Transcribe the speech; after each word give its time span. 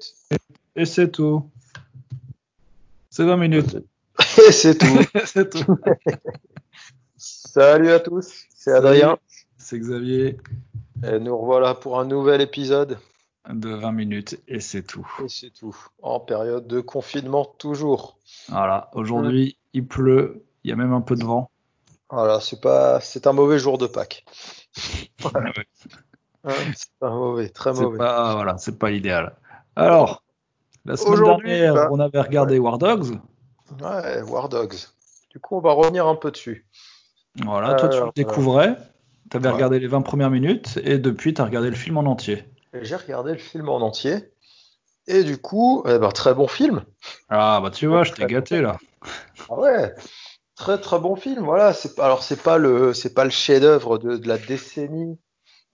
minutes. 0.00 0.14
Et 0.76 0.84
c'est 0.84 1.10
tout. 1.10 1.50
C'est 3.10 3.24
20 3.24 3.36
minutes. 3.36 3.76
Et 4.48 4.52
c'est 4.52 4.78
tout. 4.78 4.98
c'est 5.24 5.50
tout. 5.50 5.78
Salut 7.16 7.90
à 7.90 8.00
tous, 8.00 8.44
c'est 8.54 8.72
Adrien. 8.72 9.18
C'est 9.58 9.78
Xavier. 9.78 10.38
Et 11.02 11.18
nous 11.18 11.36
revoilà 11.36 11.74
pour 11.74 11.98
un 11.98 12.04
nouvel 12.04 12.40
épisode. 12.40 12.98
De 13.48 13.70
20 13.70 13.92
minutes 13.92 14.40
et 14.46 14.60
c'est 14.60 14.82
tout. 14.82 15.06
Et 15.24 15.28
c'est 15.28 15.50
tout. 15.50 15.76
En 16.02 16.20
période 16.20 16.66
de 16.66 16.80
confinement 16.80 17.44
toujours. 17.44 18.18
Voilà. 18.48 18.90
Aujourd'hui, 18.94 19.56
il 19.72 19.86
pleut. 19.86 20.44
Il 20.62 20.70
y 20.70 20.72
a 20.72 20.76
même 20.76 20.92
un 20.92 21.00
peu 21.00 21.16
de 21.16 21.24
vent. 21.24 21.50
Voilà, 22.10 22.40
c'est 22.40 22.60
pas, 22.60 23.00
c'est 23.00 23.26
un 23.26 23.32
mauvais 23.32 23.58
jour 23.58 23.78
de 23.78 23.86
Pâques. 23.86 24.24
Hein, 26.42 26.54
c'est 26.74 26.92
pas 26.98 27.10
mauvais, 27.10 27.50
très 27.50 27.74
C'est 27.74 27.82
mauvais. 27.82 27.98
pas, 27.98 28.34
voilà, 28.34 28.56
c'est 28.56 28.78
pas 28.78 28.90
l'idéal. 28.90 29.36
Alors, 29.76 30.22
la 30.84 30.96
semaine 30.96 31.24
dernière, 31.24 31.74
bah, 31.74 31.88
on 31.90 32.00
avait 32.00 32.20
regardé 32.20 32.58
War 32.58 32.78
Dogs. 32.78 33.18
Ouais, 33.80 34.22
War 34.22 34.48
Dogs. 34.48 34.76
Du 35.30 35.38
coup, 35.38 35.56
on 35.56 35.60
va 35.60 35.72
revenir 35.72 36.06
un 36.06 36.16
peu 36.16 36.30
dessus. 36.30 36.66
Voilà, 37.44 37.74
toi, 37.74 37.88
tu 37.88 38.00
le 38.00 38.10
découvrais. 38.14 38.76
Tu 39.30 39.36
avais 39.36 39.46
ouais. 39.48 39.54
regardé 39.54 39.78
les 39.78 39.86
20 39.86 40.02
premières 40.02 40.30
minutes 40.30 40.78
et 40.82 40.98
depuis, 40.98 41.34
tu 41.34 41.40
as 41.40 41.44
regardé 41.44 41.70
le 41.70 41.76
film 41.76 41.96
en 41.96 42.02
entier. 42.02 42.44
J'ai 42.82 42.96
regardé 42.96 43.32
le 43.32 43.38
film 43.38 43.68
en 43.68 43.80
entier. 43.80 44.32
Et 45.06 45.24
du 45.24 45.38
coup, 45.38 45.82
eh 45.86 45.98
ben, 45.98 46.10
très 46.10 46.34
bon 46.34 46.46
film. 46.48 46.84
Ah, 47.28 47.60
bah 47.62 47.70
tu 47.70 47.86
vois, 47.86 48.04
je 48.04 48.12
t'ai 48.12 48.26
gâté 48.26 48.60
là. 48.60 48.78
Ah 49.48 49.58
ouais, 49.58 49.94
très 50.56 50.78
très 50.80 50.98
bon 50.98 51.16
film. 51.16 51.44
Voilà, 51.44 51.72
c'est 51.72 51.94
pas- 51.94 52.04
alors 52.04 52.22
c'est 52.22 52.42
pas 52.42 52.58
le 52.58 52.92
c'est 52.92 53.14
pas 53.14 53.24
le 53.24 53.30
chef-d'œuvre 53.30 53.98
de, 53.98 54.16
de 54.16 54.28
la 54.28 54.38
décennie. 54.38 55.18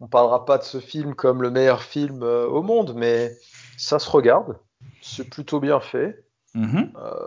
On 0.01 0.07
parlera 0.07 0.45
pas 0.45 0.59
de 0.59 0.63
ce 0.63 0.79
film 0.79 1.15
comme 1.15 1.43
le 1.43 1.51
meilleur 1.51 1.83
film 1.83 2.23
euh, 2.23 2.47
au 2.47 2.63
monde, 2.63 2.95
mais 2.95 3.37
ça 3.77 3.99
se 3.99 4.09
regarde. 4.11 4.59
C'est 5.03 5.29
plutôt 5.29 5.61
bien 5.61 5.81
fait. 5.81 6.25
Mhm. 6.55 6.93
Euh, 6.97 7.27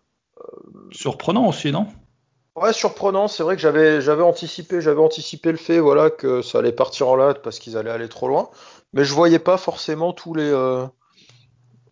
Surprenant 0.91 1.47
aussi, 1.47 1.72
non? 1.72 1.88
Ouais, 2.56 2.73
surprenant. 2.73 3.28
C'est 3.28 3.44
vrai 3.44 3.56
que 3.56 3.61
j'avais 3.61 4.02
j'avais 4.02 4.23
anticipé 4.23 4.81
j'avais 4.81 5.00
anticipé 5.00 5.52
le 5.52 5.58
fait 5.58 5.80
voilà 5.80 6.09
que 6.09 6.41
ça 6.41 6.59
allait 6.59 6.72
partir 6.73 7.08
en 7.08 7.16
latte 7.16 7.41
parce 7.41 7.59
qu'ils 7.59 7.78
allaient 7.78 7.89
aller 7.89 8.09
trop 8.09 8.28
loin, 8.28 8.50
mais 8.94 9.06
je 9.06 9.14
voyais 9.14 9.39
pas 9.39 9.58
forcément 9.58 10.11
tous 10.11 10.33
les 10.33 10.50
euh, 10.52 10.86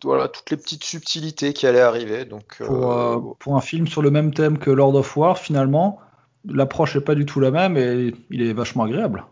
voilà 0.04 0.28
toutes 0.28 0.50
les 0.50 0.56
petites 0.56 0.84
subtilités 0.84 1.52
qui 1.54 1.66
allaient 1.66 1.80
arriver. 1.80 2.24
Donc 2.24 2.58
pour, 2.58 2.92
euh, 2.92 3.16
euh, 3.16 3.20
pour 3.38 3.56
un 3.56 3.60
film 3.60 3.86
sur 3.86 4.02
le 4.02 4.10
même 4.10 4.34
thème 4.34 4.58
que 4.58 4.70
Lord 4.70 4.94
of 4.96 5.16
War, 5.16 5.38
finalement, 5.38 6.00
l'approche 6.44 6.96
est 6.96 7.00
pas 7.00 7.14
du 7.14 7.24
tout 7.24 7.40
la 7.40 7.50
même 7.50 7.76
et 7.76 8.12
il 8.30 8.42
est 8.42 8.52
vachement 8.52 8.84
agréable. 8.84 9.24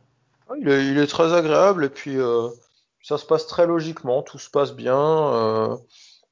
Ouais, 0.49 0.59
Il 0.61 0.69
est, 0.69 0.87
il 0.87 0.99
est 0.99 1.07
très 1.07 1.35
agréable 1.35 1.85
et 1.85 1.91
puis 1.91 2.19
euh, 2.19 2.49
ça 3.07 3.19
se 3.19 3.25
passe 3.25 3.47
très 3.47 3.67
logiquement, 3.67 4.23
tout 4.23 4.39
se 4.39 4.51
passe 4.51 4.73
bien. 4.75 4.99
euh, 4.99 5.77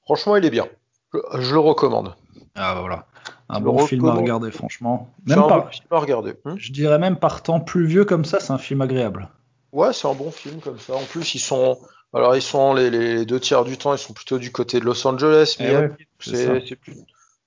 franchement, 0.02 0.34
il 0.36 0.44
est 0.44 0.50
bien. 0.50 0.66
Je, 1.12 1.18
je 1.38 1.52
le 1.54 1.60
recommande. 1.60 2.14
Ah 2.56 2.74
bah 2.74 2.80
voilà, 2.80 3.06
un 3.48 3.58
Je 3.58 3.64
bon 3.64 3.86
film 3.86 4.06
à 4.08 4.14
regarder, 4.14 4.50
franchement. 4.50 5.08
Même 5.26 5.38
un 5.38 5.42
pas, 5.48 5.58
bon 5.60 5.68
film 5.70 5.86
à 5.90 5.98
regarder. 5.98 6.34
Je 6.56 6.72
dirais 6.72 6.98
même 6.98 7.16
par 7.16 7.42
temps 7.42 7.60
plus 7.60 7.86
vieux 7.86 8.04
comme 8.04 8.24
ça, 8.24 8.40
c'est 8.40 8.52
un 8.52 8.58
film 8.58 8.80
agréable. 8.80 9.28
ouais, 9.72 9.92
c'est 9.92 10.08
un 10.08 10.14
bon 10.14 10.30
film 10.30 10.60
comme 10.60 10.78
ça. 10.78 10.94
En 10.94 11.04
plus, 11.04 11.34
ils 11.34 11.40
sont, 11.40 11.78
alors 12.12 12.34
ils 12.36 12.42
sont 12.42 12.74
les, 12.74 12.90
les 12.90 13.24
deux 13.24 13.40
tiers 13.40 13.64
du 13.64 13.76
temps, 13.76 13.92
ils 13.92 13.98
sont 13.98 14.12
plutôt 14.12 14.38
du 14.38 14.50
côté 14.52 14.80
de 14.80 14.84
Los 14.84 15.06
Angeles, 15.06 15.56
Eh 15.60 15.76
ouais, 15.76 15.90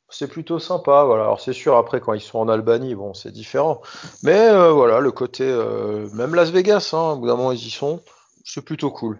c'est 0.09 0.27
plutôt 0.27 0.59
sympa. 0.59 1.03
Voilà. 1.03 1.23
Alors 1.23 1.41
c'est 1.41 1.53
sûr, 1.53 1.75
après 1.75 1.99
quand 1.99 2.13
ils 2.13 2.21
sont 2.21 2.39
en 2.39 2.47
Albanie, 2.49 2.95
bon, 2.95 3.13
c'est 3.13 3.31
différent. 3.31 3.81
Mais 4.23 4.49
euh, 4.49 4.71
voilà, 4.71 4.99
le 5.01 5.11
côté, 5.11 5.43
euh, 5.43 6.07
même 6.13 6.33
Las 6.35 6.49
Vegas, 6.51 6.91
hein, 6.93 7.11
au 7.13 7.17
bout 7.17 7.27
d'un 7.27 7.35
moment 7.35 7.51
ils 7.51 7.65
y 7.65 7.69
sont, 7.71 8.01
c'est 8.47 8.63
plutôt 8.63 8.91
cool. 8.91 9.19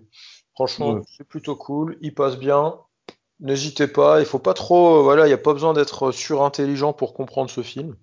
Franchement, 0.56 0.94
Ouais. 0.94 1.02
c'est 1.18 1.28
plutôt 1.28 1.56
cool. 1.56 1.98
Ils 2.02 2.14
passent 2.14 2.38
bien. 2.40 2.76
N'hésitez 3.40 3.88
pas, 3.88 4.20
il 4.20 4.26
faut 4.26 4.40
pas 4.40 4.56
trop, 4.56 4.98
euh, 4.98 5.02
voilà, 5.04 5.26
il 5.26 5.28
n'y 5.28 5.34
a 5.34 5.38
pas 5.38 5.54
besoin 5.54 5.74
d'être 5.74 6.12
surintelligent 6.12 6.94
pour 6.94 7.14
comprendre 7.14 7.50
ce 7.52 7.62
film. 7.62 7.96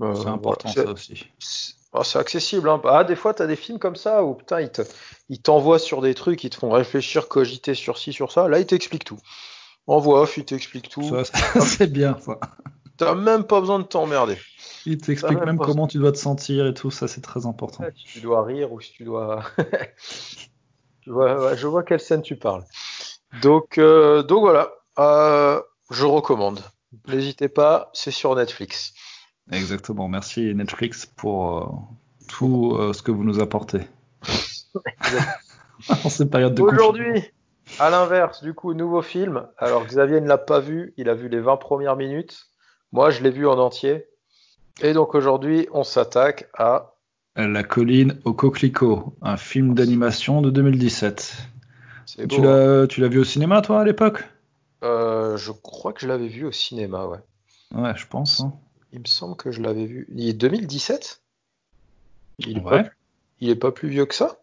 Euh, 0.00 0.14
C'est 0.14 0.28
important 0.28 0.68
ça 0.70 0.86
aussi. 0.86 1.26
c'est 1.38 1.74
ah, 1.94 2.04
c'est 2.04 2.18
accessible. 2.18 2.70
Hein. 2.70 2.80
Ah, 2.86 3.04
des 3.04 3.16
fois, 3.16 3.34
tu 3.34 3.42
as 3.42 3.46
des 3.46 3.56
films 3.56 3.78
comme 3.78 3.96
ça 3.96 4.24
où 4.24 4.34
putain, 4.34 4.62
ils 4.62 4.70
te- 4.72 4.80
ils 5.28 5.42
t'envoient 5.42 5.78
sur 5.78 6.00
des 6.00 6.14
trucs, 6.14 6.42
ils 6.42 6.48
te 6.48 6.56
font 6.56 6.70
réfléchir, 6.70 7.28
cogiter 7.28 7.74
sur 7.74 7.98
ci, 7.98 8.14
sur 8.14 8.32
ça. 8.32 8.48
Là, 8.48 8.58
ils 8.60 8.66
t'expliquent 8.66 9.04
tout. 9.04 9.18
En 9.86 9.98
voix 9.98 10.22
off, 10.22 10.38
ils 10.38 10.46
t'expliquent 10.46 10.88
tout. 10.88 11.02
C'est 11.60 11.92
bien 11.92 12.16
ça. 12.18 12.40
T'as 12.96 13.14
même 13.14 13.44
pas 13.44 13.60
besoin 13.60 13.78
de 13.78 13.84
t'emmerder. 13.84 14.38
Il 14.86 14.96
t'explique 14.98 15.44
même 15.44 15.58
comment 15.58 15.86
tu 15.86 15.98
dois 15.98 16.12
te 16.12 16.18
sentir 16.18 16.66
et 16.66 16.72
tout, 16.74 16.90
ça 16.90 17.08
c'est 17.08 17.20
très 17.20 17.44
important. 17.46 17.84
Si 17.94 18.04
tu 18.04 18.20
dois 18.20 18.42
rire 18.44 18.72
ou 18.72 18.80
si 18.80 18.92
tu 18.92 19.04
dois. 19.04 19.42
je, 21.06 21.10
vois, 21.10 21.44
ouais, 21.44 21.56
je 21.56 21.66
vois 21.66 21.82
quelle 21.82 22.00
scène 22.00 22.22
tu 22.22 22.36
parles. 22.36 22.64
Donc, 23.42 23.78
euh, 23.78 24.22
donc 24.22 24.40
voilà, 24.40 24.72
Euh, 24.98 25.60
je 25.90 26.04
recommande. 26.04 26.60
N'hésitez 27.08 27.48
pas, 27.48 27.90
c'est 27.94 28.10
sur 28.10 28.34
Netflix. 28.36 28.92
Exactement, 29.50 30.06
merci 30.06 30.54
Netflix 30.54 31.06
pour 31.06 31.58
euh, 31.58 31.66
tout 32.28 32.92
ce 32.92 33.02
que 33.02 33.10
vous 33.10 33.24
nous 33.24 33.40
apportez. 33.40 33.80
en 35.88 36.08
cette 36.10 36.30
période 36.30 36.54
de. 36.54 36.62
Aujourd'hui, 36.62 37.32
à 37.78 37.90
l'inverse, 37.90 38.42
du 38.42 38.54
coup, 38.54 38.74
nouveau 38.74 39.02
film. 39.02 39.46
Alors, 39.58 39.84
Xavier 39.86 40.20
ne 40.20 40.28
l'a 40.28 40.38
pas 40.38 40.60
vu, 40.60 40.92
il 40.96 41.08
a 41.08 41.14
vu 41.14 41.28
les 41.28 41.40
20 41.40 41.56
premières 41.56 41.96
minutes. 41.96 42.48
Moi, 42.92 43.10
je 43.10 43.22
l'ai 43.22 43.30
vu 43.30 43.46
en 43.46 43.58
entier. 43.58 44.06
Et 44.82 44.92
donc, 44.92 45.14
aujourd'hui, 45.14 45.68
on 45.72 45.84
s'attaque 45.84 46.48
à. 46.54 46.91
La 47.36 47.62
colline 47.64 48.18
au 48.24 48.34
coquelicot, 48.34 49.16
un 49.22 49.36
film 49.38 49.74
d'animation 49.74 50.42
de 50.42 50.50
2017. 50.50 51.34
C'est 52.04 52.28
Tu 52.28 52.40
beau. 52.40 52.46
hein. 52.48 52.80
l'as 52.82 52.86
tu 52.86 53.00
l'as 53.00 53.08
vu 53.08 53.18
au 53.18 53.24
cinéma 53.24 53.62
toi 53.62 53.80
à 53.80 53.84
l'époque? 53.84 54.24
Euh, 54.84 55.36
je 55.38 55.50
crois 55.52 55.92
que 55.92 56.00
je 56.02 56.08
l'avais 56.08 56.28
vu 56.28 56.44
au 56.44 56.52
cinéma, 56.52 57.06
ouais. 57.06 57.18
Ouais, 57.74 57.92
je 57.96 58.06
pense. 58.06 58.40
hein. 58.40 58.52
Il 58.92 59.00
me 59.00 59.06
semble 59.06 59.36
que 59.36 59.50
je 59.50 59.62
l'avais 59.62 59.86
vu. 59.86 60.06
Il 60.14 60.28
est 60.28 60.34
2017 60.34 61.22
Il 62.40 62.58
est, 62.58 62.60
Ouais. 62.60 62.82
pas, 62.84 62.90
il 63.40 63.48
est 63.48 63.56
pas 63.56 63.72
plus 63.72 63.88
vieux 63.88 64.04
que 64.04 64.14
ça? 64.14 64.38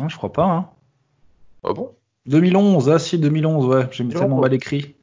Ouais, 0.00 0.08
je 0.08 0.16
crois 0.16 0.32
pas. 0.32 0.44
Hein. 0.44 0.70
Ah 1.62 1.72
bon? 1.74 1.94
2011, 2.26 2.88
ah 2.88 2.98
si, 2.98 3.18
2011, 3.18 3.66
ouais, 3.66 3.88
j'ai 3.90 4.04
2011. 4.04 4.20
tellement 4.20 4.40
mal 4.40 4.54
écrit. 4.54 4.94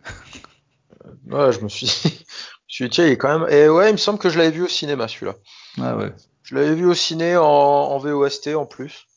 Ouais, 1.29 1.51
je 1.51 1.61
me 1.61 1.69
suis 1.69 1.85
dit, 1.85 2.01
je 2.03 2.09
me 2.09 2.19
suis 2.67 2.83
dit, 2.85 2.89
tiens, 2.89 3.05
il 3.05 3.11
est 3.11 3.17
quand 3.17 3.39
même. 3.39 3.49
Et 3.51 3.69
ouais, 3.69 3.89
il 3.89 3.93
me 3.93 3.97
semble 3.97 4.17
que 4.17 4.29
je 4.29 4.37
l'avais 4.39 4.51
vu 4.51 4.63
au 4.63 4.67
cinéma, 4.67 5.07
celui-là. 5.07 5.35
Ah 5.79 5.95
ouais. 5.97 6.11
Je 6.53 6.59
l'avais 6.59 6.75
vu 6.75 6.85
au 6.85 6.93
ciné 6.93 7.35
en, 7.35 7.43
en 7.43 7.97
VOST 7.97 8.49
en 8.55 8.67
plus. 8.67 9.07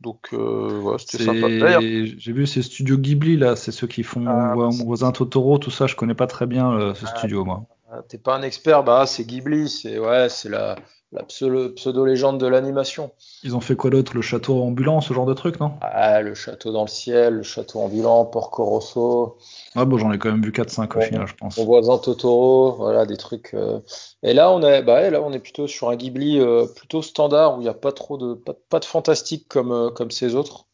Donc, 0.00 0.30
euh, 0.32 0.80
ouais, 0.80 0.96
c'était 0.98 1.22
sympa. 1.22 1.48
J'ai 1.80 2.32
vu 2.32 2.48
ces 2.48 2.62
studios 2.62 2.98
Ghibli 2.98 3.36
là, 3.36 3.54
c'est 3.54 3.70
ceux 3.70 3.86
qui 3.86 4.02
font 4.02 4.26
Ah, 4.26 4.56
ouais, 4.56 4.76
mon 4.76 4.84
voisin 4.84 5.12
Totoro, 5.12 5.58
tout 5.58 5.70
ça, 5.70 5.86
je 5.86 5.94
connais 5.94 6.16
pas 6.16 6.26
très 6.26 6.46
bien 6.46 6.72
euh, 6.72 6.92
ce 6.94 7.06
Ah, 7.06 7.16
studio 7.16 7.44
moi. 7.44 7.64
Ah, 7.92 8.02
T'es 8.08 8.18
pas 8.18 8.34
un 8.36 8.42
expert, 8.42 8.82
bah 8.82 9.06
c'est 9.06 9.24
Ghibli, 9.24 9.68
c'est 9.68 10.00
ouais, 10.00 10.28
c'est 10.28 10.48
la, 10.48 10.74
la 11.14 11.22
pseudo, 11.22 12.04
légende 12.04 12.38
de 12.40 12.46
l'animation. 12.46 13.12
Ils 13.42 13.54
ont 13.56 13.60
fait 13.60 13.76
quoi 13.76 13.90
d'autre 13.90 14.12
Le 14.14 14.20
château 14.22 14.60
ambulant, 14.62 15.00
ce 15.00 15.14
genre 15.14 15.26
de 15.26 15.34
truc, 15.34 15.60
non? 15.60 15.72
Ah, 15.80 16.20
le 16.20 16.34
château 16.34 16.72
dans 16.72 16.82
le 16.82 16.88
ciel, 16.88 17.34
le 17.34 17.42
château 17.42 17.80
ambulant, 17.80 18.24
Porco 18.24 18.64
Rosso, 18.64 19.36
Ah 19.74 19.84
bon, 19.84 19.96
j'en 19.96 20.12
ai 20.12 20.18
quand 20.18 20.30
même 20.30 20.42
vu 20.42 20.50
4-5 20.50 20.96
au 20.96 21.00
final, 21.00 21.26
je 21.26 21.34
pense. 21.34 21.56
mon 21.56 21.64
voisin 21.64 21.98
Totoro, 21.98 22.72
voilà 22.72 23.06
des 23.06 23.16
trucs. 23.16 23.54
euh. 23.54 23.78
Et 24.22 24.34
là 24.34 24.50
on 24.50 24.62
est, 24.62 24.82
bah 24.82 25.08
là 25.10 25.20
on 25.22 25.32
est 25.32 25.38
plutôt 25.38 25.66
sur 25.66 25.88
un 25.90 25.96
Ghibli 25.96 26.40
euh, 26.40 26.66
plutôt 26.66 27.02
standard 27.02 27.56
où 27.56 27.60
il 27.60 27.64
n'y 27.64 27.68
a 27.68 27.74
pas 27.74 27.92
trop 27.92 28.16
de, 28.16 28.34
pas, 28.34 28.54
pas 28.68 28.80
de 28.80 28.84
fantastique 28.84 29.46
comme 29.48 29.72
euh, 29.72 29.90
comme 29.90 30.10
ces 30.10 30.34
autres. 30.34 30.66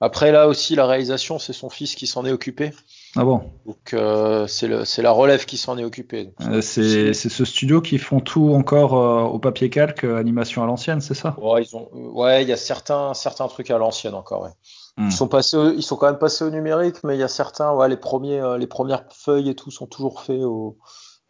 Après 0.00 0.32
là 0.32 0.48
aussi 0.48 0.74
la 0.76 0.86
réalisation 0.86 1.38
c'est 1.38 1.52
son 1.52 1.70
fils 1.70 1.94
qui 1.94 2.06
s'en 2.06 2.24
est 2.24 2.32
occupé, 2.32 2.72
Ah 3.16 3.24
bon 3.24 3.42
donc 3.66 3.94
euh, 3.94 4.46
c'est 4.46 5.02
la 5.02 5.10
relève 5.10 5.46
qui 5.46 5.56
s'en 5.56 5.78
est 5.78 5.84
occupée. 5.84 6.32
Euh, 6.42 6.60
C'est 6.60 7.14
ce 7.14 7.44
studio 7.44 7.80
qui 7.80 7.98
font 7.98 8.20
tout 8.20 8.52
encore 8.52 8.94
euh, 8.94 9.22
au 9.22 9.38
papier 9.38 9.70
calque, 9.70 10.04
animation 10.04 10.62
à 10.62 10.66
l'ancienne, 10.66 11.00
c'est 11.00 11.14
ça? 11.14 11.34
Ouais, 11.40 11.62
ils 11.62 11.76
ont, 11.76 11.88
ouais, 11.92 12.42
il 12.42 12.48
y 12.48 12.52
a 12.52 12.56
certains, 12.56 13.14
certains 13.14 13.48
trucs 13.48 13.70
à 13.70 13.78
l'ancienne 13.78 14.14
encore. 14.14 14.42
Ouais. 14.42 14.50
Hmm. 14.98 15.06
Ils 15.06 15.12
sont 15.12 15.28
passés, 15.28 15.56
ils 15.76 15.82
sont 15.82 15.96
quand 15.96 16.06
même 16.06 16.18
passés 16.18 16.44
au 16.44 16.50
numérique, 16.50 16.96
mais 17.04 17.16
il 17.16 17.20
y 17.20 17.24
a 17.24 17.28
certains, 17.28 17.72
ouais, 17.72 17.88
les 17.88 17.96
premiers, 17.96 18.56
les 18.58 18.66
premières 18.66 19.04
feuilles 19.10 19.48
et 19.48 19.54
tout 19.54 19.70
sont 19.70 19.86
toujours 19.86 20.20
faits 20.20 20.42
au. 20.42 20.76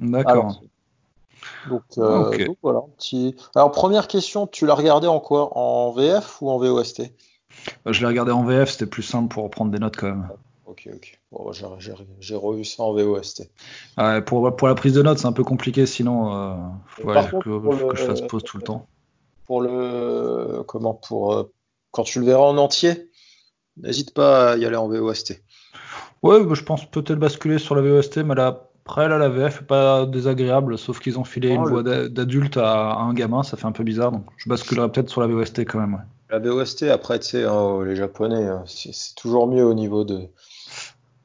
D'accord. 0.00 0.44
l'ancienne. 0.44 0.68
Donc, 1.68 2.56
voilà. 2.62 2.80
Petit... 2.96 3.36
Alors 3.54 3.70
première 3.70 4.08
question, 4.08 4.46
tu 4.46 4.66
l'as 4.66 4.74
regardé 4.74 5.06
en 5.06 5.20
quoi? 5.20 5.56
En 5.56 5.92
VF 5.92 6.38
ou 6.40 6.50
en 6.50 6.58
VOST? 6.58 7.12
Je 7.86 8.00
l'ai 8.00 8.06
regardé 8.06 8.32
en 8.32 8.42
VF, 8.44 8.70
c'était 8.70 8.86
plus 8.86 9.02
simple 9.02 9.32
pour 9.32 9.48
prendre 9.50 9.70
des 9.70 9.78
notes 9.78 9.96
quand 9.96 10.08
même. 10.08 10.28
Ok, 10.66 10.88
ok. 10.94 11.20
Bon, 11.30 11.52
j'ai, 11.52 12.36
revu 12.36 12.64
ça 12.64 12.82
en 12.82 12.94
VOST. 12.94 13.50
Ouais, 13.98 14.22
pour, 14.22 14.56
pour 14.56 14.68
la 14.68 14.74
prise 14.74 14.94
de 14.94 15.02
notes, 15.02 15.18
c'est 15.18 15.26
un 15.26 15.32
peu 15.32 15.44
compliqué, 15.44 15.84
sinon 15.86 16.34
euh, 16.34 16.54
faut, 16.86 17.08
Par 17.08 17.24
ouais, 17.24 17.30
contre, 17.30 17.44
que, 17.44 17.96
je 17.96 18.02
fasse 18.04 18.22
pause 18.22 18.44
tout 18.44 18.56
le 18.56 18.62
temps. 18.62 18.86
Pour 19.46 19.60
le, 19.60 20.62
comment, 20.66 20.94
pour 20.94 21.34
euh, 21.34 21.52
quand 21.90 22.04
tu 22.04 22.18
le 22.18 22.24
verras 22.24 22.44
en 22.44 22.56
entier, 22.56 23.10
n'hésite 23.76 24.14
pas 24.14 24.52
à 24.52 24.56
y 24.56 24.64
aller 24.64 24.76
en 24.76 24.88
VOST. 24.88 25.42
Ouais, 26.22 26.42
bah, 26.42 26.54
je 26.54 26.62
pense 26.62 26.90
peut-être 26.90 27.18
basculer 27.18 27.58
sur 27.58 27.74
la 27.74 27.82
VOST, 27.82 28.18
mais 28.18 28.34
là, 28.34 28.68
après, 28.86 29.08
là, 29.08 29.18
la 29.18 29.28
VF 29.28 29.62
est 29.62 29.66
pas 29.66 30.06
désagréable, 30.06 30.78
sauf 30.78 30.98
qu'ils 31.00 31.18
ont 31.18 31.24
filé 31.24 31.50
Oh, 31.50 31.54
une 31.56 31.64
voix 31.64 31.82
d'a- 31.82 32.08
d'adulte 32.08 32.56
à, 32.56 32.92
à 32.92 33.02
un 33.02 33.12
gamin, 33.14 33.42
ça 33.42 33.56
fait 33.56 33.66
un 33.66 33.72
peu 33.72 33.84
bizarre, 33.84 34.12
donc 34.12 34.24
je 34.38 34.48
basculerai 34.48 34.90
peut-être 34.90 35.10
sur 35.10 35.20
la 35.20 35.26
VOST 35.26 35.60
quand 35.66 35.80
même. 35.80 35.94
ouais. 35.94 36.00
La 36.30 36.38
VOST, 36.38 36.84
après, 36.84 37.18
tu 37.18 37.28
sais, 37.28 37.44
hein, 37.44 37.84
les 37.84 37.96
Japonais, 37.96 38.46
hein, 38.46 38.64
c'est 38.66 39.14
toujours 39.14 39.46
mieux 39.46 39.64
au 39.64 39.74
niveau 39.74 40.04
de, 40.04 40.28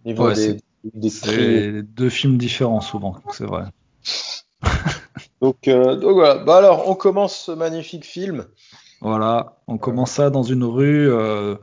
Niveau 0.06 0.28
Ouais, 0.28 0.34
des, 0.36 0.42
c'est- 0.42 0.58
des. 0.94 1.10
C'est 1.10 1.84
deux 1.84 2.10
films 2.10 2.38
différents 2.38 2.82
souvent, 2.82 3.16
c'est 3.32 3.46
vrai. 3.46 3.64
Donc, 5.42 5.68
euh, 5.68 5.96
donc 5.96 6.14
voilà. 6.14 6.44
Bah 6.44 6.58
alors, 6.58 6.90
on 6.90 6.96
commence 6.96 7.46
ce 7.46 7.52
magnifique 7.52 8.06
film. 8.06 8.46
Voilà, 9.02 9.58
on 9.68 9.78
commence 9.78 10.12
ça 10.12 10.30
dans 10.30 10.44
une 10.44 10.66
rue, 10.66 11.10
euh, 11.10 11.56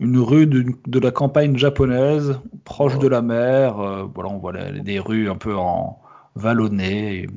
une 0.00 0.18
rue 0.18 0.46
de, 0.48 0.98
la 0.98 1.10
campagne 1.12 1.56
japonaise, 1.56 2.40
proche 2.64 2.98
de 2.98 3.06
la 3.06 3.22
mer. 3.22 3.78
euh, 3.78 4.04
voilà, 4.12 4.30
on 4.30 4.38
voit 4.38 4.52
les- 4.52 4.80
des 4.80 4.98
rues 4.98 5.30
un 5.30 5.36
peu 5.36 5.54
en 5.56 6.00
vallonnées. 6.34 7.28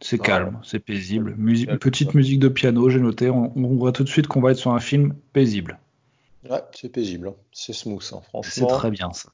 C'est 0.00 0.20
Ouais. 0.20 0.26
calme, 0.26 0.60
c'est 0.62 0.78
paisible. 0.78 1.34
Musi- 1.38 1.66
petite 1.78 2.14
musique 2.14 2.38
de 2.38 2.48
piano, 2.48 2.88
j'ai 2.88 3.00
noté. 3.00 3.28
On, 3.30 3.52
on 3.56 3.76
voit 3.76 3.90
tout 3.92 4.04
de 4.04 4.08
suite 4.08 4.28
qu'on 4.28 4.40
va 4.40 4.52
être 4.52 4.58
sur 4.58 4.72
un 4.72 4.80
film 4.80 5.14
paisible. 5.32 5.78
Ouais, 6.48 6.62
c'est 6.72 6.90
paisible. 6.92 7.28
hein. 7.28 7.34
C'est 7.50 7.72
smooth, 7.72 8.02
hein, 8.12 8.20
C'est 8.44 8.60
franchement. 8.60 8.66
très 8.68 8.90
bien 8.92 9.12
ça. 9.12 9.30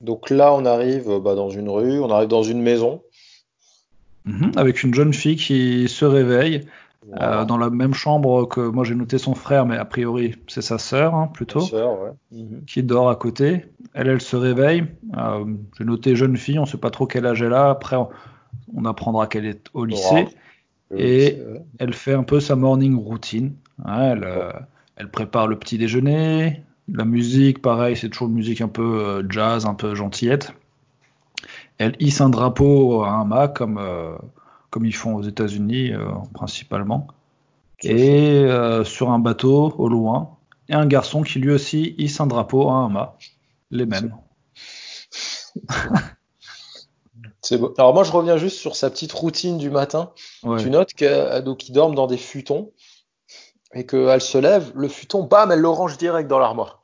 Donc 0.00 0.30
là, 0.30 0.54
on 0.54 0.64
arrive 0.64 1.10
euh, 1.10 1.20
bah, 1.20 1.34
dans 1.34 1.50
une 1.50 1.68
rue, 1.68 2.00
on 2.00 2.10
arrive 2.10 2.28
dans 2.28 2.42
une 2.42 2.62
maison. 2.62 3.02
Mhm, 4.24 4.52
avec 4.56 4.82
une 4.82 4.94
jeune 4.94 5.12
fille 5.12 5.36
qui 5.36 5.88
se 5.88 6.04
réveille 6.04 6.66
Voilà. 7.08 7.40
euh, 7.40 7.44
dans 7.44 7.56
la 7.56 7.70
même 7.70 7.94
chambre 7.94 8.46
que 8.46 8.60
moi 8.60 8.84
j'ai 8.84 8.94
noté 8.94 9.16
son 9.16 9.34
frère, 9.34 9.64
mais 9.64 9.76
a 9.76 9.84
priori 9.86 10.34
c'est 10.48 10.60
sa 10.60 10.76
sœur 10.78 11.14
hein, 11.14 11.30
plutôt. 11.32 11.62
Ouais. 11.62 12.10
Mhm. 12.32 12.64
qui 12.66 12.82
dort 12.82 13.08
à 13.08 13.16
côté. 13.16 13.64
Elle, 13.94 14.08
elle 14.08 14.20
se 14.20 14.36
réveille. 14.36 14.84
Euh, 15.16 15.44
J'ai 15.78 15.84
noté 15.84 16.14
jeune 16.14 16.36
fille, 16.36 16.58
on 16.58 16.66
sait 16.66 16.78
pas 16.78 16.90
trop 16.90 17.06
quel 17.06 17.26
âge 17.26 17.42
elle 17.42 17.54
a. 17.54 17.70
Après, 17.70 17.96
on, 17.96 18.84
apprendra 18.84 19.26
qu'elle 19.26 19.46
est 19.46 19.68
au 19.72 19.84
lycée. 19.84 20.28
Et- 20.94 21.30
lycée, 21.30 21.42
ouais. 21.44 21.62
Elle 21.78 21.94
fait 21.94 22.14
un 22.14 22.22
peu 22.22 22.38
sa 22.40 22.54
morning 22.54 22.96
routine. 22.96 23.54
elle, 23.86 24.24
euh, 24.24 24.52
elle 24.96 25.10
prépare 25.10 25.46
le 25.48 25.58
petit 25.58 25.78
déjeuner. 25.78 26.62
La 26.92 27.04
musique, 27.04 27.60
pareil, 27.60 27.96
c'est 27.96 28.08
toujours 28.08 28.28
une 28.28 28.34
musique 28.34 28.60
un 28.60 28.68
peu 28.68 28.82
euh, 28.82 29.22
jazz, 29.28 29.66
un 29.66 29.74
peu 29.74 29.94
gentillette. 29.94 30.52
Elle 31.76 31.94
hisse 32.00 32.20
un 32.20 32.30
drapeau 32.30 33.02
à 33.02 33.10
un 33.10 33.24
mât, 33.24 33.48
comme, 33.48 33.78
euh, 33.78 34.16
comme 34.70 34.86
ils 34.86 34.94
font 34.94 35.16
aux 35.16 35.22
États-Unis 35.22 35.92
euh, 35.92 36.06
principalement. 36.34 37.08
Et 37.84 38.48
sur 38.84 39.10
un 39.10 39.20
bateau 39.20 39.72
au 39.78 39.88
loin, 39.88 40.36
et 40.68 40.74
un 40.74 40.86
garçon 40.86 41.22
qui 41.22 41.38
lui 41.38 41.52
aussi 41.52 41.94
hisse 41.96 42.20
un 42.20 42.26
drapeau 42.26 42.68
à 42.68 42.74
un 42.74 42.88
mât. 42.88 43.16
Les 43.70 43.86
mêmes. 43.86 44.16
C'est 47.40 47.56
beau. 47.56 47.72
Alors 47.78 47.94
moi, 47.94 48.02
je 48.02 48.10
reviens 48.10 48.36
juste 48.36 48.56
sur 48.56 48.74
sa 48.74 48.90
petite 48.90 49.12
routine 49.12 49.58
du 49.58 49.70
matin. 49.70 50.10
Ouais. 50.42 50.60
Tu 50.60 50.70
notes 50.70 50.92
qu'ils 50.94 51.72
dorment 51.72 51.94
dans 51.94 52.08
des 52.08 52.16
futons 52.16 52.72
et 53.74 53.86
qu'elle 53.86 54.20
se 54.20 54.38
lève, 54.38 54.72
le 54.74 54.88
futon, 54.88 55.22
bam, 55.22 55.52
elle 55.52 55.60
le 55.60 55.68
range 55.68 55.98
direct 55.98 56.28
dans 56.28 56.38
l'armoire. 56.38 56.77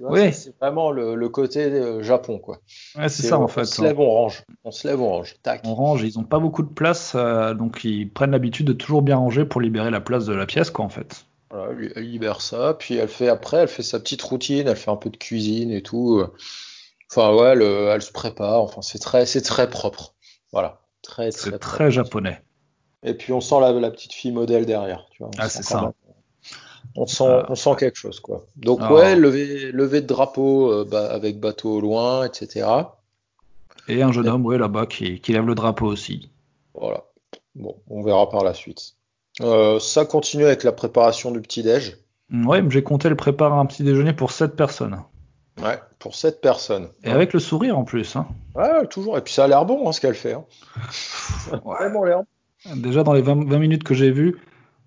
Oui. 0.00 0.32
c'est 0.32 0.54
vraiment 0.60 0.90
le, 0.90 1.14
le 1.14 1.28
côté 1.28 1.64
euh, 1.64 2.02
Japon, 2.02 2.38
quoi. 2.38 2.58
Ouais, 2.96 3.08
c'est 3.08 3.22
ça 3.26 3.38
on, 3.38 3.44
en 3.44 3.48
fait. 3.48 3.62
On 3.62 3.64
se 3.64 3.82
lève, 3.82 4.00
on 4.00 4.10
range. 4.10 4.44
On 4.64 4.70
se 4.70 4.88
lève, 4.88 5.00
on 5.00 5.08
range. 5.08 5.36
Tac. 5.42 5.62
On 5.64 5.74
range, 5.74 6.02
ils 6.02 6.18
ont 6.18 6.24
pas 6.24 6.38
beaucoup 6.38 6.62
de 6.62 6.72
place, 6.72 7.12
euh, 7.14 7.54
donc 7.54 7.84
ils 7.84 8.10
prennent 8.10 8.32
l'habitude 8.32 8.66
de 8.66 8.72
toujours 8.72 9.02
bien 9.02 9.16
ranger 9.16 9.44
pour 9.44 9.60
libérer 9.60 9.90
la 9.90 10.00
place 10.00 10.26
de 10.26 10.34
la 10.34 10.46
pièce, 10.46 10.70
quoi, 10.70 10.84
en 10.84 10.88
fait. 10.88 11.26
Voilà, 11.50 11.72
elle 11.94 12.02
libère 12.10 12.40
ça, 12.40 12.74
puis 12.78 12.96
elle 12.96 13.08
fait 13.08 13.28
après, 13.28 13.58
elle 13.58 13.68
fait 13.68 13.84
sa 13.84 14.00
petite 14.00 14.22
routine, 14.22 14.66
elle 14.66 14.76
fait 14.76 14.90
un 14.90 14.96
peu 14.96 15.10
de 15.10 15.16
cuisine 15.16 15.70
et 15.70 15.82
tout. 15.82 16.24
Enfin 17.12 17.32
ouais, 17.32 17.50
elle, 17.50 17.62
elle 17.62 18.02
se 18.02 18.10
prépare. 18.10 18.60
Enfin 18.60 18.82
c'est 18.82 18.98
très, 18.98 19.24
c'est 19.24 19.42
très 19.42 19.70
propre. 19.70 20.14
Voilà, 20.52 20.80
très 21.02 21.30
très 21.30 21.58
très 21.58 21.90
japonais. 21.92 22.42
Et 23.04 23.14
puis 23.14 23.32
on 23.32 23.40
sent 23.40 23.60
la, 23.60 23.70
la 23.72 23.90
petite 23.90 24.14
fille 24.14 24.32
modèle 24.32 24.66
derrière, 24.66 25.06
tu 25.12 25.22
vois. 25.22 25.30
Ah, 25.38 25.48
c'est 25.48 25.62
ça. 25.62 25.92
Même- 26.84 26.92
On 26.96 27.06
sent, 27.06 27.24
Ah. 27.26 27.46
on 27.48 27.54
sent 27.54 27.70
quelque 27.78 27.96
chose 27.96 28.20
quoi. 28.20 28.46
Donc 28.56 28.78
Ah. 28.82 28.92
ouais, 28.92 29.16
lever, 29.16 29.72
lever 29.72 30.00
de 30.00 30.06
drapeau 30.06 30.70
euh, 30.72 30.84
bah, 30.88 31.06
avec 31.12 31.40
bateau 31.40 31.76
au 31.76 31.80
loin, 31.80 32.24
etc. 32.26 32.66
Et 33.88 34.02
un 34.02 34.12
jeune 34.12 34.28
homme, 34.28 34.46
ouais, 34.46 34.58
là-bas, 34.58 34.86
qui, 34.86 35.20
qui 35.20 35.32
lève 35.32 35.46
le 35.46 35.54
drapeau 35.54 35.86
aussi. 35.86 36.30
Voilà. 36.74 37.04
Bon, 37.54 37.76
on 37.88 38.02
verra 38.02 38.28
par 38.30 38.42
la 38.44 38.54
suite. 38.54 38.94
Euh, 39.42 39.78
ça 39.80 40.04
continue 40.06 40.44
avec 40.44 40.62
la 40.64 40.72
préparation 40.72 41.30
du 41.32 41.40
petit 41.40 41.62
déj. 41.62 41.96
Ouais, 42.32 42.62
j'ai 42.70 42.82
compté, 42.82 43.08
elle 43.08 43.16
prépare 43.16 43.52
un 43.52 43.66
petit 43.66 43.82
déjeuner 43.82 44.12
pour 44.12 44.30
7 44.32 44.56
personnes. 44.56 45.00
Ouais, 45.62 45.78
pour 46.00 46.14
sept 46.16 46.40
personnes. 46.40 46.88
Et 47.04 47.10
avec 47.10 47.32
le 47.32 47.38
sourire 47.38 47.78
en 47.78 47.84
plus. 47.84 48.16
Hein. 48.16 48.26
Ouais, 48.56 48.86
toujours. 48.88 49.16
Et 49.18 49.20
puis 49.20 49.32
ça 49.32 49.44
a 49.44 49.48
l'air 49.48 49.64
bon 49.64 49.88
hein, 49.88 49.92
ce 49.92 50.00
qu'elle 50.00 50.14
fait. 50.16 50.32
Hein. 50.32 50.44
Ouais. 51.64 51.76
Vraiment 51.76 52.02
l'air. 52.04 52.22
Déjà, 52.74 53.02
dans 53.04 53.12
les 53.12 53.22
20, 53.22 53.44
20 53.48 53.58
minutes 53.58 53.84
que 53.84 53.94
j'ai 53.94 54.10
vues, 54.10 54.40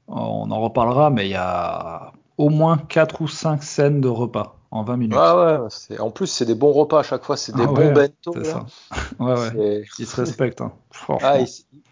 on 0.08 0.50
en 0.52 0.62
reparlera, 0.62 1.10
mais 1.10 1.26
il 1.28 1.32
y 1.32 1.36
a 1.36 2.12
au 2.38 2.50
moins 2.50 2.78
4 2.78 3.22
ou 3.22 3.28
5 3.28 3.64
scènes 3.64 4.02
de 4.02 4.08
repas 4.08 4.56
en 4.72 4.84
20 4.84 4.98
minutes. 4.98 5.18
Ouais, 5.18 5.58
ouais. 5.90 6.00
En 6.00 6.12
plus, 6.12 6.28
c'est 6.28 6.46
des 6.46 6.56
bons 6.56 6.72
repas 6.72 7.00
à 7.00 7.04
chaque 7.04 7.24
fois. 7.24 7.38
C'est 7.38 7.56
des 7.56 7.64
Ah 7.64 7.68
bons 7.68 7.94
bento. 7.94 8.34
C'est 8.34 8.44
ça. 8.46 8.66
Ouais, 9.20 9.34
ouais. 9.34 9.84
Ils 10.00 10.06
se 10.06 10.16
respectent, 10.16 10.62
hein. 10.62 10.74
Ah, 11.22 11.40
ils, 11.40 11.48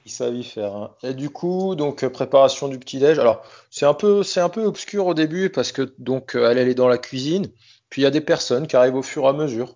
ils 0.06 0.12
savent 0.12 0.36
y 0.36 0.44
faire. 0.44 0.76
hein. 0.76 0.92
Et 1.04 1.14
du 1.14 1.30
coup, 1.30 1.76
donc 1.76 2.04
euh, 2.04 2.10
préparation 2.10 2.68
du 2.68 2.78
petit 2.78 3.00
déj. 3.00 3.18
Alors, 3.18 3.42
c'est 3.72 3.86
un 3.86 3.94
peu, 3.94 4.24
c'est 4.24 4.42
un 4.42 4.50
peu 4.50 4.66
obscur 4.66 5.08
au 5.08 5.14
début 5.14 5.50
parce 5.50 5.72
que 5.72 5.94
donc 5.98 6.36
euh, 6.36 6.50
elle, 6.52 6.58
elle 6.58 6.68
est 6.68 6.76
dans 6.76 6.88
la 6.88 6.98
cuisine. 6.98 7.48
Puis 7.90 8.02
il 8.02 8.06
y 8.06 8.08
a 8.08 8.12
des 8.12 8.22
personnes 8.22 8.68
qui 8.68 8.76
arrivent 8.76 8.96
au 8.96 9.02
fur 9.04 9.24
et 9.24 9.28
à 9.28 9.34
mesure. 9.34 9.76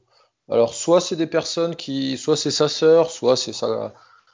Alors, 0.51 0.73
soit 0.73 0.99
c'est 1.01 1.15
des 1.15 1.27
personnes 1.27 1.75
qui, 1.75 2.17
soit 2.17 2.35
c'est 2.37 2.51
sa 2.51 2.67
sœur, 2.67 3.11
soit 3.11 3.37
c'est 3.37 3.53
sa, 3.53 3.93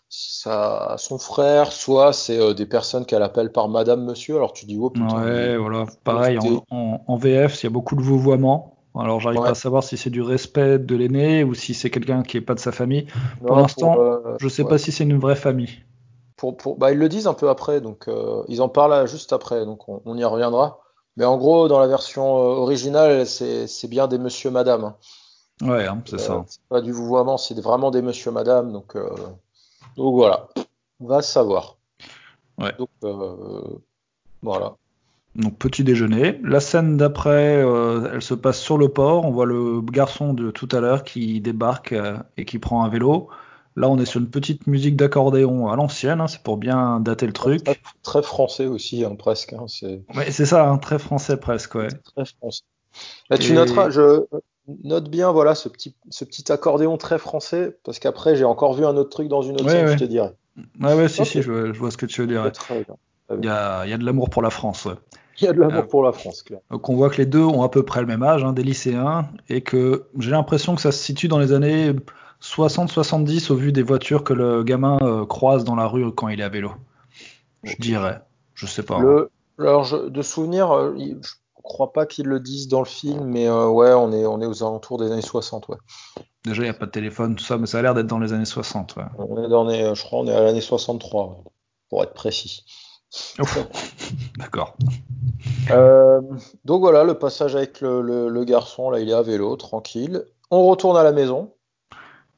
son 0.10 1.18
frère, 1.19 1.72
soit 1.72 2.13
c'est 2.13 2.40
euh, 2.40 2.54
des 2.54 2.66
personnes 2.66 3.06
qu'elle 3.06 3.24
appelle 3.24 3.52
par 3.52 3.68
Madame, 3.69 4.04
Monsieur. 4.06 4.36
Alors 4.36 4.54
tu 4.54 4.66
dis 4.66 4.78
oh 4.80 4.90
putain. 4.90 5.22
Ouais, 5.24 5.57
voilà. 5.57 5.86
Pareil, 6.04 6.38
en, 6.40 6.63
en, 6.69 7.02
en 7.07 7.16
VF, 7.18 7.62
il 7.62 7.66
y 7.66 7.68
a 7.68 7.69
beaucoup 7.69 7.96
de 7.96 8.02
vouvoiements. 8.02 8.72
Alors, 8.98 9.19
j'arrive 9.19 9.40
Ouais. 9.40 9.46
pas 9.46 9.52
à 9.52 9.56
savoir 9.56 9.84
si 9.84 9.98
c'est 9.98 10.10
du 10.10 10.22
respect 10.22 10.80
de 10.80 10.96
l'aîné 10.96 11.44
ou 11.44 11.54
si 11.54 11.74
c'est 11.74 11.90
quelqu'un 11.90 12.24
qui 12.24 12.38
est 12.38 12.42
pas 12.42 12.54
de 12.54 12.60
sa 12.60 12.72
famille. 12.72 13.07
Non, 13.42 13.48
Pour 13.48 13.56
l'instant, 13.57 14.00
euh, 14.00 14.38
Je 14.40 14.48
sais 14.48 14.63
ouais. 14.63 14.69
pas 14.69 14.78
si 14.78 14.94
c'est 14.94 15.04
une 15.04 15.19
vraie 15.19 15.36
famille. 15.36 15.84
Pour, 16.38 16.56
pour, 16.57 16.78
bah, 16.78 16.92
ils 16.92 16.98
le 16.98 17.10
disent 17.10 17.28
un 17.28 17.34
peu 17.34 17.50
après, 17.50 17.81
donc 17.81 18.07
euh, 18.07 18.44
ils 18.48 18.62
en 18.62 18.69
parlent 18.69 19.07
juste 19.07 19.34
après, 19.34 19.66
donc 19.66 19.88
on, 19.90 20.02
on 20.06 20.18
y 20.18 20.24
reviendra. 20.24 20.80
Mais 21.18 21.25
en 21.25 21.38
gros, 21.38 21.68
dans 21.68 21.80
la 21.80 21.88
version 21.88 22.38
euh, 22.38 22.56
originale, 22.56 23.25
c'est 23.25 23.88
bien 23.90 24.07
des 24.07 24.18
monsieur 24.18 24.50
madame. 24.52 24.84
hein. 24.86 24.96
Ouais, 25.62 25.86
hein, 25.88 26.02
c'est 26.06 26.19
ça. 26.19 26.44
c'est 26.48 26.60
pas 26.69 26.81
du 26.81 26.92
vouvoiement, 26.92 27.38
c'est 27.38 27.57
vraiment 27.62 27.90
des 27.92 28.02
monsieur 28.02 28.31
madame. 28.31 28.74
Donc, 28.74 28.96
donc 29.97 30.15
voilà, 30.15 30.47
on 30.99 31.07
va 31.07 31.21
savoir. 31.21 31.77
Ouais. 32.57 32.73
Donc 32.77 32.89
euh, 33.03 33.61
voilà. 34.41 34.75
Donc 35.35 35.57
petit 35.57 35.83
déjeuner. 35.83 36.39
La 36.43 36.61
scène 36.61 36.95
d'après, 36.95 37.57
euh, 37.63 38.09
elle 38.13 38.21
se 38.21 38.33
passe 38.33 38.59
sur 38.59 38.77
le 38.77 38.87
port. 38.87 39.25
On 39.25 39.31
voit 39.31 39.45
le 39.45 39.81
garçon 39.81 40.33
de 40.33 40.49
tout 40.51 40.69
à 40.71 40.79
l'heure 40.79 41.03
qui 41.03 41.41
débarque 41.41 41.91
euh, 41.91 42.17
et 42.37 42.45
qui 42.45 42.57
prend 42.59 42.83
un 42.85 42.89
vélo. 42.89 43.27
Là, 43.75 43.89
on 43.89 43.97
est 43.97 44.06
sur 44.06 44.21
une 44.21 44.30
petite 44.30 44.68
musique 44.68 44.95
d'accordéon 44.95 45.68
à 45.68 45.75
l'ancienne. 45.75 46.21
hein, 46.21 46.27
c'est 46.30 46.42
pour 46.42 46.56
bien 46.56 47.01
dater 47.01 47.27
le 47.27 47.33
truc. 47.33 47.65
Très, 47.65 47.77
très 48.04 48.23
français 48.23 48.68
aussi, 48.68 49.04
hein, 49.04 49.15
presque. 49.15 49.51
hein, 49.51 49.65
c'est 49.68 50.01
Ouais, 50.15 50.31
c'est 50.31 50.45
ça, 50.45 50.80
très 50.81 50.97
français 50.99 51.35
presque. 51.35 51.75
Ouais. 51.75 51.89
très 51.89 52.23
français. 52.23 52.61
Là, 53.30 53.37
tu 53.37 53.51
Et- 53.51 53.56
noteras, 53.56 53.89
je 53.89 54.23
note 54.84 55.10
bien, 55.10 55.31
voilà, 55.31 55.56
ce 55.56 55.69
petit, 55.69 55.95
ce 56.10 56.26
petit 56.26 56.52
accordéon 56.52 56.98
très 56.98 57.18
français, 57.19 57.78
parce 57.84 58.00
qu'après, 58.00 58.36
j'ai 58.36 58.45
encore 58.45 58.74
vu 58.74 58.86
un 58.86 58.95
autre 58.98 59.10
truc 59.10 59.28
dans 59.28 59.42
une 59.42 59.56
autre 59.56 59.66
Ouais, 59.66 59.72
scène, 59.72 59.86
ouais. 59.88 59.94
je 59.94 60.04
te 60.04 60.10
dirai. 60.10 60.30
Ouais, 60.80 60.94
ouais, 60.94 61.07
si, 61.10 61.26
si, 61.26 61.42
je, 61.42 61.52
vois- 61.52 61.74
je 61.74 61.80
vois 61.80 61.92
ce 61.92 61.98
que 61.98 62.06
tu 62.06 62.22
veux 62.22 62.28
dire. 62.28 62.52
Il 63.30 63.45
y 63.45 63.50
a, 63.50 63.86
il 63.86 63.90
y 63.90 63.94
a 63.94 63.98
de 63.98 64.06
l'amour 64.06 64.30
pour 64.30 64.42
la 64.42 64.50
France. 64.50 64.88
Il 65.40 65.44
y 65.44 65.48
a 65.48 65.54
de 65.54 65.60
l'amour 65.60 65.84
Euh, 65.84 65.88
pour 65.88 66.04
la 66.04 66.14
France, 66.14 66.44
clair. 66.44 66.60
Donc 66.72 66.88
on 66.90 66.95
voit 66.95 67.10
que 67.10 67.18
les 67.18 67.26
deux 67.26 67.44
ont 67.44 67.64
à 67.64 67.69
peu 67.69 67.84
près 67.84 68.00
le 68.02 68.07
même 68.07 68.24
âge, 68.24 68.44
hein, 68.44 68.54
des 68.54 68.64
lycéens, 68.64 69.28
et 69.50 69.62
que 69.62 70.06
j'ai 70.19 70.31
l'impression 70.31 70.76
que 70.76 70.81
ça 70.81 70.92
se 70.94 71.04
situe 71.04 71.28
dans 71.28 71.40
les 71.40 71.52
années 71.52 71.94
60-70 72.40 73.52
au 73.52 73.56
vu 73.56 73.72
des 73.72 73.84
voitures 73.84 74.24
que 74.24 74.34
le 74.34 74.64
gamin 74.64 74.98
euh, 75.02 75.26
croise 75.26 75.64
dans 75.66 75.76
la 75.76 75.88
rue 75.88 76.12
quand 76.14 76.30
il 76.30 76.40
est 76.40 76.44
à 76.44 76.50
vélo. 76.50 76.72
Je 77.64 77.76
dirais. 77.80 78.22
Je 78.54 78.66
sais 78.66 78.84
pas. 78.84 78.95
hein. 78.98 79.02
Le, 79.04 79.31
alors, 79.60 79.84
je- 79.84 80.07
de 80.07 80.22
souvenir, 80.22 80.72
euh, 80.72 80.95
je 80.98 81.31
crois 81.66 81.92
pas 81.92 82.06
qu'ils 82.06 82.28
le 82.28 82.40
disent 82.40 82.68
dans 82.68 82.80
le 82.80 82.86
film, 82.86 83.26
mais 83.26 83.48
euh, 83.48 83.68
ouais, 83.68 83.92
on 83.94 84.12
est, 84.14 84.26
on 84.26 84.40
est 84.42 84.45
aux 84.45 84.64
alentours 84.64 84.98
des 85.00 85.12
années 85.12 85.22
60, 85.22 85.68
ouais. 85.69 85.78
Déjà, 86.45 86.62
il 86.62 86.66
n'y 86.66 86.69
a 86.69 86.74
pas 86.76 86.86
de 86.86 86.92
téléphone, 86.92 87.36
tout 87.36 87.44
ça, 87.44 87.57
mais 87.57 87.66
ça 87.66 87.80
a 87.80 87.81
l'air 87.81 87.94
d'être 87.95 88.07
dans 88.07 88.19
les 88.19 88.31
années 88.34 88.45
60. 88.45 88.95
ouais. 88.98 89.04
On 89.18 89.44
est 89.44 89.50
dans 89.50 89.66
les, 89.66 89.81
euh, 89.84 89.95
je 89.95 90.04
crois, 90.04 90.19
on 90.19 90.28
est 90.28 90.34
à 90.34 90.42
l'année 90.42 90.62
63, 90.62 91.28
ouais, 91.28 91.34
pour 91.90 92.04
être 92.04 92.14
précis. 92.14 92.64
D'accord. 94.38 94.76
Euh, 95.72 96.22
donc 96.66 96.81
voilà, 96.81 97.04
le 97.04 97.16
passage 97.18 97.56
avec 97.56 97.81
le, 97.81 98.02
le- 98.02 98.30
le 98.30 98.44
garçon, 98.44 98.90
là, 98.90 99.00
il 99.00 99.10
est 99.10 99.14
à 99.14 99.22
vélo, 99.22 99.56
tranquille. 99.56 100.26
On 100.52 100.66
retourne 100.68 100.98
à 100.98 101.04
la 101.04 101.12
maison. 101.12 101.52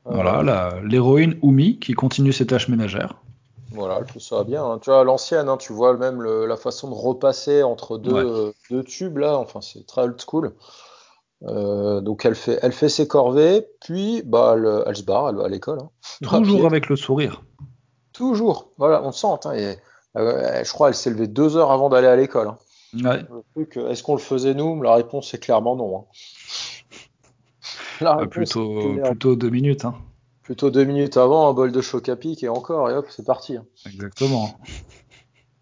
Euh, 0.08 0.12
Voilà, 0.14 0.44
la- 0.44 0.80
l'héroïne 0.84 1.38
Umi 1.44 1.80
qui 1.80 1.94
continue 1.94 2.32
ses 2.32 2.48
tâches 2.48 2.70
ménagères. 2.70 3.22
Voilà, 3.72 3.98
elle 4.00 4.08
fait 4.08 4.20
ça 4.20 4.44
bien. 4.44 4.64
hein. 4.64 4.80
Tu 4.80 4.90
vois, 4.90 5.04
l'ancienne, 5.04 5.50
hein, 5.50 5.58
tu 5.58 5.74
vois 5.74 5.96
même 5.98 6.22
le- 6.22 6.46
la 6.46 6.56
façon 6.58 6.90
de 6.90 6.96
repasser 6.96 7.64
entre 7.64 7.98
deux, 7.98 8.14
Ouais. 8.14 8.24
euh, 8.24 8.52
deux 8.72 8.84
tubes, 8.84 9.18
là, 9.18 9.38
enfin, 9.38 9.62
c'est 9.62 9.86
très 9.86 10.04
old 10.04 10.20
school. 10.22 10.54
Euh, 11.44 12.02
donc 12.02 12.26
elle 12.26 12.34
fait, 12.36 12.58
elle 12.64 12.72
fait 12.72 12.90
ses 12.90 13.08
corvées, 13.08 13.68
puis 13.82 14.24
bah, 14.26 14.56
elle, 14.58 14.84
elle 14.88 14.96
se 14.96 15.04
barre, 15.04 15.30
elle 15.30 15.36
va 15.36 15.46
à 15.46 15.50
l'école. 15.50 15.80
hein. 15.82 15.90
Toujours 16.22 16.66
avec 16.66 16.90
le 16.90 16.96
sourire. 16.96 17.44
Toujours. 18.14 18.72
Voilà, 18.78 19.04
on 19.04 19.08
le 19.08 19.12
sent. 19.12 19.28
hein, 19.46 19.52
et, 19.54 19.78
euh, 20.18 20.64
je 20.64 20.72
crois 20.74 20.88
qu'elle 20.88 20.96
s'est 20.96 21.10
levée 21.12 21.28
deux 21.28 21.56
heures 21.58 21.72
avant 21.72 21.90
d'aller 21.90 22.08
à 22.08 22.16
l'école. 22.16 22.54
Ouais. 23.04 23.24
Est-ce 23.76 24.02
qu'on 24.02 24.16
le 24.16 24.22
faisait 24.22 24.54
nous? 24.56 24.82
La 24.82 24.96
réponse 24.96 25.32
est 25.34 25.40
clairement 25.40 25.76
non. 25.76 26.06
La 28.02 28.16
réponse, 28.16 28.32
plutôt, 28.54 28.96
plutôt 29.04 29.36
deux 29.36 29.50
minutes, 29.50 29.86
hein. 29.86 29.94
Plutôt 30.48 30.72
deux 30.72 30.86
minutes 30.86 31.18
avant, 31.18 31.50
un 31.50 31.54
bol 31.54 31.74
de 31.74 31.82
choc 31.82 32.08
à 32.08 32.16
pic 32.16 32.42
et 32.42 32.48
encore, 32.48 32.90
et 32.90 32.94
hop, 32.94 33.08
c'est 33.10 33.26
parti. 33.26 33.58
hein. 33.58 33.66
Exactement. 33.86 34.50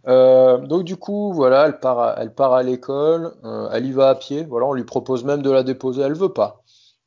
Euh, 0.08 0.60
donc 0.60 0.84
du 0.84 0.96
coup, 0.96 1.34
voilà, 1.34 1.65
elle 1.65 1.80
part 1.80 1.98
à, 1.98 2.15
elle 2.20 2.32
part 2.32 2.54
à 2.54 2.62
l'école, 2.62 3.34
euh, 3.44 3.68
elle 3.72 3.88
y 3.88 3.92
va 3.92 4.10
à 4.10 4.15
pied. 4.15 4.44
Voilà, 4.44 4.68
on 4.68 4.74
lui 4.74 4.84
propose 4.84 5.24
même 5.24 5.42
de 5.42 5.50
la 5.50 5.63
déposer, 5.63 6.04
elle 6.04 6.13
veut 6.13 6.34
pas. 6.34 6.62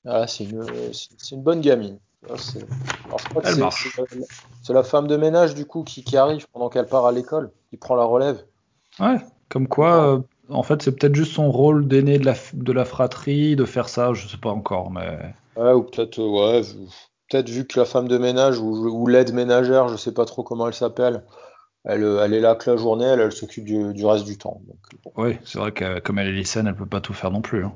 Voilà, 0.05 0.27
c'est 0.27 0.43
une, 0.43 0.69
une 1.31 1.43
bonne 1.45 1.61
gamine. 1.61 2.01
C'est- 2.37 2.67
la- 4.75 4.83
femme 4.83 5.07
de 5.07 5.17
ménage 5.17 5.55
du 5.55 5.65
coup 5.65 5.85
qui, 5.85 6.03
qui 6.03 6.17
arrive 6.17 6.49
pendant 6.53 6.71
qu'elle 6.71 6.89
part 6.89 7.07
à 7.07 7.13
l'école, 7.13 7.53
qui 7.71 7.77
prend 7.77 7.95
la 7.95 8.03
relève. 8.03 8.45
Ouais, 8.99 9.19
comme 9.49 9.69
quoi, 9.69 10.15
euh, 10.15 10.21
en 10.49 10.65
fait, 10.65 10.83
c'est 10.83 10.99
peut-être 10.99 11.15
juste 11.15 11.33
son 11.35 11.53
rôle 11.53 11.87
d'aîné 11.87 12.19
de 12.19 12.27
la, 12.27 12.35
de 12.55 12.73
la 12.73 12.85
fratrie 12.85 13.55
de 13.55 13.65
faire 13.65 13.89
ça, 13.89 14.15
je 14.15 14.27
sais 14.27 14.37
pas 14.37 14.51
encore, 14.51 14.91
mais 14.91 15.33
Ouais, 15.57 15.73
ou 15.73 15.83
peut-être, 15.85 16.19
ouais, 16.19 16.63
peut-être 17.31 17.49
vu 17.49 17.67
que 17.67 17.79
la 17.79 17.85
femme 17.87 18.09
de 18.09 18.19
ménage 18.19 18.59
ou, 18.59 18.89
ou 18.89 19.07
l'aide 19.07 19.33
ménagère, 19.35 19.89
je 19.89 19.97
sais 19.97 20.13
pas 20.13 20.25
trop 20.25 20.43
comment 20.43 20.67
elle 20.69 20.75
s'appelle, 20.75 21.25
elle, 21.85 22.05
euh, 22.05 22.25
elle 22.25 22.35
est 22.35 22.41
là 22.41 22.55
que 22.55 22.71
la 22.71 22.77
journée, 22.77 23.05
elle, 23.07 23.21
elle 23.21 23.33
s'occupe 23.33 23.65
du, 23.65 23.93
du 23.95 24.07
reste 24.07 24.25
du 24.25 24.39
temps. 24.39 24.61
Donc, 24.67 24.79
bon. 25.05 25.13
oui, 25.17 25.39
c'est 25.45 25.59
vrai 25.59 25.73
que 25.73 26.01
comme 26.01 26.19
elle 26.19 26.29
est 26.29 26.33
lycéenne, 26.33 26.67
elle 26.67 26.77
peut 26.77 26.87
pas 26.87 27.01
tout 27.01 27.15
faire 27.15 27.31
non 27.31 27.41
plus. 27.43 27.65
hein. 27.65 27.73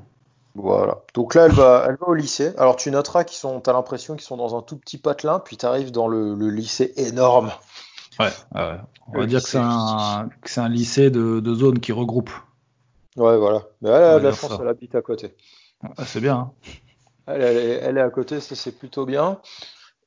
Voilà. 0.55 1.01
Donc 1.15 1.33
là, 1.35 1.45
elle 1.45 1.51
va, 1.51 1.85
elle 1.89 1.95
va 1.99 2.07
au 2.07 2.13
lycée. 2.13 2.53
Alors 2.57 2.75
tu 2.75 2.91
noteras 2.91 3.23
qu'ils 3.23 3.37
sont, 3.37 3.59
t'as 3.59 3.73
l'impression 3.73 4.13
qu'ils 4.15 4.23
sont 4.25 4.37
dans 4.37 4.55
un 4.57 4.61
tout 4.61 4.77
petit 4.77 4.97
patelin, 4.99 5.39
puis 5.39 5.57
tu 5.57 5.65
arrives 5.65 5.91
dans 5.91 6.07
le, 6.07 6.35
le 6.35 6.49
lycée 6.49 6.93
énorme. 6.97 7.51
Ouais, 8.19 8.27
ouais. 8.55 8.77
On 9.07 9.17
va 9.17 9.21
Le 9.21 9.27
dire 9.27 9.41
que 9.41 9.49
c'est 9.49 9.57
lycée. 9.59 9.59
un, 9.59 10.29
que 10.41 10.49
c'est 10.49 10.61
un 10.61 10.69
lycée 10.69 11.09
de, 11.09 11.39
de 11.39 11.55
zone 11.55 11.79
qui 11.79 11.91
regroupe. 11.91 12.31
Ouais, 13.15 13.37
voilà. 13.37 13.63
Mais 13.81 13.89
elle 13.89 14.03
a 14.03 14.19
de 14.19 14.23
la 14.25 14.31
chance, 14.33 14.49
ça. 14.51 14.59
elle 14.61 14.67
habite 14.67 14.95
à 14.95 15.01
côté. 15.01 15.35
Ah, 15.97 16.05
c'est 16.05 16.21
bien. 16.21 16.35
hein. 16.37 16.51
Elle, 17.27 17.41
elle 17.41 17.57
est, 17.57 17.69
elle 17.83 17.97
est 17.97 18.01
à 18.01 18.09
côté, 18.09 18.39
ça 18.39 18.55
c'est 18.55 18.77
plutôt 18.77 19.05
bien. 19.05 19.39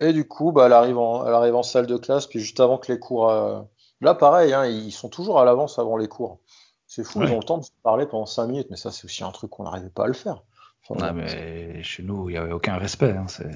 Et 0.01 0.13
du 0.13 0.27
coup, 0.29 0.53
bah, 0.53 0.67
elle 0.67 0.73
arrive 0.75 0.99
en, 0.99 1.27
elle 1.27 1.35
arrive 1.35 1.55
en 1.57 1.63
salle 1.63 1.87
de 1.87 1.97
classe, 1.97 2.27
puis 2.27 2.41
juste 2.41 2.61
avant 2.61 2.79
que 2.79 2.93
les 2.93 2.99
cours. 2.99 3.31
euh, 3.31 3.61
Là, 4.03 4.15
pareil, 4.15 4.53
hein, 4.53 4.67
ils 4.67 4.93
sont 4.93 5.09
toujours 5.09 5.41
à 5.41 5.45
l'avance 5.47 5.79
avant 5.79 5.97
les 5.97 6.09
cours. 6.09 6.41
C'est 6.87 7.03
fou, 7.03 7.23
ils 7.23 7.33
ont 7.33 7.39
le 7.39 7.45
temps 7.45 7.59
de 7.59 7.65
se 7.65 7.71
parler 7.83 8.07
pendant 8.07 8.27
5 8.27 8.47
minutes, 8.47 8.67
mais 8.71 8.77
ça, 8.77 8.91
c'est 8.93 9.07
aussi 9.07 9.25
un 9.25 9.31
truc 9.31 9.51
qu'on 9.51 9.65
n'arrivait 9.65 9.89
pas 9.89 10.05
à 10.05 10.07
le 10.07 10.13
faire. 10.13 10.43
Enfin, 10.89 11.01
Ah, 11.09 11.13
mais 11.13 11.83
chez 11.83 12.03
nous, 12.03 12.29
il 12.29 12.33
n'y 12.35 12.39
avait 12.39 12.53
aucun 12.53 12.77
respect. 12.77 13.13
hein, 13.13 13.27
c'est. 13.27 13.49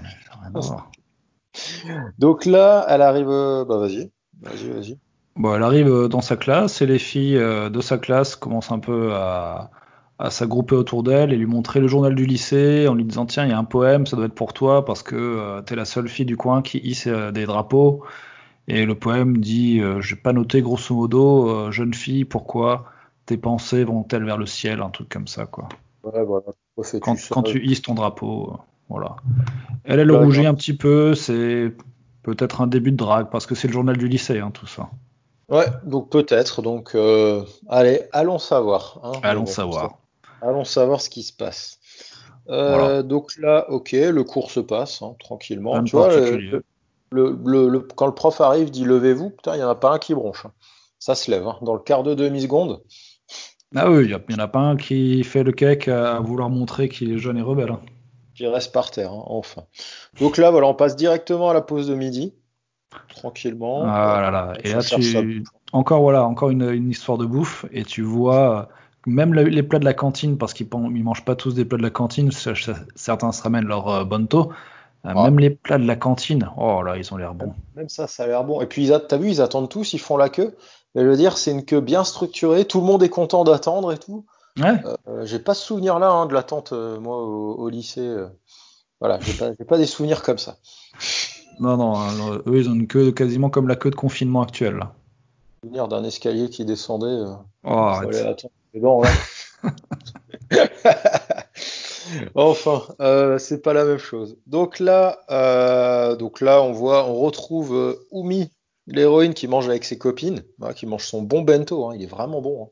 Donc 2.18 2.46
là, 2.46 2.86
elle 2.88 3.02
arrive. 3.02 3.28
euh, 3.28 3.64
Bah, 3.64 3.76
vas-y, 3.76 4.10
vas-y, 4.40 4.70
vas-y. 4.70 4.98
Bon, 5.36 5.54
elle 5.54 5.62
arrive 5.62 5.88
euh, 5.88 6.08
dans 6.08 6.20
sa 6.20 6.36
classe 6.36 6.82
et 6.82 6.86
les 6.86 6.98
filles 6.98 7.38
de 7.38 7.80
sa 7.80 7.98
classe 7.98 8.34
commencent 8.36 8.72
un 8.72 8.78
peu 8.80 9.14
à, 9.14 9.70
à 10.20 10.28
s'agrouper 10.28 10.74
autour 10.76 11.02
d'elle 11.02 11.32
et 11.32 11.36
lui 11.36 11.46
montrer 11.46 11.80
le 11.80 11.88
journal 11.88 12.14
du 12.14 12.26
lycée 12.26 12.86
en 12.88 12.94
lui 12.94 13.04
disant 13.04 13.24
Tiens, 13.24 13.46
il 13.46 13.50
y 13.50 13.54
a 13.54 13.58
un 13.58 13.64
poème, 13.64 14.06
ça 14.06 14.16
doit 14.16 14.26
être 14.26 14.34
pour 14.34 14.52
toi 14.52 14.84
parce 14.84 15.02
que 15.02 15.16
euh, 15.16 15.62
t'es 15.62 15.74
la 15.76 15.86
seule 15.86 16.08
fille 16.08 16.26
du 16.26 16.36
coin 16.36 16.60
qui 16.60 16.78
hisse 16.78 17.06
euh, 17.06 17.32
des 17.32 17.46
drapeaux. 17.46 18.04
Et 18.68 18.84
le 18.84 18.94
poème 18.94 19.38
dit 19.38 19.80
euh, 19.80 20.02
J'ai 20.02 20.16
pas 20.16 20.34
noté 20.34 20.60
grosso 20.60 20.94
modo, 20.94 21.48
euh, 21.48 21.70
jeune 21.70 21.94
fille, 21.94 22.26
pourquoi 22.26 22.84
tes 23.24 23.38
pensées 23.38 23.82
vont-elles 23.82 24.24
vers 24.24 24.36
le 24.36 24.44
ciel 24.44 24.82
Un 24.82 24.90
truc 24.90 25.08
comme 25.08 25.26
ça, 25.26 25.46
quoi. 25.46 25.68
Ouais, 26.04 26.22
voilà. 26.22 26.46
Quand, 27.00 27.42
tu 27.42 27.64
hisses 27.64 27.82
ton 27.82 27.94
drapeau, 27.94 28.58
voilà. 28.90 29.16
Elle, 29.84 30.00
elle 30.00 30.12
rougit 30.12 30.46
un 30.46 30.54
petit 30.54 30.76
peu, 30.76 31.14
c'est 31.14 31.74
peut-être 32.22 32.60
un 32.60 32.66
début 32.66 32.92
de 32.92 32.96
drague 32.96 33.30
parce 33.30 33.46
que 33.46 33.54
c'est 33.54 33.68
le 33.68 33.72
journal 33.72 33.96
du 33.96 34.08
lycée, 34.08 34.38
hein, 34.38 34.50
tout 34.52 34.66
ça. 34.66 34.90
Ouais, 35.48 35.66
donc 35.84 36.10
peut-être. 36.10 36.62
Donc, 36.62 36.96
allez, 37.68 38.02
allons 38.12 38.38
savoir. 38.38 39.00
hein. 39.02 39.12
Allons 39.22 39.46
savoir. 39.46 39.99
Allons 40.42 40.64
savoir 40.64 41.00
ce 41.00 41.10
qui 41.10 41.22
se 41.22 41.32
passe. 41.32 41.78
Euh, 42.48 42.68
Voilà. 42.68 43.02
Donc 43.02 43.36
là, 43.38 43.66
ok, 43.70 43.92
le 43.92 44.24
cours 44.24 44.50
se 44.50 44.60
passe 44.60 45.02
hein, 45.02 45.14
tranquillement. 45.20 45.72
Rien 45.72 45.82
de 45.82 45.88
Tu 45.88 45.96
vois, 45.96 46.08
le- 46.08 46.14
particulier. 46.16 46.58
le- 47.12 47.38
le- 47.44 47.68
le- 47.68 47.80
quand 47.80 48.06
le 48.06 48.14
prof 48.14 48.40
arrive, 48.40 48.70
dit 48.70 48.84
levez-vous. 48.84 49.30
Putain, 49.30 49.54
il 49.54 49.58
n'y 49.58 49.64
en 49.64 49.68
a 49.68 49.74
pas 49.74 49.92
un 49.92 49.98
qui 49.98 50.14
bronche. 50.14 50.46
hein. 50.46 50.52
Ça 50.98 51.14
se 51.14 51.30
lève. 51.30 51.46
hein. 51.46 51.56
Dans 51.62 51.74
le 51.74 51.80
quart 51.80 52.02
de 52.02 52.14
demi-seconde. 52.14 52.82
Ah 53.76 53.88
oui, 53.90 54.04
il 54.06 54.08
n'y 54.28 54.34
en 54.34 54.38
a 54.44 54.48
pas 54.48 54.58
un 54.58 54.76
qui 54.76 55.22
fait 55.22 55.44
le 55.44 55.52
cake 55.52 55.86
à 55.88 56.18
vouloir 56.20 56.50
montrer 56.50 56.88
qu'il 56.88 57.12
est 57.12 57.18
jeune 57.18 57.38
et 57.38 57.42
rebelle. 57.42 57.76
Qui 58.34 58.46
reste 58.46 58.72
par 58.72 58.90
terre, 58.90 59.12
enfin. 59.12 59.62
Donc 60.18 60.38
là, 60.38 60.50
voilà, 60.50 60.66
on 60.66 60.74
passe 60.74 60.96
directement 60.96 61.50
à 61.50 61.54
la 61.54 61.60
pause 61.60 61.86
de 61.86 61.94
midi. 61.94 62.34
Tranquillement. 63.14 63.82
Ah 63.86 64.18
là 64.20 64.30
là. 64.30 64.52
Et 64.64 64.72
là, 64.72 64.82
tu. 64.82 65.44
Encore, 65.72 66.00
voilà, 66.00 66.24
encore 66.24 66.50
une, 66.50 66.68
une 66.68 66.90
histoire 66.90 67.18
de 67.18 67.26
bouffe. 67.26 67.64
Et 67.70 67.84
tu 67.84 68.02
vois, 68.02 68.68
même 69.06 69.32
le- 69.34 69.44
les 69.44 69.62
plats 69.62 69.78
de 69.78 69.84
la 69.84 69.94
cantine, 69.94 70.36
parce 70.38 70.52
qu'ils 70.54 70.68
ils 70.72 71.04
mangent 71.04 71.24
pas 71.24 71.36
tous 71.36 71.54
des 71.54 71.64
plats 71.64 71.78
de 71.78 71.82
la 71.82 71.90
cantine, 71.90 72.30
ça- 72.30 72.54
ça- 72.54 72.74
certains 72.94 73.32
se 73.32 73.42
ramènent 73.42 73.66
leur 73.66 73.88
euh, 73.88 74.04
bonto. 74.04 74.50
Euh, 75.06 75.12
Ah. 75.16 75.24
Même 75.24 75.38
les 75.38 75.48
plats 75.50 75.78
de 75.78 75.86
la 75.86 75.96
cantine, 75.96 76.50
oh 76.58 76.82
là, 76.82 76.98
ils 76.98 77.14
ont 77.14 77.16
l'air 77.16 77.32
bons. 77.34 77.54
Même 77.74 77.88
ça, 77.88 78.06
ça 78.06 78.24
a 78.24 78.26
l'air 78.26 78.44
bon. 78.44 78.60
Et 78.60 78.66
puis, 78.66 78.90
t'as 79.08 79.16
vu, 79.16 79.30
ils 79.30 79.40
attendent 79.40 79.70
tous, 79.70 79.94
ils 79.94 79.98
font 79.98 80.18
la 80.18 80.28
queue. 80.28 80.54
Et 80.94 81.00
je 81.00 81.06
veux 81.06 81.16
dire, 81.16 81.38
c'est 81.38 81.52
une 81.52 81.64
queue 81.64 81.80
bien 81.80 82.04
structurée. 82.04 82.66
Tout 82.66 82.80
le 82.80 82.86
monde 82.86 83.02
est 83.02 83.08
content 83.08 83.44
d'attendre 83.44 83.92
et 83.92 83.98
tout. 83.98 84.26
Ouais, 84.58 84.74
Euh, 85.08 85.24
j'ai 85.24 85.38
pas 85.38 85.54
ce 85.54 85.64
souvenir-là 85.64 86.10
hein, 86.10 86.26
de 86.26 86.34
l'attente, 86.34 86.72
euh, 86.74 87.00
moi, 87.00 87.16
au, 87.16 87.54
au 87.54 87.68
lycée. 87.70 88.14
Voilà, 89.00 89.18
j'ai 89.20 89.32
pas, 89.32 89.52
pas 89.64 89.78
des 89.78 89.86
souvenirs 89.86 90.22
comme 90.22 90.36
ça. 90.36 90.56
non, 91.60 91.78
non, 91.78 91.94
eux, 92.46 92.58
ils 92.58 92.68
ont 92.68 92.74
une 92.74 92.86
queue 92.86 93.10
quasiment 93.12 93.48
comme 93.48 93.68
la 93.68 93.76
queue 93.76 93.90
de 93.90 93.94
confinement 93.96 94.42
actuelle. 94.42 94.74
là. 94.76 94.92
Souvenir 95.64 95.88
d'un 95.88 96.04
escalier 96.04 96.50
qui 96.50 96.66
descendait. 96.66 97.06
euh, 97.06 97.32
Oh, 97.64 97.92
Enfin, 102.34 102.82
euh, 103.00 103.38
c'est 103.38 103.62
pas 103.62 103.72
la 103.72 103.84
même 103.84 103.98
chose. 103.98 104.36
Donc 104.46 104.80
là, 104.80 105.20
euh, 105.30 106.16
donc 106.16 106.40
là, 106.40 106.62
on 106.62 106.72
voit, 106.72 107.06
on 107.06 107.14
retrouve 107.20 107.74
euh, 107.74 108.06
Umi, 108.12 108.50
l'héroïne 108.86 109.34
qui 109.34 109.46
mange 109.48 109.68
avec 109.68 109.84
ses 109.84 109.98
copines, 109.98 110.42
qui 110.74 110.86
mange 110.86 111.04
son 111.04 111.22
bon 111.22 111.42
bento. 111.42 111.86
hein, 111.86 111.92
il 111.94 112.02
est 112.02 112.06
vraiment 112.06 112.40
bon. 112.40 112.70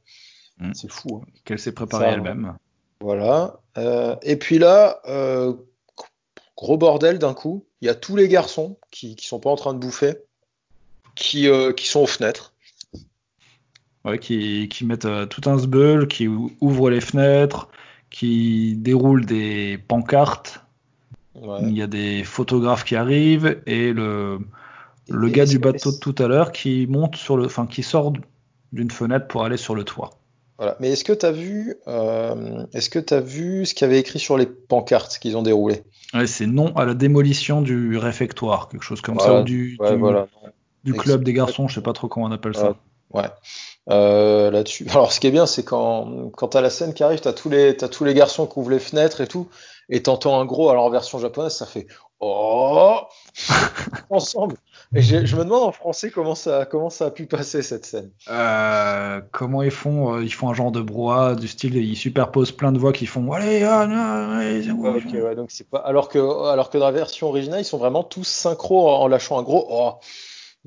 hein. 0.61 0.69
Mm. 0.69 0.75
C'est 0.75 0.91
fou. 0.91 1.23
hein. 1.23 1.27
Qu'elle 1.45 1.59
s'est 1.59 1.73
préparée 1.73 2.07
elle-même. 2.15 2.57
Voilà. 3.01 3.61
Euh, 3.77 4.17
et 4.23 4.37
puis 4.37 4.59
là, 4.59 5.01
euh, 5.07 5.53
gros 6.57 6.77
bordel 6.77 7.19
d'un 7.19 7.35
coup. 7.35 7.65
Il 7.81 7.87
y 7.87 7.89
a 7.91 7.95
tous 7.95 8.17
les 8.17 8.27
garçons 8.27 8.77
qui, 8.91 9.15
qui 9.15 9.27
sont 9.29 9.39
pas 9.39 9.51
en 9.51 9.57
train 9.57 9.73
de 9.73 9.79
bouffer, 9.79 10.17
qui, 11.15 11.49
euh, 11.49 11.73
qui 11.73 11.87
sont 11.87 12.01
aux 12.01 12.07
fenêtres. 12.09 12.55
Ouais, 14.09 14.19
qui, 14.19 14.69
qui 14.69 14.85
mettent 14.85 15.05
euh, 15.05 15.27
tout 15.27 15.49
un 15.49 15.59
sbeul, 15.59 16.09
qui 16.09 16.29
ou- 16.29 16.51
ouvrent 16.61 16.91
les 16.91 17.01
fenêtres, 17.01 17.69
qui 18.11 18.75
déroulent 18.77 19.27
des 19.27 19.79
pancartes. 19.89 20.65
Ouais. 21.35 21.59
Il 21.63 21.77
y 21.77 21.83
a 21.83 21.87
des 21.87 22.25
photographes 22.25 22.85
qui 22.85 22.97
arrivent 22.97 23.61
et 23.67 23.93
le, 23.93 24.39
gars 25.09 25.45
du 25.45 25.59
bateau 25.59 25.93
de 25.93 25.99
tout 25.99 26.15
à 26.19 26.27
l'heure 26.27 26.53
qui 26.53 26.87
monte 26.89 27.17
sur 27.17 27.37
le, 27.37 27.47
enfin 27.47 27.67
qui 27.67 27.83
sort 27.83 28.13
d'une 28.73 28.91
fenêtre 28.91 29.29
pour 29.29 29.45
aller 29.45 29.57
sur 29.57 29.75
le 29.75 29.85
toit. 29.85 30.11
Voilà. 30.59 30.77
Mais 30.81 30.91
est-ce 30.91 31.05
que 31.05 31.13
tu 31.13 31.25
as 31.25 31.31
vu, 31.31 31.77
euh, 31.87 32.67
est-ce 32.73 32.91
que 32.91 32.99
tu 32.99 33.19
vu 33.21 33.65
ce 33.65 33.75
qu'il 33.75 33.87
y 33.87 33.91
avait 33.91 34.01
écrit 34.01 34.19
sur 34.19 34.37
les 34.37 34.47
pancartes 34.47 35.19
qu'ils 35.21 35.37
ont 35.37 35.43
déroulées? 35.43 35.85
Ouais, 36.13 36.27
c'est 36.27 36.47
non 36.47 36.75
à 36.77 36.85
la 36.85 36.95
démolition 36.95 37.63
du 37.63 37.97
réfectoire, 37.97 38.69
quelque 38.69 38.83
chose 38.83 39.01
comme 39.01 39.21
ça, 39.21 39.41
ou 39.41 39.45
du, 39.45 39.77
Ouais, 39.79 39.93
du, 39.93 39.99
voilà. 39.99 40.27
du 40.83 40.95
club 40.95 41.23
des 41.23 41.33
garçons, 41.33 41.69
je 41.69 41.77
sais 41.77 41.83
pas 41.83 41.93
trop 41.93 42.09
comment 42.09 42.27
on 42.27 42.33
appelle 42.33 42.57
ça. 42.57 42.75
Ouais. 43.13 43.29
Ouais. 43.89 43.95
Euh, 43.95 44.51
là-dessus. 44.51 44.87
Alors, 44.91 45.13
ce 45.13 45.21
qui 45.21 45.27
est 45.27 45.33
bien, 45.33 45.47
c'est 45.47 45.65
quand, 45.65 46.31
quand 46.37 46.49
t'as 46.49 46.61
la 46.61 46.71
scène 46.71 46.95
qui 46.95 47.03
arrive, 47.03 47.21
t'as 47.21 47.33
tous 47.33 47.51
les, 47.51 47.77
t'as 47.77 47.89
tous 47.89 48.05
les 48.05 48.15
garçons 48.15 48.47
qui 48.47 48.59
ouvrent 48.59 48.71
les 48.71 48.79
fenêtres 48.79 49.21
et 49.21 49.27
tout, 49.27 49.49
et 49.89 50.03
t'entends 50.03 50.41
un 50.41 50.45
gros, 50.45 50.71
alors 50.71 50.85
en 50.85 50.91
version 50.91 51.19
japonaise, 51.19 51.55
ça 51.55 51.67
fait 51.67 51.87
Oh! 52.21 52.99
Ensemble. 54.11 54.57
Et 54.95 55.03
je 55.03 55.37
me 55.37 55.45
demande 55.45 55.63
en 55.63 55.73
français 55.73 56.11
comment 56.11 56.35
ça, 56.35 56.65
comment 56.65 56.91
ça 56.91 57.07
a 57.07 57.11
pu 57.11 57.27
passer 57.27 57.63
cette 57.63 57.85
scène. 57.85 58.11
Euh, 58.29 59.21
comment 59.31 59.63
ils 59.63 59.71
font 59.71 60.15
euh, 60.15 60.25
Ils 60.25 60.33
font 60.33 60.49
un 60.49 60.55
genre 60.55 60.73
de 60.73 60.81
brouhaha 60.81 61.35
du 61.35 61.47
style, 61.47 61.77
ils 61.77 61.97
superposent 61.97 62.53
plein 62.53 62.73
de 62.73 62.79
voix 62.79 62.93
qui 62.93 63.07
font 63.07 63.31
Allez, 63.33 63.63
ah, 63.63 63.87
non, 63.87 64.37
allez, 64.37 64.63
c'est 64.63 64.71
Ouais, 64.73 64.93
bon, 64.93 64.97
ok, 64.97 65.13
ouais, 65.13 65.35
donc 65.37 65.51
c'est 65.51 65.69
pas, 65.69 65.79
alors 65.79 66.09
que, 66.09 66.19
alors 66.49 66.71
que 66.71 66.79
dans 66.79 66.87
la 66.87 66.93
version 66.93 67.29
originale, 67.29 67.61
ils 67.61 67.65
sont 67.65 67.79
vraiment 67.79 68.03
tous 68.03 68.27
synchro 68.27 68.89
en 68.89 69.07
lâchant 69.07 69.39
un 69.39 69.43
gros 69.43 69.67
Oh! 69.71 69.95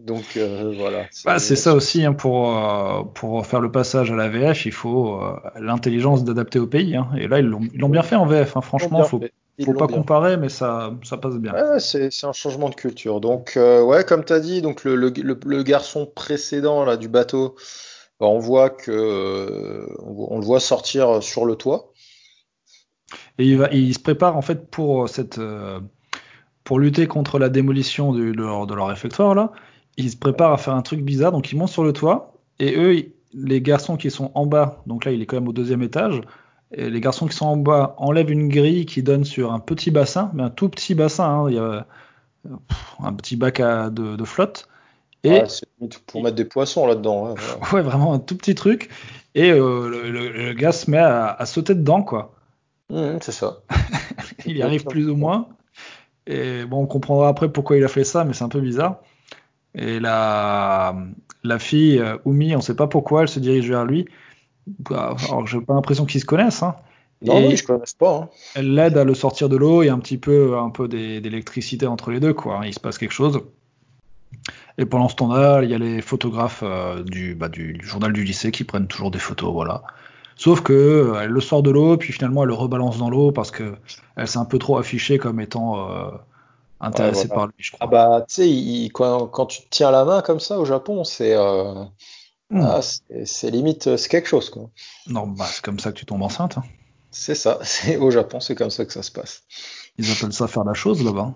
Donc, 0.05 0.23
euh, 0.37 0.73
voilà. 0.77 1.05
Bah, 1.25 1.39
c'est 1.39 1.55
ça 1.55 1.73
aussi, 1.75 2.03
hein, 2.05 2.13
pour, 2.13 2.57
euh, 2.57 3.03
pour 3.03 3.45
faire 3.45 3.61
le 3.61 3.71
passage 3.71 4.11
à 4.11 4.15
la 4.15 4.29
VF, 4.29 4.65
il 4.65 4.71
faut 4.71 5.21
euh, 5.21 5.35
l'intelligence 5.59 6.23
d'adapter 6.23 6.59
au 6.59 6.67
pays. 6.67 6.95
hein. 6.95 7.09
Et 7.17 7.27
là, 7.27 7.39
ils 7.39 7.45
l'ont 7.45 7.61
ils 7.73 7.79
l'ont 7.79 7.89
bien 7.89 8.01
fait 8.03 8.15
en 8.15 8.25
VF. 8.25 8.57
hein. 8.57 8.61
Franchement, 8.61 9.03
faut, 9.03 9.19
bien 9.19 9.27
fait. 9.27 9.33
Ils 9.57 9.65
faut 9.65 9.73
pas 9.73 9.85
bien 9.87 9.97
comparer, 9.97 10.37
mais 10.37 10.49
ça, 10.49 10.93
ça 11.03 11.17
passe 11.17 11.35
bien. 11.35 11.53
Ouais, 11.53 11.79
c'est 11.79 12.11
c'est 12.11 12.25
un 12.25 12.33
changement 12.33 12.69
de 12.69 12.75
culture. 12.75 13.19
Donc, 13.21 13.53
euh, 13.57 13.83
ouais, 13.83 14.03
comme 14.03 14.25
tu 14.25 14.33
as 14.33 14.39
dit, 14.39 14.61
donc 14.61 14.83
le, 14.83 14.95
le, 14.95 15.09
le- 15.09 15.39
le 15.45 15.63
garçon 15.63 16.05
précédent 16.07 16.83
là, 16.83 16.97
du 16.97 17.07
bateau, 17.07 17.55
bah, 18.19 18.27
on 18.27 18.39
voit 18.39 18.69
que 18.71 18.91
euh, 18.91 19.85
on, 19.99 20.39
le 20.39 20.45
voit 20.45 20.59
sortir 20.59 21.21
sur 21.21 21.45
le 21.45 21.55
toit. 21.55 21.91
Et 23.37 23.45
il, 23.45 23.57
va, 23.57 23.69
il 23.71 23.93
se 23.93 23.99
prépare 23.99 24.37
en 24.37 24.41
fait 24.41 24.69
pour 24.69 25.09
cette, 25.09 25.37
euh, 25.39 25.79
pour 26.63 26.79
lutter 26.79 27.07
contre 27.07 27.39
la 27.39 27.49
démolition 27.49 28.13
du- 28.13 28.31
de, 28.33 28.41
leur, 28.43 28.67
de 28.67 28.73
leur 28.75 28.87
réfectoire 28.87 29.35
là. 29.35 29.51
Il 29.97 30.09
se 30.11 30.17
prépare 30.17 30.51
à 30.53 30.57
faire 30.57 30.73
un 30.75 30.81
truc 30.81 31.01
bizarre, 31.01 31.31
donc 31.31 31.51
il 31.51 31.57
monte 31.57 31.69
sur 31.69 31.83
le 31.83 31.93
toit 31.93 32.33
et 32.59 32.75
eux, 32.77 32.95
ils- 32.95 33.11
les 33.33 33.61
garçons 33.61 33.95
qui 33.97 34.11
sont 34.11 34.31
en 34.35 34.45
bas, 34.45 34.81
donc 34.87 35.05
là 35.05 35.11
il 35.11 35.21
est 35.21 35.25
quand 35.25 35.37
même 35.37 35.47
au 35.47 35.53
deuxième 35.53 35.81
étage, 35.83 36.21
Et 36.73 36.89
les 36.89 37.01
garçons 37.01 37.27
qui 37.27 37.35
sont 37.35 37.47
en 37.47 37.57
bas 37.57 37.95
enlèvent 37.97 38.31
une 38.31 38.47
grille 38.47 38.85
qui 38.85 39.03
donne 39.03 39.25
sur 39.25 39.51
un 39.53 39.59
petit 39.59 39.91
bassin, 39.91 40.31
mais 40.33 40.43
un 40.43 40.49
tout 40.49 40.69
petit 40.69 40.95
bassin. 40.95 41.25
hein. 41.25 41.49
Il 41.49 41.55
y 41.55 41.59
a 41.59 41.85
pff, 42.67 42.95
un 42.99 43.13
petit 43.13 43.35
bac 43.35 43.59
à- 43.59 43.89
de, 43.89 44.15
de 44.15 44.23
flotte. 44.25 44.67
Et 45.23 45.31
Ouais, 45.31 45.43
pour 46.07 46.23
mettre 46.23 46.35
des 46.35 46.45
poissons 46.45 46.87
là-dedans. 46.87 47.25
ouais, 47.27 47.35
voilà. 47.37 47.73
ouais, 47.73 47.81
vraiment 47.81 48.13
un 48.13 48.19
tout 48.19 48.37
petit 48.37 48.55
truc. 48.55 48.89
Et 49.35 49.51
euh, 49.51 49.89
le, 49.89 50.11
le- 50.11 50.29
le 50.31 50.53
gars 50.53 50.71
se 50.71 50.89
met 50.89 50.97
à, 50.97 51.27
à 51.33 51.45
sauter 51.45 51.75
dedans, 51.75 52.03
quoi. 52.03 52.35
Mhm, 52.89 53.19
c'est 53.21 53.31
ça. 53.33 53.59
Il 54.45 54.57
y 54.57 54.63
arrive 54.63 54.85
plus 54.85 55.09
ou 55.09 55.15
moins. 55.15 55.47
Et 56.27 56.65
bon, 56.65 56.83
on 56.83 56.87
comprendra 56.87 57.27
après 57.29 57.51
pourquoi 57.51 57.77
il 57.77 57.83
a 57.83 57.87
fait 57.87 58.03
ça, 58.03 58.23
mais 58.25 58.33
c'est 58.33 58.43
un 58.43 58.49
peu 58.49 58.61
bizarre. 58.61 58.99
Et 59.75 59.99
la, 59.99 60.95
la 61.43 61.59
fille, 61.59 61.99
euh, 61.99 62.17
Oumi, 62.25 62.55
on 62.55 62.61
sait 62.61 62.75
pas 62.75 62.87
pourquoi, 62.87 63.21
elle 63.23 63.27
se 63.29 63.39
dirige 63.39 63.69
vers 63.69 63.85
lui. 63.85 64.07
Bah, 64.89 65.15
Alors, 65.27 65.47
j'ai 65.47 65.61
pas 65.61 65.73
l'impression 65.73 66.05
qu'ils 66.05 66.21
se 66.21 66.25
connaissent. 66.25 66.63
Hein. 66.63 66.75
Non, 67.23 67.37
Et 67.39 67.49
non, 67.49 67.55
je 67.55 67.63
connais 67.63 67.83
pas. 67.97 68.17
hein. 68.17 68.29
elle 68.55 68.73
l'aide 68.73 68.97
à 68.97 69.03
le 69.03 69.13
sortir 69.13 69.47
de 69.49 69.55
l'eau. 69.55 69.83
Il 69.83 69.87
y 69.87 69.89
a 69.89 69.93
un 69.93 69.99
petit 69.99 70.17
peu, 70.17 70.57
un 70.57 70.69
peu 70.69 70.87
d'électricité 70.87 71.87
entre 71.87 72.11
les 72.11 72.19
deux, 72.19 72.33
quoi. 72.33 72.61
Il 72.65 72.73
se 72.73 72.79
passe 72.79 72.97
quelque 72.97 73.11
chose. 73.13 73.41
Et 74.77 74.85
pendant 74.85 75.07
ce 75.09 75.15
temps-là, 75.15 75.61
il 75.63 75.69
y 75.69 75.73
a 75.75 75.77
les 75.77 76.01
photographes 76.01 76.63
euh, 76.63 77.03
du, 77.03 77.35
bah, 77.35 77.49
du, 77.49 77.73
du 77.73 77.85
journal 77.85 78.11
du 78.13 78.23
lycée 78.23 78.51
qui 78.51 78.63
prennent 78.63 78.87
toujours 78.87 79.11
des 79.11 79.19
photos, 79.19 79.51
voilà. 79.53 79.83
Sauf 80.35 80.61
que 80.61 80.73
euh, 80.73 81.19
elle 81.21 81.29
le 81.29 81.41
sort 81.41 81.61
de 81.61 81.69
l'eau, 81.69 81.97
puis 81.97 82.11
finalement 82.13 82.43
elle 82.43 82.47
le 82.47 82.55
rebalance 82.55 82.97
dans 82.97 83.09
l'eau 83.09 83.31
parce 83.31 83.51
que 83.51 83.75
elle 84.15 84.27
s'est 84.27 84.39
un 84.39 84.45
peu 84.45 84.57
trop 84.57 84.77
affichée 84.77 85.17
comme 85.19 85.39
étant 85.39 85.87
Ouais, 86.89 87.11
voilà. 87.11 87.27
par 87.27 87.47
lui, 87.47 87.53
je 87.57 87.71
crois. 87.71 87.79
Ah 87.79 87.87
bah, 87.87 88.25
tu 88.27 88.35
sais, 88.35 88.89
quand, 88.93 89.27
quand 89.27 89.45
tu 89.45 89.61
tiens 89.69 89.91
la 89.91 90.05
main 90.05 90.21
comme 90.21 90.39
ça 90.39 90.59
au 90.59 90.65
Japon, 90.65 91.03
c'est 91.03 91.35
euh, 91.35 91.85
Hmm. 92.49 92.61
ah, 92.63 92.81
c'est 93.25 93.49
limite, 93.49 93.87
euh, 93.87 93.97
c'est 93.97 94.09
quelque 94.09 94.27
chose, 94.27 94.49
quoi. 94.49 94.69
Non, 95.07 95.27
bah, 95.27 95.45
c'est 95.49 95.63
comme 95.63 95.79
ça 95.79 95.91
que 95.91 95.97
tu 95.97 96.05
tombes 96.05 96.21
enceinte. 96.23 96.57
hein. 96.57 96.63
C'est 97.11 97.35
ça. 97.35 97.59
C'est 97.63 97.97
au 97.97 98.11
Japon, 98.11 98.39
c'est 98.39 98.55
comme 98.55 98.69
ça 98.69 98.85
que 98.85 98.93
ça 98.93 99.03
se 99.03 99.11
passe. 99.11 99.43
Ils 99.97 100.11
appellent 100.11 100.33
ça 100.33 100.47
faire 100.47 100.63
la 100.65 100.73
chose 100.73 101.03
là-bas. 101.03 101.33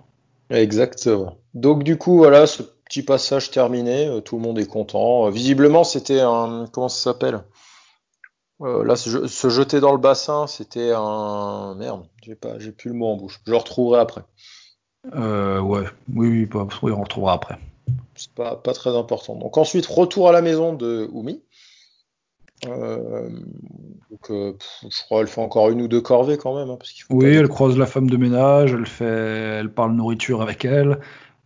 Exactement. 0.49 1.37
Donc 1.53 1.83
du 1.83 1.97
coup, 1.97 2.17
voilà, 2.17 2.47
ce 2.47 2.63
petit 2.63 3.01
passage 3.03 3.51
terminé, 3.51 4.07
euh, 4.07 4.21
tout 4.21 4.35
le 4.37 4.41
monde 4.41 4.59
est 4.59 4.67
content. 4.67 5.29
Visiblement, 5.29 5.83
c'était 5.83 6.19
un, 6.21 6.67
comment 6.71 6.89
ça 6.89 7.11
s'appelle? 7.11 7.43
Euh, 8.61 8.83
là, 8.85 8.95
se 8.95 9.49
jeter 9.49 9.79
dans 9.81 9.91
le 9.91 9.97
bassin, 9.97 10.47
c'était 10.47 10.91
un, 10.95 11.75
merde, 11.75 12.07
j'ai 12.23 12.35
pas, 12.35 12.57
j'ai 12.59 12.71
plus 12.71 12.89
le 12.89 12.95
mot 12.95 13.07
en 13.07 13.17
bouche. 13.17 13.41
Je 13.45 13.51
le 13.51 13.57
retrouverai 13.57 13.99
après. 13.99 14.21
Euh, 15.13 15.59
ouais, 15.59 15.83
oui, 16.13 16.29
oui, 16.29 16.45
bah, 16.45 16.67
oui, 16.81 16.91
on 16.91 17.03
retrouvera 17.03 17.33
après. 17.33 17.57
C'est 18.15 18.31
pas, 18.31 18.55
pas 18.55 18.73
très 18.73 18.95
important. 18.95 19.35
Donc 19.35 19.57
ensuite, 19.57 19.85
retour 19.85 20.29
à 20.29 20.31
la 20.31 20.41
maison 20.41 20.73
de 20.73 21.09
Umi. 21.13 21.41
Euh, 22.67 23.29
donc, 24.09 24.31
euh, 24.31 24.53
pff, 24.53 24.89
je 24.89 25.03
crois 25.03 25.19
qu'elle 25.19 25.27
fait 25.27 25.41
encore 25.41 25.69
une 25.69 25.81
ou 25.81 25.87
deux 25.87 26.01
corvées 26.01 26.37
quand 26.37 26.57
même, 26.57 26.69
hein, 26.69 26.77
parce 26.79 26.91
qu'il 26.91 27.03
faut 27.03 27.13
Oui, 27.13 27.25
pas 27.25 27.39
elle 27.41 27.47
croise 27.49 27.77
la 27.77 27.85
femme 27.85 28.09
de 28.09 28.17
ménage, 28.17 28.73
elle 28.73 28.85
fait, 28.85 29.05
elle 29.59 29.69
parle 29.69 29.93
nourriture 29.93 30.41
avec 30.41 30.65
elle, 30.65 30.99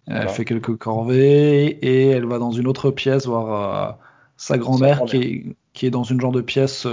elle 0.07 0.29
fait 0.29 0.45
quelques 0.45 0.75
corvées 0.75 1.65
et 1.65 2.09
elle 2.09 2.25
va 2.25 2.39
dans 2.39 2.51
une 2.51 2.67
autre 2.67 2.89
pièce 2.89 3.25
voir 3.25 3.89
euh, 3.89 3.91
sa 4.37 4.57
grand-mère 4.57 5.03
qui 5.05 5.17
est, 5.17 5.45
qui 5.73 5.85
est 5.87 5.91
dans 5.91 6.03
une 6.03 6.21
genre 6.21 6.31
de 6.31 6.41
pièce 6.41 6.87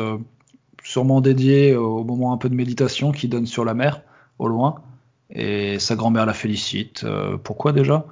sûrement 0.82 1.20
dédiée 1.20 1.76
au 1.76 2.04
moment 2.04 2.32
un 2.32 2.36
peu 2.36 2.48
de 2.48 2.54
méditation 2.54 3.12
qui 3.12 3.28
donne 3.28 3.46
sur 3.46 3.64
la 3.64 3.74
mer 3.74 4.02
au 4.38 4.48
loin 4.48 4.82
et 5.30 5.78
sa 5.78 5.94
grand-mère 5.96 6.26
la 6.26 6.34
félicite. 6.34 7.04
Euh, 7.04 7.36
pourquoi 7.36 7.72
déjà? 7.72 8.04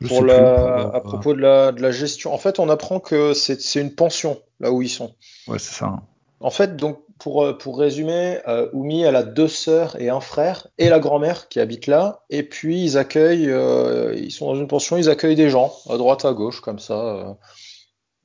Je 0.00 0.08
Pour 0.08 0.18
sais 0.18 0.26
la, 0.26 0.34
plus. 0.34 0.44
à 0.44 0.90
pour, 0.90 0.96
euh, 0.96 1.00
propos 1.00 1.34
de 1.34 1.40
la, 1.40 1.72
de 1.72 1.80
la 1.80 1.90
gestion, 1.90 2.32
en 2.34 2.38
fait, 2.38 2.58
on 2.58 2.68
apprend 2.68 3.00
que 3.00 3.32
c'est 3.34 3.80
une 3.80 3.94
pension 3.94 4.38
là 4.60 4.70
où 4.72 4.82
ils 4.82 4.88
sont. 4.90 5.14
ouais, 5.48 5.58
c'est 5.58 5.74
ça. 5.74 5.94
En 6.40 6.50
fait, 6.50 6.76
donc 6.76 6.98
pour, 7.18 7.44
euh, 7.44 7.56
pour 7.56 7.78
résumer, 7.78 8.38
euh, 8.46 8.68
Oumi, 8.74 9.02
elle 9.02 9.16
a 9.16 9.22
deux 9.22 9.48
sœurs 9.48 9.98
et 10.00 10.10
un 10.10 10.20
frère, 10.20 10.66
et 10.76 10.90
la 10.90 10.98
grand-mère 10.98 11.48
qui 11.48 11.60
habite 11.60 11.86
là. 11.86 12.20
Et 12.28 12.42
puis 12.42 12.82
ils 12.82 12.98
accueillent, 12.98 13.50
euh, 13.50 14.14
ils 14.16 14.30
sont 14.30 14.46
dans 14.46 14.54
une 14.54 14.68
pension, 14.68 14.98
ils 14.98 15.08
accueillent 15.08 15.34
des 15.36 15.48
gens 15.48 15.72
à 15.88 15.96
droite, 15.96 16.26
à 16.26 16.32
gauche, 16.34 16.60
comme 16.60 16.78
ça. 16.78 17.36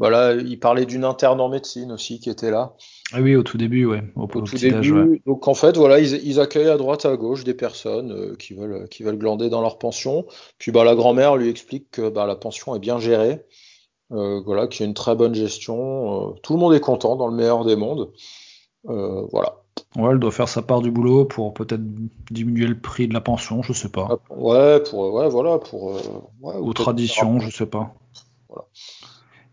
Euh. 0.03 0.09
Voilà, 0.09 0.33
il 0.33 0.59
parlait 0.59 0.85
d'une 0.85 1.03
interne 1.05 1.39
en 1.39 1.49
médecine 1.49 1.91
aussi 1.91 2.19
qui 2.19 2.29
était 2.29 2.51
là 2.51 2.73
Ah 3.13 3.21
oui, 3.21 3.35
au 3.35 3.43
tout 3.43 3.57
début, 3.57 3.85
ouais, 3.85 4.03
au, 4.15 4.21
au 4.21 4.23
au 4.23 4.41
tout 4.41 4.57
début. 4.57 4.91
ouais. 4.93 5.21
Donc 5.25 5.47
en 5.47 5.53
fait, 5.53 5.77
voilà, 5.77 5.99
ils, 5.99 6.13
ils 6.27 6.39
accueillent 6.39 6.69
à 6.69 6.77
droite, 6.77 7.05
à 7.05 7.15
gauche 7.17 7.43
des 7.43 7.53
personnes 7.53 8.11
euh, 8.11 8.35
qui 8.35 8.53
veulent, 8.53 8.87
qui 8.89 9.03
veulent 9.03 9.17
glander 9.17 9.49
dans 9.49 9.61
leur 9.61 9.77
pension. 9.77 10.25
Puis 10.57 10.71
bah, 10.71 10.83
la 10.83 10.95
grand-mère 10.95 11.35
lui 11.37 11.49
explique 11.49 11.91
que 11.91 12.09
bah, 12.09 12.25
la 12.25 12.35
pension 12.35 12.75
est 12.75 12.79
bien 12.79 12.99
gérée, 12.99 13.41
euh, 14.11 14.41
voilà, 14.45 14.67
qu'il 14.67 14.81
y 14.81 14.83
a 14.83 14.87
une 14.87 14.93
très 14.93 15.15
bonne 15.15 15.35
gestion. 15.35 16.31
euh, 16.31 16.33
tout 16.43 16.53
le 16.53 16.59
monde 16.59 16.73
est 16.73 16.79
content 16.81 17.15
dans 17.15 17.27
le 17.27 17.35
meilleur 17.35 17.65
des 17.65 17.75
mondes. 17.75 18.11
Euh, 18.89 19.25
voilà. 19.31 19.55
Ouais, 19.95 20.11
elle 20.11 20.19
doit 20.19 20.31
faire 20.31 20.49
sa 20.49 20.61
part 20.61 20.81
du 20.81 20.91
boulot 20.91 21.25
pour 21.25 21.53
peut-être 21.53 21.81
diminuer 22.29 22.67
le 22.67 22.79
prix 22.79 23.07
de 23.07 23.13
la 23.13 23.21
pension, 23.21 23.61
je 23.61 23.73
sais 23.73 23.89
pas. 23.89 24.07
Hop, 24.09 24.21
Ouais, 24.29 24.81
pour, 24.83 25.13
ouais, 25.13 25.29
voilà, 25.29 25.59
pour, 25.59 25.91
euh, 25.91 25.99
ouais, 26.41 26.53
je 27.39 27.49
sais 27.55 27.65
pas. 27.65 27.93
Voilà. 28.49 28.65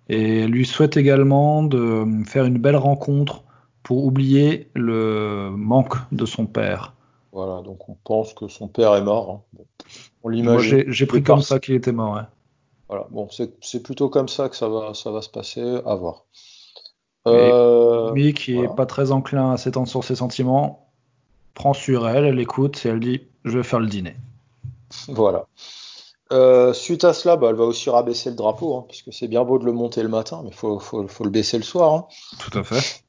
Et 0.09 0.41
elle 0.41 0.51
lui 0.51 0.65
souhaite 0.67 0.97
également 0.97 1.63
de 1.63 2.05
faire 2.27 2.45
une 2.45 2.59
belle 2.59 2.77
rencontre 2.77 3.43
pour 3.83 4.05
oublier 4.05 4.71
le 4.75 5.51
manque 5.51 5.95
de 6.13 6.25
son 6.27 6.47
père. 6.47 6.95
Voilà, 7.33 7.63
donc 7.63 7.89
on 7.89 7.97
pense 8.05 8.33
que 8.33 8.49
son 8.49 8.69
père 8.69 8.95
est 8.97 9.03
mort. 9.03 9.45
hein. 9.59 9.63
On 10.23 10.29
l'imagine. 10.29 10.69
j'ai 10.69 10.85
j'ai 10.89 11.07
pris 11.07 11.19
est 11.19 11.23
comme 11.23 11.43
ça 11.43 11.59
qu'il 11.61 11.75
était 11.75 11.93
mort. 11.93 12.21
Voilà, 12.89 13.07
bon, 13.11 13.29
c'est 13.31 13.83
plutôt 13.83 14.09
comme 14.09 14.29
ça 14.29 14.49
que 14.49 14.57
ça 14.57 14.69
va, 14.69 14.95
ça 14.95 15.11
va 15.11 15.21
se 15.21 15.29
passer, 15.29 15.63
à 15.85 15.95
voir. 15.95 16.25
Euh, 17.27 18.13
Lui, 18.15 18.33
qui 18.33 18.53
est 18.53 18.57
voilà. 18.57 18.71
pas 18.71 18.87
très 18.87 19.13
enclin 19.13 19.53
à 19.53 19.57
s'étendre 19.59 19.89
sur 19.89 20.03
ses 20.05 20.15
sentiments, 20.17 20.89
prend 21.53 21.75
sur 21.75 22.09
elle, 22.09 22.25
elle 22.25 22.41
écoute 22.41 22.85
et 22.87 22.89
elle 22.89 23.01
dit 23.01 23.21
Je 23.45 23.59
vais 23.59 23.65
faire 23.65 23.81
le 23.81 23.87
dîner. 23.89 24.17
Voilà. 25.09 25.47
Euh, 26.33 26.73
suite 26.75 27.05
à 27.05 27.13
cela, 27.15 27.37
bah, 27.37 27.49
elle 27.51 27.57
va 27.57 27.65
aussi 27.65 27.89
rabaisser 27.91 28.31
le 28.31 28.37
drapeau, 28.37 28.77
hein, 28.77 28.85
puisque 28.89 29.13
c'est 29.13 29.29
bien 29.29 29.45
beau 29.45 29.59
de 29.59 29.65
le 29.65 29.73
monter 29.73 30.03
le 30.03 30.09
matin, 30.09 30.43
mais 30.45 30.51
faut, 30.51 30.79
faut, 30.79 31.07
faut 31.09 31.25
le 31.25 31.31
baisser 31.31 31.57
le 31.57 31.63
soir. 31.65 31.95
Hein. 31.95 32.07
Tout 32.39 32.59
à 32.59 32.63
fait. 32.63 33.03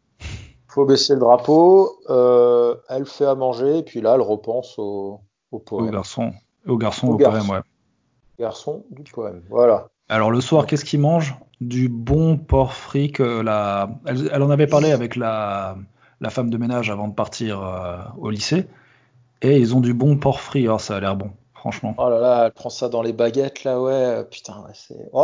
Faut 0.68 0.86
baisser 0.86 1.14
le 1.14 1.20
drapeau. 1.20 2.00
euh, 2.10 2.76
elle 2.88 3.06
fait 3.06 3.26
à 3.26 3.36
manger, 3.36 3.80
et 3.80 3.84
puis 3.84 4.00
là, 4.02 4.14
elle 4.16 4.22
repense 4.22 4.76
au, 4.80 5.20
au 5.52 5.58
Au 5.58 5.60
poème. 5.60 5.92
garçon, 5.92 6.32
au 6.68 6.78
garçon, 6.78 7.08
Au 7.08 7.14
au 7.14 7.18
garçon. 7.18 7.46
poème, 7.48 7.50
ouais. 7.58 7.64
Garçon 8.40 8.86
du 8.92 9.12
poème. 9.12 9.42
Voilà. 9.50 9.88
Alors 10.08 10.32
le 10.32 10.40
soir, 10.42 10.66
qu'est-ce 10.66 10.86
qu'il 10.86 11.02
mange? 11.02 11.36
Du 11.60 11.90
bon 11.90 12.38
porc 12.38 12.74
frit 12.74 13.12
que 13.12 13.42
la... 13.42 13.90
Elle, 14.06 14.30
elle 14.32 14.42
en 14.44 14.50
avait 14.50 14.66
parlé 14.68 14.92
avec 14.94 15.18
la, 15.18 15.76
la 16.22 16.30
femme 16.30 16.50
de 16.50 16.58
ménage 16.58 16.90
avant 16.90 17.10
de 17.10 17.14
partir 17.14 17.62
euh, 17.62 17.98
au 18.18 18.30
lycée. 18.30 18.66
Et 19.42 19.58
ils 19.58 19.76
ont 19.76 19.82
du 19.82 19.94
bon 19.94 20.16
porc 20.18 20.40
frit. 20.40 20.64
Alors 20.64 20.80
ça 20.80 20.96
a 20.96 21.00
l'air 21.02 21.16
bon, 21.18 21.32
franchement. 21.60 21.94
Oh 21.98 22.10
là 22.10 22.20
là, 22.20 22.46
elle 22.46 22.52
prend 22.52 22.70
ça 22.70 22.90
dans 22.90 23.02
les 23.02 23.14
baguettes, 23.14 23.64
là, 23.64 23.80
ouais. 23.80 23.94
euh, 23.94 24.24
Putain, 24.24 24.60
ouais, 24.64 24.74
c'est. 24.74 25.10
Oh, 25.14 25.20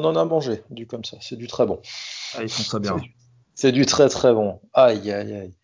on 0.00 0.04
en 0.04 0.16
a 0.16 0.24
mangé, 0.24 0.62
du 0.70 0.86
comme 0.86 1.04
ça. 1.04 1.16
C'est 1.20 1.36
du 1.36 1.46
très 1.48 1.66
bon. 1.66 1.80
Ah, 2.36 2.42
ils 2.42 2.48
font 2.48 2.62
ça 2.62 2.78
bien. 2.78 2.96
C'est 3.54 3.72
du 3.72 3.86
très 3.86 4.08
très 4.08 4.32
bon. 4.32 4.60
Aïe, 4.72 5.10
aïe, 5.10 5.34
aïe. 5.34 5.54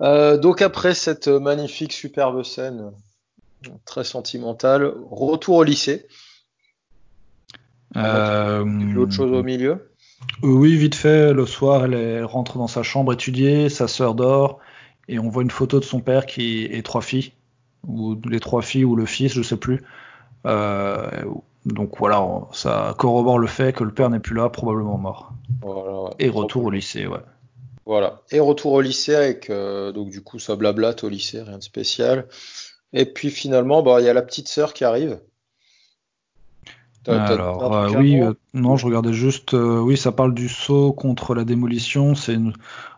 Euh, 0.00 0.36
donc 0.38 0.62
après 0.62 0.94
cette 0.94 1.28
magnifique, 1.28 1.92
superbe 1.92 2.42
scène, 2.42 2.92
très 3.84 4.04
sentimentale, 4.04 4.92
retour 5.10 5.56
au 5.56 5.62
lycée. 5.62 6.06
Euh, 7.96 8.64
Puis 8.64 8.96
autre 8.98 9.12
chose 9.12 9.32
au 9.32 9.42
milieu? 9.42 9.92
oui, 10.42 10.76
vite 10.76 10.94
fait, 10.94 11.32
le 11.32 11.46
soir, 11.46 11.84
elle 11.84 12.24
rentre 12.24 12.58
dans 12.58 12.66
sa 12.66 12.82
chambre 12.82 13.12
étudier, 13.12 13.68
sa 13.68 13.88
sœur 13.88 14.14
dort, 14.14 14.58
et 15.08 15.18
on 15.18 15.28
voit 15.28 15.42
une 15.42 15.50
photo 15.50 15.78
de 15.80 15.84
son 15.84 16.00
père 16.00 16.26
qui 16.26 16.64
et 16.64 16.82
trois 16.82 17.00
filles, 17.00 17.32
ou 17.86 18.16
les 18.28 18.40
trois 18.40 18.62
filles 18.62 18.84
ou 18.84 18.96
le 18.96 19.06
fils, 19.06 19.32
je 19.32 19.42
sais 19.42 19.56
plus. 19.56 19.84
Euh, 20.46 21.08
donc 21.64 21.98
voilà, 21.98 22.24
ça 22.52 22.94
corrobore 22.98 23.38
le 23.38 23.46
fait 23.46 23.72
que 23.72 23.84
le 23.84 23.92
père 23.92 24.10
n'est 24.10 24.20
plus 24.20 24.34
là, 24.34 24.48
probablement 24.48 24.98
mort. 24.98 25.32
Voilà. 25.62 26.10
Et 26.18 26.28
retour 26.28 26.64
au 26.64 26.70
lycée, 26.70 27.06
ouais. 27.06 27.20
Voilà. 27.84 28.22
Et 28.30 28.40
retour 28.40 28.72
au 28.72 28.80
lycée 28.80 29.14
avec 29.14 29.48
euh, 29.48 29.92
donc 29.92 30.10
du 30.10 30.20
coup 30.20 30.38
ça 30.38 30.56
blablate 30.56 31.04
au 31.04 31.08
lycée, 31.08 31.42
rien 31.42 31.58
de 31.58 31.62
spécial. 31.62 32.26
Et 32.92 33.06
puis 33.06 33.30
finalement, 33.30 33.82
bah 33.82 34.00
il 34.00 34.06
y 34.06 34.08
a 34.08 34.14
la 34.14 34.22
petite 34.22 34.48
sœur 34.48 34.74
qui 34.74 34.84
arrive. 34.84 35.20
Alors, 37.08 37.72
euh, 37.74 37.90
oui, 37.98 38.20
euh, 38.20 38.32
non, 38.54 38.76
je 38.76 38.86
regardais 38.86 39.12
juste, 39.12 39.54
euh, 39.54 39.78
oui, 39.78 39.96
ça 39.96 40.12
parle 40.12 40.34
du 40.34 40.48
saut 40.48 40.92
contre 40.92 41.34
la 41.34 41.44
démolition, 41.44 42.14
c'est 42.14 42.34
une- 42.34 42.52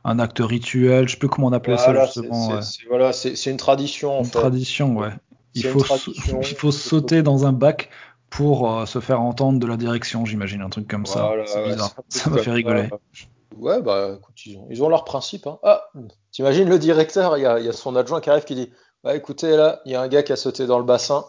un 0.05 0.19
acte 0.19 0.39
rituel, 0.41 1.07
je 1.09 1.13
sais 1.13 1.19
plus 1.19 1.29
comment 1.29 1.49
on 1.49 1.53
appelait 1.53 1.77
Voilà, 1.77 2.07
ça 2.07 2.13
c'est 2.15 2.21
justement, 2.23 2.49
c'est- 2.49 2.55
ouais. 2.55 2.63
c'est- 2.63 2.89
voilà, 2.89 3.13
c'est 3.13 3.37
c'est 3.37 3.51
une 3.51 3.57
tradition 3.57 4.15
en 4.15 4.21
Une 4.21 4.25
fait. 4.25 4.39
tradition, 4.39 4.97
ouais. 4.97 5.11
Il 5.55 5.65
faut, 5.65 5.81
tradition. 5.81 6.41
il 6.43 6.55
faut 6.57 6.73
sauter 6.73 7.23
dans 7.23 7.47
un 7.47 7.53
bac 7.53 7.91
pour 8.31 8.87
se 8.87 9.01
faire 9.01 9.21
entendre 9.23 9.59
de 9.59 9.67
la 9.67 9.77
direction, 9.77 10.25
j'imagine, 10.27 10.61
un 10.61 10.69
truc 10.69 10.87
comme 10.87 11.07
ça. 11.07 11.33
C'est 11.47 11.65
bizarre. 11.65 11.95
Ça 12.09 12.31
m'a 12.31 12.39
fait 12.39 12.51
rigoler. 12.53 12.89
Ouais, 13.57 13.81
bah 13.83 14.15
écoute, 14.19 14.37
ils 14.47 14.57
ont, 14.57 14.67
ils 14.71 14.83
ont 14.83 14.89
leur 14.89 15.05
principe. 15.05 15.47
Hein. 15.47 15.59
Ah, 15.65 15.83
t'imagines 16.31 16.69
le 16.69 16.79
directeur, 16.79 17.37
il 17.39 17.43
y 17.43 17.47
a, 17.47 17.59
il 17.59 17.65
y 17.65 17.69
a 17.69 17.73
son 17.73 17.97
adjoint 17.97 18.21
qui 18.21 18.31
arrive 18.31 18.45
qui 18.45 18.55
dit 18.55 18.71
Bah 19.03 19.17
écoutez, 19.17 19.57
là, 19.57 19.81
il 19.85 19.93
y 19.93 19.95
a 19.95 20.01
un 20.01 20.09
gars 20.09 20.23
qui 20.23 20.33
a 20.33 20.37
sauté 20.37 20.67
dans 20.67 20.79
le 20.79 20.85
bassin, 20.85 21.25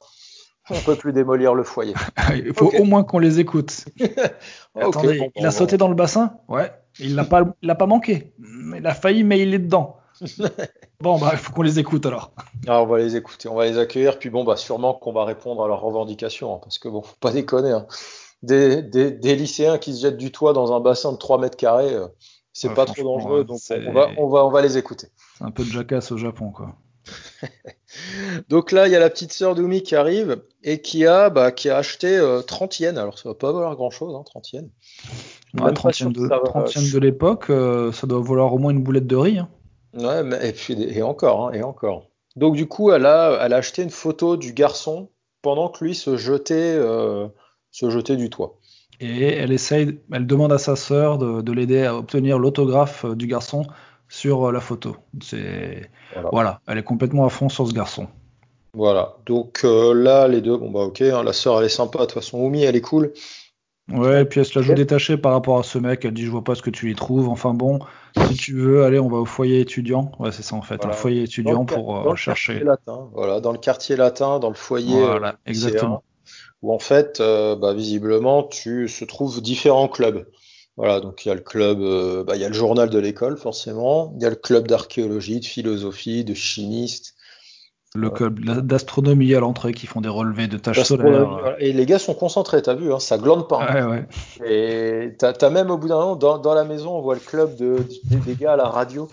on 0.69 0.79
peut 0.79 0.95
plus 0.95 1.13
démolir 1.13 1.53
le 1.53 1.63
foyer. 1.63 1.93
Il 2.35 2.53
faut 2.53 2.71
au 2.77 2.83
moins 2.83 3.03
qu'on 3.03 3.19
les 3.19 3.39
écoute. 3.39 3.85
Ah, 4.75 4.85
Attendez, 4.85 5.17
bon, 5.19 5.31
il 5.35 5.41
bon, 5.41 5.47
a 5.47 5.49
bon. 5.49 5.57
sauté 5.57 5.77
dans 5.77 5.89
le 5.89 5.95
bassin 5.95 6.33
Ouais. 6.47 6.71
Il 6.99 7.15
l'a 7.15 7.25
pas, 7.25 7.43
il 7.61 7.67
l'a 7.67 7.75
pas 7.75 7.87
manqué. 7.87 8.33
Il 8.39 8.85
a 8.85 8.93
failli, 8.93 9.23
mais 9.23 9.41
il 9.41 9.53
est 9.53 9.59
dedans. 9.59 9.97
Bon, 11.01 11.17
bah, 11.17 11.29
il 11.31 11.37
faut 11.37 11.53
qu'on 11.53 11.61
les 11.61 11.79
écoute 11.79 12.05
alors. 12.05 12.33
Ah, 12.67 12.81
on 12.81 12.85
va 12.85 12.97
les 12.97 13.15
écouter, 13.15 13.47
on 13.47 13.55
va 13.55 13.65
les 13.65 13.77
accueillir, 13.77 14.19
puis 14.19 14.29
bon, 14.29 14.43
bah, 14.43 14.57
sûrement 14.57 14.93
qu'on 14.93 15.13
va 15.13 15.23
répondre 15.23 15.63
à 15.63 15.67
leurs 15.69 15.79
revendications, 15.79 16.55
hein, 16.55 16.59
parce 16.61 16.77
que 16.77 16.89
bon, 16.89 17.01
faut 17.01 17.15
pas 17.21 17.31
déconner. 17.31 17.71
Hein. 17.71 17.87
Des, 18.43 18.81
des, 18.81 19.09
des, 19.11 19.35
lycéens 19.37 19.77
qui 19.77 19.95
se 19.95 20.01
jettent 20.01 20.17
du 20.17 20.33
toit 20.33 20.51
dans 20.51 20.73
un 20.73 20.81
bassin 20.81 21.13
de 21.13 21.17
3 21.17 21.39
mètres 21.39 21.55
carrés, 21.55 21.93
euh, 21.93 22.07
c'est 22.51 22.73
pas 22.73 22.83
trop 22.83 23.01
dangereux, 23.01 23.45
donc 23.45 23.59
on 23.69 23.93
va, 23.93 24.09
on, 24.17 24.27
va, 24.27 24.45
on 24.45 24.49
va 24.49 24.61
les 24.61 24.77
écouter. 24.77 25.07
C'est 25.37 25.45
un 25.45 25.51
peu 25.51 25.63
de 25.63 25.69
jacasse 25.69 26.11
au 26.11 26.17
Japon, 26.17 26.51
quoi. 26.51 26.75
donc 28.49 28.71
là, 28.71 28.87
il 28.87 28.91
y 28.91 28.95
a 28.95 28.99
la 28.99 29.09
petite 29.09 29.33
sœur 29.33 29.55
d'Umi 29.55 29.83
qui 29.83 29.95
arrive 29.95 30.41
et 30.63 30.81
qui 30.81 31.05
a, 31.05 31.29
bah, 31.29 31.51
qui 31.51 31.69
a 31.69 31.77
acheté 31.77 32.17
euh, 32.17 32.41
30 32.41 32.79
yens. 32.79 32.97
Alors, 32.97 33.17
ça 33.17 33.29
va 33.29 33.35
pas 33.35 33.51
valoir 33.51 33.75
grand 33.75 33.89
chose, 33.89 34.15
hein, 34.15 34.23
30 34.25 34.53
yens. 34.53 34.69
Ouais, 35.59 35.73
30 35.73 35.99
yens 35.99 36.13
de, 36.13 36.27
30 36.27 36.75
yens 36.75 36.91
de 36.91 36.99
l'époque, 36.99 37.49
euh, 37.49 37.91
ça 37.91 38.07
doit 38.07 38.21
valoir 38.21 38.53
au 38.53 38.57
moins 38.57 38.71
une 38.71 38.83
boulette 38.83 39.07
de 39.07 39.15
riz. 39.15 39.39
Hein. 39.39 39.49
Ouais, 39.97 40.23
mais, 40.23 40.49
et, 40.49 40.53
puis, 40.53 40.81
et 40.81 41.01
encore, 41.01 41.47
hein, 41.47 41.53
et 41.53 41.63
encore. 41.63 42.09
Donc 42.35 42.55
du 42.55 42.67
coup, 42.67 42.91
elle 42.91 43.05
a, 43.05 43.39
elle 43.41 43.53
a 43.53 43.57
acheté 43.57 43.81
une 43.81 43.89
photo 43.89 44.37
du 44.37 44.53
garçon 44.53 45.09
pendant 45.41 45.69
que 45.69 45.83
lui 45.83 45.95
se 45.95 46.15
jetait, 46.15 46.75
euh, 46.75 47.27
se 47.71 47.89
jetait 47.89 48.15
du 48.15 48.29
toit. 48.29 48.59
Et 48.99 49.33
elle 49.33 49.51
essaye, 49.51 49.99
elle 50.11 50.27
demande 50.27 50.51
à 50.51 50.57
sa 50.57 50.75
sœur 50.75 51.17
de, 51.17 51.41
de 51.41 51.51
l'aider 51.53 51.85
à 51.85 51.95
obtenir 51.95 52.37
l'autographe 52.37 53.05
du 53.05 53.27
garçon 53.27 53.65
sur 54.09 54.51
la 54.51 54.59
photo. 54.59 54.97
C'est 55.21 55.89
voilà. 56.13 56.29
voilà. 56.31 56.61
elle 56.67 56.79
est 56.79 56.83
complètement 56.83 57.25
à 57.25 57.29
fond 57.29 57.47
sur 57.47 57.67
ce 57.67 57.73
garçon. 57.73 58.07
Voilà. 58.73 59.17
Donc 59.25 59.61
euh, 59.63 59.93
là, 59.93 60.27
les 60.27 60.41
deux, 60.41 60.57
bon 60.57 60.69
bah 60.69 60.81
ok, 60.81 61.01
hein, 61.01 61.23
la 61.23 61.33
sœur 61.33 61.59
elle 61.59 61.65
est 61.65 61.69
sympa. 61.69 61.99
De 61.99 62.03
toute 62.05 62.13
façon, 62.15 62.39
Oumi 62.39 62.63
elle 62.63 62.75
est 62.75 62.81
cool. 62.81 63.13
Ouais, 63.91 64.21
et 64.21 64.25
puis 64.25 64.39
elle 64.39 64.45
se 64.45 64.57
la 64.57 64.63
joue 64.63 64.73
détachée 64.73 65.17
par 65.17 65.31
rapport 65.31 65.57
à 65.57 65.63
ce 65.63 65.79
mec. 65.79 66.05
Elle 66.05 66.13
dit 66.13 66.25
Je 66.25 66.31
vois 66.31 66.43
pas 66.43 66.55
ce 66.55 66.61
que 66.61 66.69
tu 66.69 66.91
y 66.91 66.95
trouves. 66.95 67.27
Enfin 67.27 67.53
bon, 67.53 67.79
si 68.27 68.35
tu 68.35 68.53
veux, 68.53 68.83
allez, 68.83 68.99
on 68.99 69.09
va 69.09 69.17
au 69.17 69.25
foyer 69.25 69.61
étudiant. 69.61 70.11
Ouais, 70.19 70.31
c'est 70.31 70.43
ça 70.43 70.55
en 70.55 70.61
fait, 70.61 70.77
voilà. 70.77 70.93
un 70.93 70.97
foyer 70.97 71.23
étudiant 71.23 71.65
pour 71.65 71.97
euh, 72.07 72.15
chercher. 72.15 72.59
Latin, 72.59 73.09
voilà, 73.13 73.39
dans 73.39 73.51
le 73.51 73.57
quartier 73.57 73.95
latin, 73.95 74.39
dans 74.39 74.49
le 74.49 74.55
foyer. 74.55 74.99
Voilà, 74.99 75.29
euh, 75.29 75.47
exactement. 75.47 76.03
Où 76.61 76.73
en 76.73 76.79
fait, 76.79 77.19
euh, 77.19 77.55
bah, 77.55 77.73
visiblement, 77.73 78.43
tu 78.43 78.87
se 78.87 79.05
trouves 79.05 79.41
différents 79.41 79.87
clubs. 79.87 80.25
Voilà, 80.79 81.01
donc 81.01 81.25
il 81.25 81.27
y 81.27 81.31
a 81.31 81.35
le 81.35 81.41
club, 81.41 81.81
euh, 81.81 82.23
bah, 82.23 82.37
il 82.37 82.41
y 82.41 82.45
a 82.45 82.47
le 82.47 82.53
journal 82.53 82.89
de 82.89 82.97
l'école 82.97 83.37
forcément. 83.37 84.13
Il 84.15 84.23
y 84.23 84.25
a 84.25 84.29
le 84.29 84.37
club 84.37 84.65
d'archéologie, 84.65 85.41
de 85.41 85.45
philosophie, 85.45 86.23
de 86.23 86.33
chimiste. 86.33 87.15
Le 87.95 88.09
club 88.09 88.39
d'astronomie 88.39 89.35
à 89.35 89.41
l'entrée 89.41 89.73
qui 89.73 89.87
font 89.87 89.99
des 89.99 90.07
relevés 90.07 90.47
de 90.47 90.57
tâches 90.57 90.83
solaires. 90.83 91.57
Et 91.59 91.73
les 91.73 91.85
gars 91.85 91.99
sont 91.99 92.13
concentrés, 92.13 92.61
t'as 92.61 92.75
vu, 92.75 92.93
hein, 92.93 92.99
ça 92.99 93.17
glande 93.17 93.49
pas. 93.49 93.73
Ouais, 93.73 93.83
ouais. 93.83 94.07
Et 94.47 95.17
t'as 95.17 95.33
as 95.41 95.49
même 95.49 95.69
au 95.69 95.77
bout 95.77 95.89
d'un 95.89 95.97
moment, 95.97 96.15
dans, 96.15 96.37
dans, 96.37 96.53
la 96.53 96.63
maison, 96.63 96.95
on 96.95 97.01
voit 97.01 97.15
le 97.15 97.19
club 97.19 97.57
de, 97.57 97.85
des, 98.05 98.15
des 98.15 98.35
gars 98.35 98.53
à 98.53 98.55
la 98.55 98.69
radio 98.69 99.09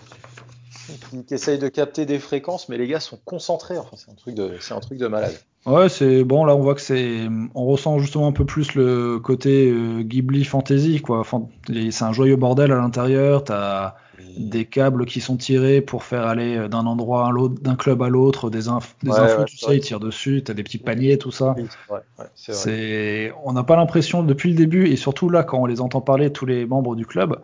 qui, 1.09 1.25
qui, 1.25 1.33
essayent 1.33 1.59
de 1.59 1.67
capter 1.67 2.05
des 2.05 2.19
fréquences, 2.19 2.69
mais 2.69 2.77
les 2.77 2.87
gars 2.87 3.01
sont 3.01 3.19
concentrés. 3.25 3.77
Enfin, 3.77 3.97
c'est 3.97 4.09
un 4.09 4.15
truc 4.15 4.35
de, 4.35 4.53
c'est 4.61 4.73
un 4.73 4.79
truc 4.79 4.99
de 4.99 5.07
malade. 5.07 5.35
Ouais, 5.67 5.89
c'est 5.89 6.23
bon. 6.23 6.45
Là, 6.45 6.55
on 6.55 6.61
voit 6.61 6.75
que 6.75 6.81
c'est, 6.81 7.27
on 7.53 7.65
ressent 7.65 7.99
justement 7.99 8.27
un 8.27 8.31
peu 8.31 8.45
plus 8.45 8.73
le 8.73 9.19
côté 9.19 9.69
euh, 9.69 10.01
Ghibli 10.01 10.45
fantasy, 10.45 11.01
quoi. 11.01 11.19
Enfin, 11.19 11.47
c'est 11.67 12.03
un 12.03 12.13
joyeux 12.13 12.37
bordel 12.37 12.71
à 12.71 12.77
l'intérieur. 12.77 13.43
T'as 13.43 13.95
des 14.37 14.65
câbles 14.65 15.05
qui 15.05 15.19
sont 15.19 15.35
tirés 15.35 15.81
pour 15.81 16.03
faire 16.03 16.25
aller 16.25 16.67
d'un 16.69 16.85
endroit 16.85 17.27
à 17.27 17.31
l'autre, 17.31 17.61
d'un 17.61 17.75
club 17.75 18.01
à 18.01 18.09
l'autre, 18.09 18.49
des, 18.49 18.69
inf 18.69 18.95
des 19.03 19.11
Ouais, 19.11 19.19
infos, 19.19 19.39
ouais, 19.39 19.45
tu 19.45 19.57
c'est 19.57 19.65
sais, 19.65 19.77
ils 19.77 19.81
tirent 19.81 19.99
dessus, 19.99 20.43
t'as 20.43 20.53
des 20.53 20.63
petits 20.63 20.77
paniers, 20.77 21.17
tout 21.17 21.31
ça. 21.31 21.55
Ouais. 21.89 21.99
C'est, 22.35 23.33
on 23.43 23.53
n'a 23.53 23.63
pas 23.63 23.75
l'impression 23.75 24.23
depuis 24.23 24.51
le 24.51 24.55
début 24.55 24.87
et 24.87 24.95
surtout 24.95 25.29
là 25.29 25.43
quand 25.43 25.59
on 25.59 25.65
les 25.65 25.81
entend 25.81 26.01
parler 26.01 26.31
tous 26.31 26.45
les 26.45 26.65
membres 26.65 26.95
du 26.95 27.05
club, 27.05 27.39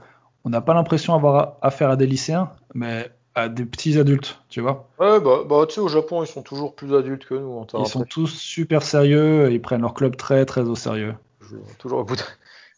on 0.45 0.49
n'a 0.49 0.61
pas 0.61 0.73
l'impression 0.73 1.13
d'avoir 1.13 1.57
affaire 1.61 1.89
à 1.89 1.95
des 1.95 2.07
lycéens, 2.07 2.49
mais 2.73 3.09
à 3.35 3.49
des 3.49 3.65
petits 3.65 3.97
adultes, 3.99 4.39
tu 4.49 4.61
vois. 4.61 4.87
Ouais, 4.99 5.19
bah, 5.19 5.39
bah 5.47 5.65
tu 5.67 5.75
sais, 5.75 5.81
au 5.81 5.87
Japon, 5.87 6.23
ils 6.23 6.27
sont 6.27 6.43
toujours 6.43 6.75
plus 6.75 6.95
adultes 6.95 7.25
que 7.25 7.33
nous. 7.35 7.59
hein, 7.59 7.65
Ils 7.79 7.87
sont 7.87 8.03
tous 8.03 8.27
super 8.27 8.83
sérieux, 8.83 9.49
et 9.49 9.53
ils 9.53 9.61
prennent 9.61 9.81
leur 9.81 9.93
club 9.93 10.15
très 10.15 10.45
très 10.45 10.61
au 10.61 10.75
sérieux. 10.75 11.15
Toujours 11.79 11.99
au 11.99 12.03
bout 12.03 12.15
d'un 12.15 12.23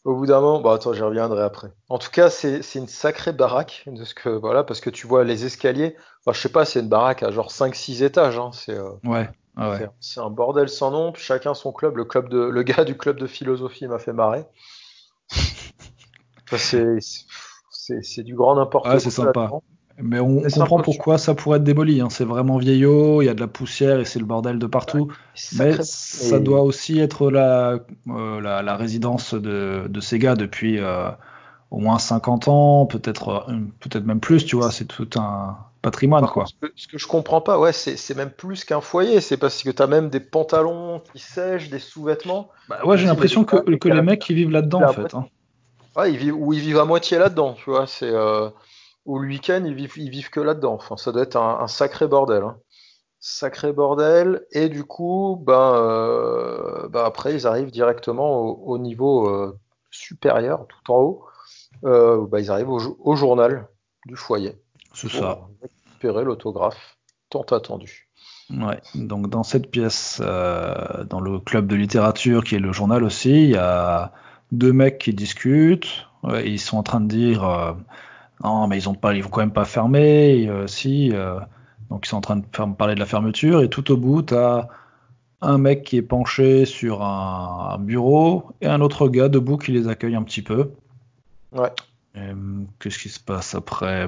au 0.06 0.16
bout 0.16 0.26
d'un 0.28 0.40
moment. 0.40 0.62
Bah 0.62 0.74
attends, 0.74 0.94
j'y 0.94 1.02
reviendrai 1.02 1.42
après. 1.44 1.70
En 1.90 1.98
tout 1.98 2.12
cas, 2.12 2.30
c'est 2.30 2.62
c'est 2.62 2.80
une 2.80 2.88
sacrée 2.88 3.34
baraque 3.34 3.84
de 3.88 4.04
ce 4.04 4.14
que 4.14 4.30
voilà, 4.30 4.64
parce 4.64 4.80
que 4.80 4.90
tu 4.90 5.08
vois 5.08 5.24
les 5.24 5.46
escaliers. 5.46 5.96
Enfin, 6.22 6.34
je 6.36 6.42
sais 6.42 6.50
pas, 6.50 6.64
c'est 6.64 6.80
une 6.80 6.90
baraque 6.90 7.24
à 7.24 7.32
genre 7.32 7.52
5-6 7.52 8.04
étages. 8.04 8.38
Hein, 8.38 8.52
c'est 8.54 8.76
euh, 8.78 8.92
Ouais, 9.04 9.30
ah 9.58 9.72
ouais. 9.72 9.90
un 10.18 10.30
bordel 10.30 10.70
sans 10.70 10.92
nom. 10.92 11.14
Chacun 11.16 11.54
son 11.54 11.72
club. 11.74 11.98
Le 11.98 12.06
club 12.06 12.30
de 12.30 12.38
le 12.40 12.64
gars 12.64 12.84
du 12.86 12.96
club 12.98 13.18
de 13.18 13.28
philosophie 13.28 13.88
m'a 13.88 14.00
fait 14.00 14.14
marrer. 14.14 14.46
Enfin, 16.52 17.00
c'est 17.70 18.24
du 18.24 18.36
grand 18.36 18.56
n'importe 18.56 18.86
Ouais, 18.86 18.92
quoi. 18.92 19.00
c'est 19.00 19.10
sympa. 19.10 19.50
Mais 19.98 20.20
on, 20.20 20.42
comprend 20.42 20.80
pourquoi 20.82 21.18
ça 21.18 21.36
pourrait 21.36 21.58
être 21.58 21.64
démoli. 21.64 22.02
hein. 22.02 22.10
C'est 22.10 22.26
vraiment 22.26 22.58
vieillot, 22.58 23.22
il 23.22 23.26
y 23.26 23.30
a 23.30 23.34
de 23.34 23.40
la 23.40 23.48
poussière 23.48 24.00
et 24.00 24.06
c'est 24.06 24.20
le 24.20 24.26
bordel 24.26 24.60
de 24.60 24.68
partout. 24.68 25.08
Mais 25.54 25.72
Sacré- 25.72 25.84
ça 25.84 26.40
doit 26.40 26.62
aussi 26.62 27.00
être 27.00 27.32
la, 27.32 27.80
euh, 28.10 28.42
la, 28.42 28.62
la 28.62 28.76
résidence 28.76 29.34
de, 29.34 29.86
de 29.88 30.00
ces 30.02 30.20
gars 30.20 30.36
depuis 30.36 30.80
euh, 30.80 31.10
au 31.72 31.80
moins 31.80 31.98
50 31.98 32.48
ans, 32.50 32.86
peut-être 32.86 33.46
euh, 33.50 33.54
peut-être 33.80 34.06
même 34.06 34.20
plus, 34.20 34.46
tu 34.46 34.58
vois. 34.58 34.72
C'est 34.72 34.86
tout 34.86 35.10
un 35.18 35.58
patrimoine, 35.82 36.26
quoi. 36.28 36.46
ce 36.46 36.54
que, 36.60 36.74
ce 36.76 36.88
que 36.88 36.98
je 36.98 37.08
comprends 37.08 37.42
pas, 37.42 37.60
ouais, 37.60 37.72
c'est 37.72 38.16
même 38.16 38.32
plus 38.32 38.66
qu'un 38.66 38.82
foyer. 38.82 39.22
C'est 39.22 39.38
parce 39.38 39.64
que 39.64 39.70
t'as 39.70 39.88
même 39.88 40.10
des 40.10 40.20
pantalons 40.20 41.02
qui 41.14 41.20
sèchent, 41.20 41.70
des 41.70 41.80
sous-vêtements. 41.80 42.50
Bah 42.68 42.80
ouais, 42.86 42.98
j'ai 42.98 43.06
l'impression 43.06 43.46
que, 43.46 43.76
que 43.76 43.90
les 43.90 44.02
mecs 44.02 44.30
ils 44.30 44.36
vivent 44.36 44.52
là-dedans, 44.52 44.84
en 44.84 44.88
fait. 44.94 45.14
hein. 45.14 45.26
Ouais, 45.96 46.12
ils 46.12 46.18
vivent, 46.18 46.36
ou 46.38 46.52
ils 46.52 46.60
vivent 46.60 46.80
à 46.80 46.86
moitié 46.86 47.18
là-dedans, 47.18 47.54
tu 47.54 47.70
vois. 47.70 47.88
C'est 47.88 48.10
euh, 48.10 48.50
ou 49.06 49.20
le 49.20 49.28
week-end, 49.28 49.62
ils 49.66 49.74
vivent, 49.76 49.98
ils 49.98 50.10
vivent 50.10 50.30
que 50.30 50.40
là-dedans. 50.40 50.74
Enfin, 50.74 50.98
ça 50.98 51.12
doit 51.12 51.24
être 51.24 51.36
un, 51.36 51.60
un 51.62 51.68
sacré 51.68 52.08
bordel, 52.08 52.44
hein. 52.44 52.58
Sacré 53.20 53.74
bordel. 53.74 54.46
Et 54.52 54.70
du 54.70 54.84
coup, 54.84 55.42
ben, 55.46 55.74
euh, 55.76 56.88
ben 56.90 57.04
après, 57.04 57.34
ils 57.34 57.48
arrivent 57.48 57.72
directement 57.72 58.40
au, 58.40 58.74
au 58.74 58.78
niveau 58.78 59.28
euh, 59.30 59.58
supérieur, 59.90 60.68
tout 60.68 60.92
en 60.92 60.98
haut. 61.00 61.26
Euh, 61.84 62.26
ben, 62.28 62.40
ils 62.40 62.52
arrivent 62.52 62.70
au, 62.70 62.80
jo- 62.80 62.98
au 63.00 63.16
journal 63.16 63.68
du 64.06 64.16
foyer 64.16 64.60
C'est 64.94 65.10
pour 65.10 65.20
ça. 65.20 65.48
récupérer 65.62 66.24
l'autographe 66.24 66.98
tant 67.30 67.42
attendu. 67.42 68.10
Ouais. 68.52 68.80
Donc 68.94 69.30
dans 69.30 69.42
cette 69.42 69.72
pièce, 69.72 70.22
dans 70.22 71.20
le 71.20 71.40
club 71.40 71.66
de 71.66 71.76
littérature 71.76 72.44
qui 72.44 72.54
est 72.56 72.60
le 72.60 72.72
journal 72.72 73.04
aussi, 73.04 73.46
il 73.46 73.50
y 73.50 73.58
a 73.58 74.12
deux 74.52 74.72
mecs 74.72 75.00
qui 75.00 75.14
discutent. 75.16 76.06
Ouais, 76.22 76.48
ils 76.48 76.60
sont 76.60 76.78
en 76.78 76.84
train 76.84 77.02
de 77.02 77.08
dire 77.08 77.76
non 78.44 78.68
mais 78.68 78.78
ils 78.78 78.90
ont 78.90 78.94
pas, 78.96 79.14
ils 79.14 79.24
vont 79.24 79.30
quand 79.30 79.42
même 79.42 79.52
pas 79.52 79.66
fermer. 79.66 80.48
Euh, 80.48 80.68
si, 80.68 81.12
euh, 81.14 81.40
donc 81.90 82.06
ils 82.06 82.10
sont 82.10 82.18
en 82.18 82.22
train 82.22 82.38
de 82.38 82.46
faire, 82.52 82.74
parler 82.76 82.96
de 82.96 83.00
la 83.00 83.06
fermeture 83.06 83.62
et 83.62 83.70
tout 83.70 83.92
au 83.92 83.98
bout 83.98 84.22
t'as 84.24 84.68
un 85.42 85.58
mec 85.58 85.84
qui 85.84 85.98
est 85.98 86.02
penché 86.02 86.66
sur 86.66 87.04
un, 87.04 87.70
un 87.74 87.78
bureau 87.78 88.52
et 88.62 88.68
un 88.68 88.82
autre 88.82 89.08
gars 89.08 89.30
debout 89.30 89.58
qui 89.58 89.72
les 89.72 89.88
accueille 89.88 90.16
un 90.16 90.24
petit 90.24 90.42
peu. 90.42 90.72
Ouais. 91.52 91.72
Hum, 92.18 92.68
Qu'est-ce 92.80 93.00
qui 93.00 93.10
se 93.10 93.20
passe 93.20 93.56
après? 93.56 94.08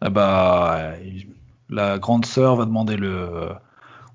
Ah 0.00 0.10
bah, 0.10 0.92
la 1.68 1.98
grande 1.98 2.26
sœur 2.26 2.56
va 2.56 2.64
demander 2.64 2.96
le 2.96 3.50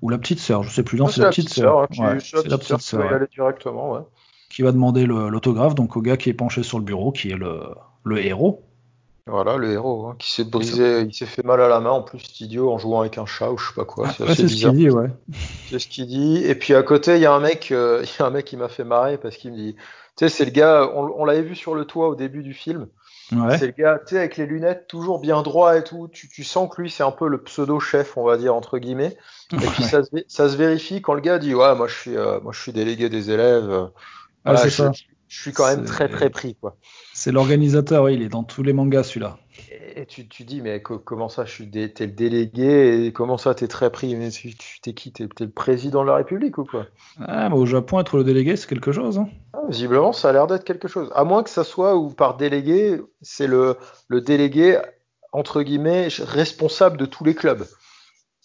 ou 0.00 0.08
la 0.08 0.18
petite 0.18 0.40
sœur, 0.40 0.64
je 0.64 0.70
sais 0.70 0.82
plus. 0.82 0.98
Non, 0.98 1.06
c'est 1.06 1.20
la 1.22 1.28
petite 1.28 1.48
sœur. 1.48 1.86
c'est 1.90 2.48
la 2.48 2.58
petite 2.58 2.80
sœur, 2.80 3.08
directement, 3.30 3.92
ouais. 3.92 4.00
qui 4.50 4.62
va 4.62 4.72
demander 4.72 5.06
l'autographe 5.06 5.74
donc 5.74 5.96
au 5.96 6.02
gars 6.02 6.16
qui 6.16 6.28
est 6.28 6.34
penché 6.34 6.62
sur 6.62 6.78
le 6.78 6.84
bureau, 6.84 7.12
qui 7.12 7.30
est 7.30 7.36
le, 7.36 7.62
le 8.04 8.24
héros. 8.24 8.62
Voilà, 9.26 9.56
le 9.56 9.70
héros, 9.72 10.06
hein, 10.08 10.16
qui 10.18 10.32
s'est 10.32 10.42
brisé, 10.44 11.02
il 11.02 11.14
s'est 11.14 11.26
fait 11.26 11.44
mal 11.44 11.60
à 11.60 11.68
la 11.68 11.78
main, 11.78 11.90
en 11.90 12.02
plus, 12.02 12.18
cet 12.18 12.40
idiot, 12.40 12.72
en 12.72 12.78
jouant 12.78 13.00
avec 13.02 13.18
un 13.18 13.26
chat 13.26 13.52
ou 13.52 13.56
je 13.58 13.68
sais 13.68 13.74
pas 13.74 13.84
quoi. 13.84 14.10
C'est 14.10 14.24
assez 14.24 14.42
c'est 14.42 14.48
ce 14.48 14.54
qu'il 14.56 14.72
dit, 14.72 14.90
ouais. 14.90 15.10
C'est 15.70 15.78
ce 15.78 15.86
qu'il 15.86 16.06
dit. 16.08 16.42
Et 16.44 16.56
puis 16.56 16.74
à 16.74 16.82
côté, 16.82 17.14
il 17.14 17.20
y 17.22 17.26
a 17.26 17.32
un 17.32 17.38
mec, 17.40 17.70
euh, 17.70 18.02
il 18.04 18.08
y 18.18 18.22
a 18.22 18.26
un 18.26 18.30
mec 18.30 18.44
qui 18.46 18.56
m'a 18.56 18.68
fait 18.68 18.82
marrer 18.84 19.18
parce 19.18 19.36
qu'il 19.36 19.52
me 19.52 19.56
dit, 19.56 19.74
tu 19.76 19.80
sais, 20.16 20.28
c'est 20.28 20.44
le 20.44 20.50
gars, 20.50 20.90
on, 20.94 21.08
on 21.16 21.24
l'avait 21.24 21.42
vu 21.42 21.54
sur 21.54 21.74
le 21.76 21.84
toit 21.84 22.08
au 22.08 22.16
début 22.16 22.42
du 22.42 22.52
film. 22.52 22.88
Ouais. 23.30 23.56
C'est 23.58 23.66
le 23.66 23.72
gars, 23.72 23.98
tu 24.04 24.14
sais, 24.14 24.18
avec 24.18 24.36
les 24.36 24.44
lunettes 24.44 24.88
toujours 24.88 25.20
bien 25.20 25.40
droit 25.42 25.78
et 25.78 25.84
tout. 25.84 26.08
Tu, 26.12 26.28
tu 26.28 26.42
sens 26.44 26.68
que 26.68 26.82
lui, 26.82 26.90
c'est 26.90 27.04
un 27.04 27.12
peu 27.12 27.28
le 27.28 27.40
pseudo-chef, 27.42 28.16
on 28.16 28.24
va 28.24 28.36
dire, 28.36 28.54
entre 28.56 28.78
guillemets. 28.78 29.16
Et 29.52 29.56
puis 29.68 29.84
ça 29.84 30.02
se, 30.02 30.10
vé- 30.10 30.24
ça 30.26 30.48
se 30.50 30.56
vérifie 30.56 31.00
quand 31.00 31.14
le 31.14 31.20
gars 31.22 31.38
dit, 31.38 31.54
ouais, 31.54 31.74
moi 31.76 31.86
je 31.86 31.94
suis, 31.94 32.16
euh, 32.16 32.40
moi 32.40 32.52
je 32.52 32.60
suis 32.60 32.72
délégué 32.72 33.08
des 33.08 33.30
élèves. 33.30 33.70
euh, 33.70 33.86
Ah, 34.44 34.52
voilà, 34.52 34.58
c'est 34.58 34.70
je, 34.70 34.76
ça. 34.76 34.92
je 35.28 35.40
suis 35.40 35.52
quand 35.52 35.66
même 35.68 35.84
très 35.84 36.08
très 36.10 36.28
pris, 36.28 36.56
quoi. 36.56 36.76
C'est 37.22 37.30
l'organisateur, 37.30 38.02
oui, 38.02 38.14
il 38.14 38.22
est 38.22 38.28
dans 38.28 38.42
tous 38.42 38.64
les 38.64 38.72
mangas 38.72 39.04
celui-là. 39.04 39.38
Et, 39.94 40.06
tu, 40.06 40.26
tu 40.26 40.42
dis, 40.42 40.60
mais 40.60 40.82
co- 40.82 40.98
comment 40.98 41.28
ça, 41.28 41.44
je 41.44 41.52
suis 41.52 41.68
dé- 41.68 41.92
t'es 41.92 42.06
le 42.06 42.12
délégué 42.12 43.06
et 43.06 43.12
comment 43.12 43.38
ça, 43.38 43.54
t'es 43.54 43.68
très 43.68 43.92
pris? 43.92 44.16
Mais 44.16 44.30
tu 44.30 44.56
t'es 44.82 44.92
qui? 44.92 45.12
T'es 45.12 45.28
le 45.38 45.48
président 45.48 46.02
de 46.02 46.08
la 46.08 46.16
République 46.16 46.58
ou 46.58 46.64
quoi? 46.64 46.86
Ah, 47.20 47.48
mais 47.48 47.54
au 47.54 47.64
Japon, 47.64 48.00
être 48.00 48.16
le 48.16 48.24
délégué, 48.24 48.56
c'est 48.56 48.66
quelque 48.66 48.90
chose. 48.90 49.20
Hein. 49.20 49.28
Ah, 49.52 49.60
visiblement, 49.68 50.12
ça 50.12 50.30
a 50.30 50.32
l'air 50.32 50.48
d'être 50.48 50.64
quelque 50.64 50.88
chose. 50.88 51.12
À 51.14 51.22
moins 51.22 51.44
que 51.44 51.50
ça 51.50 51.62
soit 51.62 51.94
ou 51.94 52.08
par 52.08 52.36
délégué, 52.36 53.00
c'est 53.20 53.46
le, 53.46 53.76
le 54.08 54.20
délégué, 54.20 54.80
entre 55.32 55.62
guillemets, 55.62 56.08
responsable 56.24 56.96
de 56.96 57.06
tous 57.06 57.22
les 57.22 57.36
clubs. 57.36 57.64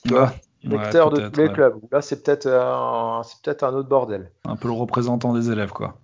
Tu 0.06 0.14
vois, 0.14 0.26
Ouais, 0.66 0.70
ouais, 0.70 0.84
lecteur 0.84 1.10
de 1.10 1.28
tous 1.28 1.40
les 1.42 1.48
ouais. 1.48 1.54
clubs. 1.54 1.80
Là, 1.92 2.04
c'est 2.04 2.22
peut-être 2.22 2.46
un, 2.46 3.24
c'est 3.24 3.42
peut-être 3.42 3.64
un 3.64 3.74
autre 3.74 3.90
bordel. 3.90 4.30
Un 4.46 4.56
peu 4.56 4.68
le 4.68 4.76
représentant 4.76 5.34
des 5.34 5.50
élèves, 5.50 5.72
quoi. 5.72 5.98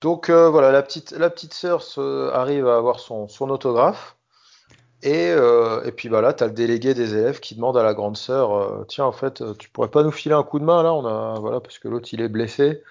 Donc 0.00 0.30
euh, 0.30 0.48
voilà, 0.50 0.70
la 0.72 0.82
petite, 0.82 1.12
la 1.12 1.30
petite 1.30 1.54
sœur 1.54 1.82
se- 1.82 2.30
arrive 2.32 2.66
à 2.68 2.76
avoir 2.76 3.00
son, 3.00 3.28
son 3.28 3.50
autographe. 3.50 4.16
Et, 5.02 5.28
euh, 5.30 5.84
et 5.84 5.92
puis 5.92 6.08
bah 6.08 6.22
là, 6.22 6.32
tu 6.32 6.44
as 6.44 6.48
le 6.48 6.52
délégué 6.54 6.94
des 6.94 7.14
élèves 7.14 7.40
qui 7.40 7.54
demande 7.54 7.76
à 7.76 7.82
la 7.82 7.94
grande 7.94 8.16
sœur, 8.16 8.54
euh, 8.54 8.84
tiens, 8.88 9.04
en 9.04 9.12
fait, 9.12 9.42
tu 9.58 9.70
pourrais 9.70 9.90
pas 9.90 10.02
nous 10.02 10.10
filer 10.10 10.34
un 10.34 10.42
coup 10.42 10.58
de 10.58 10.64
main 10.64 10.82
là, 10.82 10.94
on 10.94 11.06
a, 11.06 11.38
voilà, 11.40 11.60
parce 11.60 11.78
que 11.78 11.88
l'autre 11.88 12.08
il 12.12 12.20
est 12.22 12.28
blessé, 12.28 12.82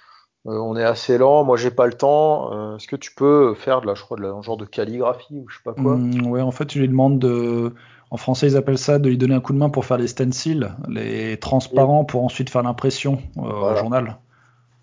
on 0.45 0.77
est 0.77 0.83
assez 0.83 1.17
lent, 1.17 1.43
moi 1.43 1.57
j'ai 1.57 1.71
pas 1.71 1.87
le 1.87 1.93
temps, 1.93 2.77
est-ce 2.77 2.87
que 2.87 2.95
tu 2.95 3.13
peux 3.15 3.55
faire 3.55 3.81
de 3.81 3.87
la, 3.87 3.95
je 3.95 4.03
crois, 4.03 4.17
de 4.17 4.23
la, 4.23 4.29
un 4.29 4.41
genre 4.43 4.57
de 4.57 4.65
calligraphie 4.65 5.39
ou 5.39 5.49
je 5.49 5.57
sais 5.57 5.63
pas 5.63 5.73
quoi? 5.73 5.95
Hum, 5.95 6.27
ouais, 6.27 6.41
en 6.41 6.51
fait, 6.51 6.65
tu 6.65 6.79
lui 6.79 6.87
demandes 6.87 7.19
de. 7.19 7.73
En 8.11 8.17
français, 8.17 8.47
ils 8.47 8.55
appellent 8.57 8.77
ça 8.77 8.99
de 8.99 9.09
lui 9.09 9.17
donner 9.17 9.33
un 9.33 9.41
coup 9.41 9.51
de 9.51 9.57
main 9.57 9.69
pour 9.69 9.83
faire 9.85 9.97
les 9.97 10.07
stencils, 10.07 10.71
les 10.87 11.37
transparents 11.37 12.05
pour 12.05 12.23
ensuite 12.23 12.49
faire 12.49 12.63
l'impression 12.63 13.19
euh, 13.37 13.71
au 13.71 13.75
journal. 13.75 14.17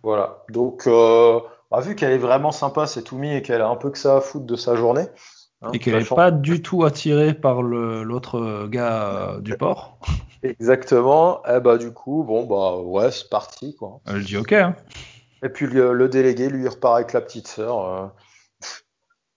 Voilà. 0.02 0.44
Donc, 0.50 0.86
euh, 0.86 1.40
bah, 1.72 1.80
vu 1.80 1.96
qu'elle 1.96 2.12
est 2.12 2.18
vraiment 2.18 2.52
sympa, 2.52 2.86
c'est 2.86 3.02
Toumi, 3.02 3.34
et 3.34 3.42
qu'elle 3.42 3.60
a 3.62 3.68
un 3.68 3.76
peu 3.76 3.90
que 3.90 3.98
ça 3.98 4.16
à 4.16 4.20
foutre 4.20 4.46
de 4.46 4.56
sa 4.56 4.76
journée. 4.76 5.06
hein, 5.62 5.70
Et 5.72 5.78
qu'elle 5.78 5.96
n'est 5.98 6.04
pas 6.04 6.30
du 6.30 6.62
tout 6.62 6.84
attirée 6.84 7.34
par 7.34 7.62
l'autre 7.62 8.66
gars 8.68 9.08
euh, 9.36 9.40
du 9.40 9.56
port. 9.56 9.98
Exactement. 10.42 11.40
Eh 11.48 11.60
bah, 11.60 11.78
du 11.78 11.92
coup, 11.92 12.24
bon, 12.24 12.44
bah, 12.46 12.76
ouais, 12.82 13.10
c'est 13.10 13.28
parti, 13.30 13.74
quoi. 13.76 14.00
Elle 14.06 14.24
dit 14.24 14.36
ok. 14.36 14.52
hein. 14.52 14.76
Et 15.44 15.48
puis, 15.48 15.66
le, 15.66 15.92
le 15.92 16.08
délégué, 16.08 16.48
lui, 16.48 16.62
il 16.64 16.68
repart 16.68 16.96
avec 16.96 17.12
la 17.12 17.20
petite 17.20 17.48
sœur. 17.48 17.84
euh, 17.84 18.06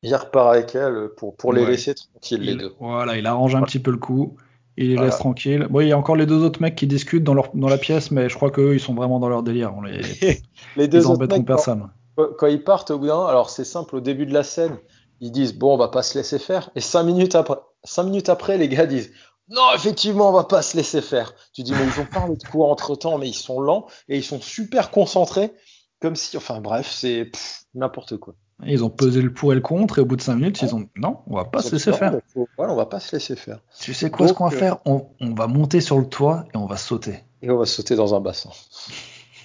il 0.03 0.13
repart 0.15 0.53
avec 0.55 0.75
elle 0.75 1.09
pour, 1.17 1.35
pour 1.35 1.51
les 1.53 1.63
Ouais. 1.63 1.71
laisser 1.71 1.95
tranquilles, 1.95 2.41
les 2.41 2.55
deux. 2.55 2.73
voilà, 2.79 3.17
il 3.17 3.25
arrange 3.25 3.55
un 3.55 3.63
petit 3.63 3.79
peu 3.79 3.91
le 3.91 3.97
coup. 3.97 4.35
Il 4.77 4.89
les 4.89 4.95
Voilà. 4.95 5.09
laisse 5.09 5.19
tranquilles. 5.19 5.67
Bon, 5.69 5.79
il 5.79 5.87
y 5.87 5.93
a 5.93 5.97
encore 5.97 6.15
les 6.15 6.25
deux 6.25 6.43
autres 6.43 6.61
mecs 6.61 6.75
qui 6.75 6.85
discutent 6.85 7.23
dans, 7.23 7.33
leur, 7.33 7.49
dans 7.55 7.69
la 7.69 7.77
pièce, 7.77 8.11
mais 8.11 8.29
je 8.29 8.35
crois 8.35 8.51
qu'eux, 8.51 8.73
ils 8.75 8.79
sont 8.79 8.93
vraiment 8.93 9.19
dans 9.19 9.29
leur 9.29 9.41
délire. 9.41 9.73
On 9.75 9.81
les, 9.81 10.01
Les 10.75 10.87
deux 10.87 10.99
ils 10.99 11.01
autres 11.05 11.11
embêteront 11.15 11.37
mecs, 11.37 11.47
personne. 11.47 11.89
Quand 12.15 12.47
ils 12.47 12.63
partent 12.63 12.91
au 12.91 12.99
bout 12.99 13.07
d'un, 13.07 13.25
alors 13.25 13.49
c'est 13.49 13.65
simple, 13.65 13.95
au 13.95 13.99
début 14.01 14.25
de 14.25 14.33
la 14.33 14.43
scène, 14.43 14.77
ils 15.21 15.31
disent, 15.31 15.53
bon, 15.53 15.73
on 15.73 15.77
va 15.77 15.87
pas 15.87 16.03
se 16.03 16.17
laisser 16.17 16.39
faire. 16.39 16.69
Et 16.75 16.81
cinq 16.81 17.03
minutes 17.03 17.35
après, 17.35 17.57
cinq 17.83 18.03
minutes 18.03 18.29
après, 18.29 18.57
les 18.57 18.69
gars 18.69 18.85
disent, 18.85 19.11
non, 19.49 19.73
effectivement, 19.75 20.29
on 20.29 20.33
va 20.33 20.45
pas 20.45 20.61
se 20.61 20.75
laisser 20.75 21.01
faire. 21.01 21.33
Tu 21.53 21.61
dis, 21.63 21.71
mais 21.71 21.77
ils 21.85 22.01
ont 22.01 22.05
parlé 22.05 22.35
de 22.35 22.43
quoi 22.47 22.67
entre 22.69 22.95
temps, 22.95 23.17
mais 23.17 23.27
ils 23.29 23.33
sont 23.35 23.59
lents 23.61 23.85
et 24.09 24.17
ils 24.17 24.23
sont 24.23 24.41
super 24.41 24.89
concentrés, 24.91 25.53
comme 26.01 26.15
si, 26.15 26.35
enfin 26.37 26.61
bref, 26.61 26.89
c'est 26.91 27.31
n'importe 27.73 28.17
quoi. 28.17 28.33
Ils 28.65 28.83
ont 28.83 28.89
pesé 28.89 29.21
le 29.21 29.33
pour 29.33 29.51
et 29.51 29.55
le 29.55 29.61
contre, 29.61 29.99
et 29.99 30.01
au 30.01 30.05
bout 30.05 30.15
de 30.15 30.21
5 30.21 30.35
minutes, 30.35 30.61
ils 30.61 30.73
ont 30.73 30.87
non, 30.95 31.19
on 31.27 31.35
va 31.35 31.43
pas 31.43 31.61
se 31.61 31.73
laisser 31.73 31.91
faire. 31.91 32.13
faut- 32.33 32.47
voilà, 32.57 32.71
on 32.71 32.77
va 32.77 32.85
pas 32.85 33.01
se 33.01 33.13
laisser 33.15 33.35
faire. 33.35 33.59
Tu 33.81 33.93
sais 33.93 34.09
quoi, 34.09 34.27
ce 34.27 34.31
Donc, 34.31 34.37
qu'on 34.37 34.47
va 34.47 34.55
euh, 34.55 34.59
faire? 34.59 34.77
On, 34.85 35.07
on 35.19 35.33
va 35.33 35.47
monter 35.47 35.81
sur 35.81 35.99
le 35.99 36.07
toit 36.07 36.45
et 36.53 36.57
on 36.57 36.65
va 36.65 36.77
sauter. 36.77 37.19
Et 37.41 37.51
on 37.51 37.57
va 37.57 37.65
sauter 37.65 37.95
dans 37.95 38.15
un 38.15 38.21
bassin. 38.21 38.51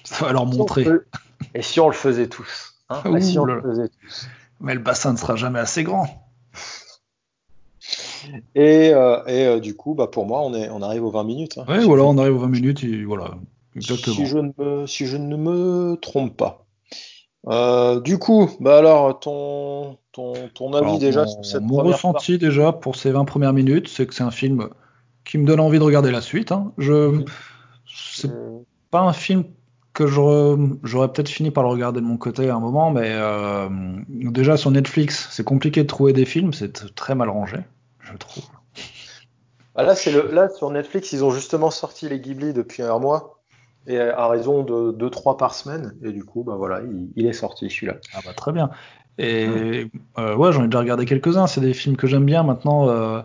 Ça 0.05 0.25
va 0.25 0.33
leur 0.33 0.47
montrer. 0.47 0.87
Et 1.55 1.63
si 1.63 1.81
on 1.81 1.89
le 1.89 1.95
faisait 1.95 2.29
tous 2.29 2.75
hein 2.89 3.03
Et 3.17 3.21
si 3.21 3.39
Ouh 3.39 3.43
on 3.43 3.45
le 3.45 3.61
faisait 3.63 3.89
tous 3.89 4.29
Mais 4.61 4.75
le 4.75 4.81
bassin 4.81 5.13
ne 5.13 5.17
sera 5.19 5.37
jamais 5.37 5.59
assez 5.59 5.83
grand. 5.85 6.07
Et, 8.55 8.91
euh, 8.93 9.25
et 9.27 9.47
euh, 9.47 9.61
du 9.61 9.75
coup, 9.75 9.95
bah, 9.95 10.07
pour 10.07 10.27
moi, 10.27 10.43
on, 10.43 10.55
est, 10.55 10.69
on 10.69 10.83
arrive 10.83 11.05
aux 11.05 11.11
20 11.11 11.25
minutes. 11.25 11.59
hein. 11.59 11.65
Si 11.81 11.87
voilà, 11.87 12.05
on 12.05 12.19
arrive 12.19 12.37
aux 12.37 12.41
20 12.41 12.49
minutes, 12.49 12.85
et 12.85 13.05
voilà. 13.05 13.33
Exactement. 13.75 14.17
Si 14.17 14.27
je 14.27 14.39
ne 14.39 14.51
me, 14.59 14.87
si 14.87 15.07
je 15.07 15.17
ne 15.17 15.37
me 15.37 15.97
trompe 15.97 16.37
pas. 16.37 16.67
Euh, 17.49 18.01
du 18.01 18.19
coup, 18.19 18.51
bah 18.61 18.77
alors, 18.79 19.19
ton, 19.19 19.97
ton, 20.13 20.35
ton 20.53 20.75
avis 20.75 20.85
Alors, 20.87 20.99
déjà 20.99 21.23
mon, 21.25 21.27
sur 21.43 21.45
cette 21.45 21.63
mon 21.63 21.77
première 21.79 21.95
ressenti 21.95 22.37
déjà 22.37 22.73
pour 22.73 22.97
ces 22.97 23.11
20 23.11 23.25
premières 23.25 23.55
minutes, 23.55 23.89
c'est 23.89 24.07
que 24.07 24.15
c'est 24.15 24.23
un 24.23 24.31
film 24.31 24.69
qui 25.25 25.39
me 25.39 25.47
donne 25.47 25.61
envie 25.61 25.79
de 25.79 25.85
regarder 25.85 26.11
la 26.11 26.21
suite. 26.21 26.53
hein. 26.53 26.73
Je, 26.77 26.93
Mhm. 26.93 27.25
c'est 27.87 28.31
pas 28.91 29.01
un 29.01 29.13
film 29.15 29.45
que 29.93 30.07
j'aurais 30.07 30.57
j'aurais 30.83 31.09
peut-être 31.13 31.29
fini 31.29 31.51
par 31.51 31.65
le 31.65 31.71
regarder 31.71 32.01
de 32.01 32.07
mon 32.07 32.17
côté 32.17 32.49
à 32.49 32.55
un 32.57 32.61
moment, 32.61 32.91
mais 32.91 33.11
euh, 33.13 33.69
déjà 34.09 34.57
sur 34.57 34.71
Netflix, 34.71 35.29
c'est 35.31 35.45
compliqué 35.45 35.83
de 35.83 35.89
trouver 35.89 36.13
des 36.13 36.25
films, 36.25 36.53
c'est 36.53 36.95
très 36.95 37.15
mal 37.15 37.29
rangé, 37.29 37.59
je 38.01 38.17
trouve. 38.17 38.45
Bah 39.75 39.83
là, 39.85 39.95
c'est 39.95 40.13
le, 40.13 40.31
là, 40.33 40.49
sur 40.49 40.71
Netflix, 40.71 41.13
ils 41.13 41.25
ont 41.25 41.31
justement 41.31 41.71
sorti 41.71 42.09
les 42.09 42.21
Ghibli 42.21 42.53
depuis 42.53 42.83
un 42.83 42.99
mois, 42.99 43.41
et 43.87 43.99
à 43.99 44.29
raison 44.29 44.63
de 44.63 44.93
2-3 44.93 45.37
par 45.37 45.55
semaine, 45.55 45.95
et 46.03 46.13
du 46.13 46.25
coup, 46.25 46.43
bah 46.45 46.55
voilà, 46.57 46.81
il, 46.83 47.09
il 47.17 47.27
est 47.27 47.33
sorti 47.33 47.71
celui-là. 47.71 47.97
Ah 48.15 48.21
bah 48.25 48.33
très 48.35 48.53
bien. 48.53 48.71
Et 49.19 49.87
euh, 50.19 50.35
ouais, 50.37 50.53
j'en 50.53 50.65
ai 50.65 50.67
déjà 50.67 50.79
regardé 50.81 51.05
quelques-uns, 51.05 51.47
c'est 51.47 51.61
des 51.61 51.75
films 51.75 51.97
que 51.97 52.07
j'aime 52.07 52.25
bien 52.25 52.43
maintenant. 52.43 52.89
euh, 52.89 53.21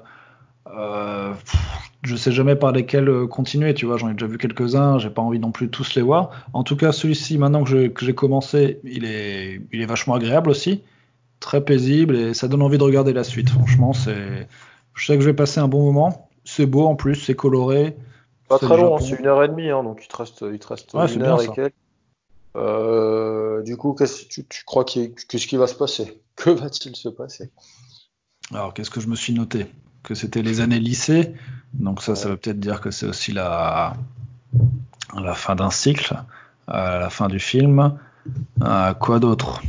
euh, 0.68 1.34
pff, 1.34 1.56
je 2.06 2.16
sais 2.16 2.32
jamais 2.32 2.56
par 2.56 2.72
lesquels 2.72 3.10
euh, 3.10 3.28
continuer, 3.28 3.74
tu 3.74 3.86
vois, 3.86 3.98
j'en 3.98 4.10
ai 4.10 4.14
déjà 4.14 4.28
vu 4.28 4.38
quelques-uns, 4.38 4.98
j'ai 5.00 5.10
pas 5.10 5.22
envie 5.22 5.40
non 5.40 5.52
plus 5.52 5.68
de 5.68 5.72
tous 5.72 5.96
les 5.96 6.02
voir. 6.02 6.30
En 6.54 6.64
tout 6.64 6.76
cas, 6.76 6.92
celui-ci, 6.92 7.38
maintenant 7.38 7.64
que 7.64 7.92
j'ai 8.00 8.16
commencé, 8.16 8.80
il 8.84 9.06
est, 9.06 9.62
il 9.72 9.82
est 9.82 9.86
vachement 9.86 10.16
agréable 10.16 10.50
aussi, 10.50 10.84
très 11.40 11.64
paisible 11.64 12.16
et 12.16 12.34
ça 12.34 12.48
donne 12.48 12.62
envie 12.62 12.78
de 12.78 12.84
regarder 12.84 13.14
la 13.14 13.24
suite. 13.24 13.50
Franchement, 13.50 13.94
c'est, 13.94 14.48
je 14.94 15.06
sais 15.06 15.16
que 15.16 15.22
je 15.22 15.30
vais 15.30 15.36
passer 15.36 15.60
un 15.60 15.68
bon 15.68 15.84
moment. 15.84 16.30
C'est 16.44 16.66
beau 16.66 16.86
en 16.86 16.96
plus, 16.96 17.16
c'est 17.16 17.36
coloré. 17.36 17.96
Pas 18.48 18.60
c'est 18.60 18.68
très 18.68 18.78
long, 18.78 19.00
c'est 19.00 19.18
une 19.18 19.26
heure 19.26 19.44
et 19.44 19.48
demie, 19.48 19.70
hein, 19.70 19.84
donc 19.84 20.02
il 20.04 20.08
te 20.08 20.18
reste, 20.18 20.46
il 20.52 20.60
te 20.60 20.68
reste 20.68 20.94
Ouais, 20.94 21.12
une 21.12 21.24
heure 21.24 21.42
et 21.42 21.48
quelques. 21.48 21.74
Euh, 22.56 23.62
du 23.64 23.76
coup, 23.76 23.94
qu'est-ce 23.94 24.24
que 24.24 24.30
tu, 24.30 24.46
tu 24.46 24.64
crois 24.64 24.86
qu'est-ce 24.86 25.48
qui 25.48 25.58
va 25.58 25.68
se 25.68 25.76
passer? 25.76 26.22
Que 26.36 26.52
va-t-il 26.52 26.96
se 26.96 27.10
passer? 27.10 27.52
Alors, 28.52 28.74
qu'est-ce 28.74 28.90
que 28.90 29.02
je 29.02 29.08
me 29.08 29.16
suis 29.16 29.34
noté? 29.34 29.66
Que 30.06 30.14
c'était 30.14 30.44
les 30.44 30.62
années 30.62 30.80
lycée, 30.80 31.34
donc 31.74 32.02
ça, 32.02 32.16
ça 32.16 32.30
veut 32.30 32.38
peut-être 32.38 32.60
dire 32.60 32.80
que 32.80 32.92
c'est 32.92 33.08
aussi 33.08 33.32
la, 33.32 33.94
la 35.20 35.34
fin 35.34 35.56
d'un 35.56 35.72
cycle, 35.72 36.16
euh, 36.70 37.00
la 37.00 37.10
fin 37.10 37.28
du 37.28 37.40
film. 37.40 37.98
Euh, 38.62 38.94
quoi 38.94 39.20
d'autre? 39.20 39.62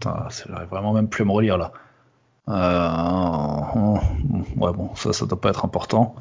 J'arrive 0.00 0.68
vraiment 0.70 0.92
même 0.92 1.08
plus 1.08 1.22
à 1.22 1.24
me 1.24 1.32
relire 1.32 1.58
là. 1.58 1.72
Euh, 2.48 3.96
ouais, 4.56 4.72
bon, 4.72 4.94
ça, 4.94 5.12
ça 5.12 5.26
doit 5.26 5.40
pas 5.40 5.50
être 5.50 5.64
important. 5.64 6.14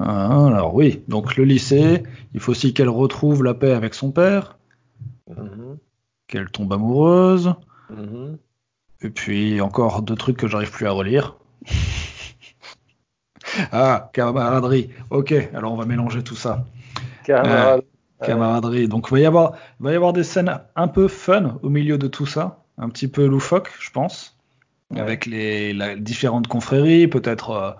Alors 0.00 0.74
oui, 0.74 1.02
donc 1.06 1.36
le 1.36 1.44
lycée, 1.44 2.02
il 2.34 2.40
faut 2.40 2.50
aussi 2.50 2.74
qu'elle 2.74 2.88
retrouve 2.88 3.44
la 3.44 3.54
paix 3.54 3.72
avec 3.72 3.94
son 3.94 4.10
père, 4.10 4.56
Mhm, 5.30 5.78
qu'elle 6.26 6.50
tombe 6.50 6.72
amoureuse, 6.72 7.54
mhm. 7.88 8.36
et 9.00 9.10
puis 9.10 9.60
encore 9.60 10.02
deux 10.02 10.16
trucs 10.16 10.36
que 10.36 10.48
j'arrive 10.48 10.70
plus 10.70 10.86
à 10.86 10.90
relire. 10.90 11.36
Ah, 13.72 14.10
camaraderie. 14.12 14.90
Ok, 15.10 15.32
alors 15.54 15.72
on 15.72 15.76
va 15.76 15.84
mélanger 15.86 16.22
tout 16.22 16.36
ça. 16.36 16.64
Camarade. 17.24 17.82
Camaraderie. 18.24 18.88
Donc 18.88 19.06
il 19.10 19.12
va 19.12 19.20
y 19.20 19.26
avoir, 19.26 19.52
il 19.80 19.84
va 19.84 19.92
y 19.92 19.96
avoir 19.96 20.12
des 20.12 20.24
scènes 20.24 20.58
un 20.76 20.88
peu 20.88 21.08
fun 21.08 21.58
au 21.62 21.68
milieu 21.68 21.98
de 21.98 22.06
tout 22.06 22.26
ça, 22.26 22.58
un 22.78 22.88
petit 22.88 23.08
peu 23.08 23.26
loufoque, 23.26 23.70
je 23.80 23.90
pense, 23.90 24.36
Ouais. 24.90 25.00
avec 25.00 25.26
les 25.26 25.72
la- 25.72 25.96
différentes 25.96 26.46
confréries. 26.46 27.06
Peut-être 27.08 27.50
euh, 27.50 27.70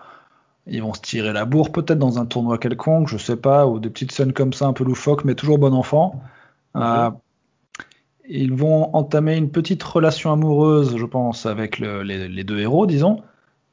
ils 0.66 0.82
vont 0.82 0.94
se 0.94 1.00
tirer 1.00 1.32
la 1.32 1.44
bourre, 1.44 1.72
peut-être 1.72 1.98
dans 1.98 2.18
un 2.18 2.26
tournoi 2.26 2.58
quelconque, 2.58 3.08
je 3.08 3.16
sais 3.18 3.36
pas, 3.36 3.66
ou 3.66 3.78
des 3.78 3.90
petites 3.90 4.12
scènes 4.12 4.32
comme 4.32 4.52
ça 4.52 4.66
un 4.66 4.72
peu 4.72 4.84
loufoques, 4.84 5.24
mais 5.24 5.34
toujours 5.34 5.58
bon 5.58 5.72
enfant. 5.74 6.22
Euh, 6.76 7.10
ils 8.28 8.52
vont 8.54 8.94
entamer 8.96 9.36
une 9.36 9.50
petite 9.50 9.82
relation 9.82 10.32
amoureuse, 10.32 10.96
je 10.96 11.04
pense, 11.04 11.46
avec 11.46 11.78
le- 11.78 12.02
les, 12.02 12.28
les 12.28 12.44
deux 12.44 12.58
héros, 12.58 12.86
disons. 12.86 13.22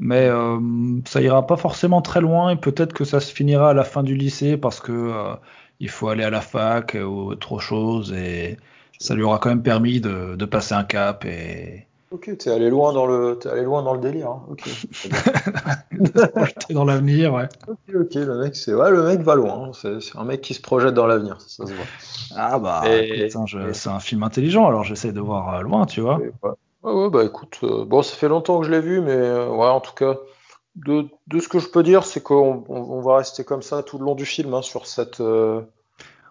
Mais 0.01 0.27
euh, 0.27 0.59
ça 1.05 1.21
ira 1.21 1.45
pas 1.45 1.57
forcément 1.57 2.01
très 2.01 2.21
loin 2.21 2.49
et 2.49 2.55
peut-être 2.57 2.91
que 2.91 3.05
ça 3.05 3.19
se 3.19 3.31
finira 3.31 3.69
à 3.69 3.73
la 3.73 3.83
fin 3.83 4.01
du 4.03 4.15
lycée 4.15 4.57
parce 4.57 4.79
que 4.81 4.91
euh, 4.91 5.35
il 5.79 5.89
faut 5.89 6.09
aller 6.09 6.23
à 6.23 6.31
la 6.31 6.41
fac 6.41 6.97
ou 6.99 7.29
autre 7.31 7.59
chose 7.59 8.11
et 8.11 8.57
ça 8.97 9.13
lui 9.13 9.23
aura 9.23 9.37
quand 9.37 9.49
même 9.49 9.63
permis 9.63 10.01
de, 10.01 10.35
de 10.35 10.45
passer 10.45 10.73
un 10.73 10.83
cap 10.83 11.23
et 11.25 11.85
Ok, 12.11 12.35
t'es 12.37 12.49
allé 12.49 12.69
loin 12.69 12.91
dans 12.91 13.05
le, 13.05 13.37
t'es 13.39 13.47
allé 13.47 13.63
loin 13.63 13.83
dans 13.83 13.93
le 13.93 14.01
délire. 14.01 14.31
hein. 14.31 14.43
Ok. 14.49 14.63
Dans 16.69 16.83
l'avenir. 16.83 17.33
Ouais. 17.33 17.47
Ok, 17.67 17.77
ok, 17.95 18.13
le 18.15 18.39
mec, 18.39 18.55
c'est, 18.55 18.73
ouais, 18.73 18.91
le 18.91 19.03
mec 19.03 19.21
va 19.21 19.35
loin. 19.35 19.69
hein. 19.69 19.71
C'est, 19.73 20.17
un 20.17 20.25
mec 20.25 20.41
qui 20.41 20.53
se 20.53 20.61
projette 20.61 20.93
dans 20.93 21.07
l'avenir, 21.07 21.39
ça 21.39 21.65
se 21.65 21.71
voit. 21.71 21.85
Ah 22.35 22.59
bah, 22.59 22.81
Et- 22.85 23.29
c'est 23.73 23.89
un 23.89 23.99
film 23.99 24.23
intelligent, 24.23 24.67
alors 24.67 24.83
j'essaie 24.83 25.13
de 25.13 25.21
voir 25.21 25.55
euh, 25.55 25.61
loin, 25.61 25.85
tu 25.85 26.01
vois. 26.01 26.17
Ouais. 26.17 26.51
Ouais, 26.83 26.91
ouais, 26.93 27.09
bah 27.09 27.23
écoute, 27.23 27.59
euh, 27.63 27.85
bon, 27.85 28.01
ça 28.01 28.15
fait 28.15 28.27
longtemps 28.27 28.59
que 28.59 28.65
je 28.65 28.71
l'ai 28.71 28.81
vu, 28.81 29.01
mais 29.01 29.11
euh, 29.11 29.49
ouais, 29.49 29.67
en 29.67 29.81
tout 29.81 29.93
cas, 29.93 30.15
de, 30.75 31.05
de 31.27 31.39
ce 31.39 31.47
que 31.47 31.59
je 31.59 31.67
peux 31.67 31.83
dire, 31.83 32.03
c'est 32.05 32.21
qu'on 32.21 32.63
on, 32.69 32.75
on 32.75 33.01
va 33.01 33.17
rester 33.17 33.43
comme 33.43 33.61
ça 33.61 33.83
tout 33.83 33.99
le 33.99 34.05
long 34.05 34.15
du 34.15 34.25
film, 34.25 34.53
hein, 34.55 34.61
sur 34.63 34.87
cette, 34.87 35.21
euh, 35.21 35.61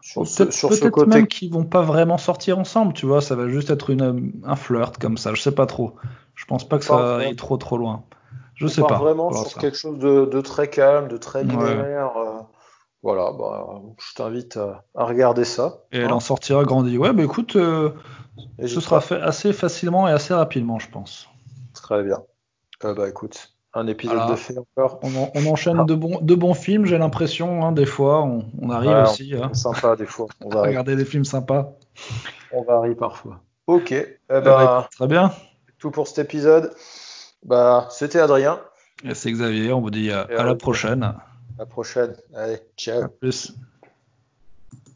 sur 0.03 0.27
ce, 0.27 0.51
sur 0.51 0.73
ce 0.75 0.87
côté. 0.89 1.09
même 1.09 1.29
qu'ils 1.29 1.53
vont 1.53 1.65
pas 1.65 1.83
vraiment 1.83 2.19
sortir 2.19 2.59
ensemble, 2.59 2.95
tu 2.95 3.07
vois, 3.07 3.21
ça 3.21 3.37
va 3.37 3.49
juste 3.49 3.71
être 3.71 3.91
une, 3.91 4.33
un 4.45 4.57
flirt 4.57 4.99
comme 4.99 5.19
ça, 5.19 5.35
je 5.35 5.41
sais 5.41 5.55
pas 5.55 5.67
trop. 5.67 5.95
Je 6.35 6.47
pense 6.47 6.69
pas 6.69 6.79
que 6.79 6.85
ça 6.85 6.97
vraiment- 6.97 7.29
aille 7.29 7.37
trop 7.37 7.57
trop 7.57 7.77
loin. 7.77 8.05
Je 8.55 8.65
on 8.65 8.69
sais 8.69 8.81
part 8.81 8.89
pas. 8.89 8.99
vraiment 8.99 9.33
sur 9.33 9.59
quelque 9.61 9.77
chose 9.77 9.99
de, 9.99 10.25
de 10.25 10.41
très 10.41 10.69
calme, 10.69 11.09
de 11.09 11.17
très 11.17 11.45
linéaire. 11.45 12.17
euh, 12.17 12.41
voilà, 13.03 13.33
bah, 13.33 13.67
je 13.99 14.15
t'invite 14.15 14.57
à, 14.57 14.85
à 14.95 15.05
regarder 15.05 15.45
ça. 15.45 15.85
Et 15.93 15.99
elle 15.99 16.05
hein. 16.11 16.15
en 16.15 16.21
sortira 16.21 16.65
grandi. 16.65 16.99
Ouais, 16.99 17.13
bah 17.13 17.23
écoute, 17.23 17.57
euh, 17.57 17.91
ce 18.61 18.81
sera 18.81 19.01
fait 19.01 19.21
assez 19.21 19.53
facilement 19.53 20.07
et 20.09 20.13
assez 20.13 20.35
rapidement, 20.35 20.79
je 20.79 20.91
pense. 20.91 21.29
Très 21.75 22.03
bien. 22.03 22.19
Euh, 22.85 22.95
bah 22.95 23.09
écoute, 23.09 23.55
un 23.75 23.87
épisode 23.87 24.29
de 24.31 24.35
fait 24.35 24.55
encore. 24.59 25.01
On, 25.03 25.15
en- 25.17 25.31
on 25.35 25.47
enchaîne 25.47 25.85
de 25.87 25.95
bons, 25.95 26.19
de 26.21 26.35
bons 26.35 26.55
films, 26.55 26.85
j'ai 26.87 26.99
l'impression, 26.99 27.65
hein, 27.65 27.73
des 27.73 27.87
fois, 27.87 28.23
on, 28.23 28.45
on 28.61 28.71
arrive 28.71 28.91
Ouais, 28.91 29.03
aussi 29.03 29.35
hein, 29.35 29.53
sympa 29.55 29.97
des 29.97 30.07
fois. 30.07 30.27
On 30.43 30.49
varie, 30.49 30.69
regarder 30.71 30.97
des 30.97 31.05
films 31.05 31.25
sympas. 31.25 31.73
on 32.53 32.63
varie 32.65 32.95
parfois. 32.95 33.41
Ok, 33.67 33.93
eh 33.93 34.19
Eh 34.31 34.41
bah, 34.41 34.41
ben, 34.43 34.87
très 34.97 35.07
bien. 35.07 35.33
tout 35.79 35.91
pour 35.91 36.09
cet 36.09 36.19
épisode. 36.19 36.73
Bah, 37.45 37.87
c'était 37.91 38.19
Adrien. 38.19 38.61
C'est 39.15 39.31
Xavier, 39.33 39.73
on 39.73 39.81
vous 39.81 39.91
dit 39.91 40.11
à, 40.11 40.23
à 40.23 40.43
la 40.45 40.55
prochaine. 40.55 41.15
La 41.61 41.67
prochaine. 41.67 42.17
Allez, 42.33 42.63
ciao. 42.75 43.07
Plus. 43.21 43.53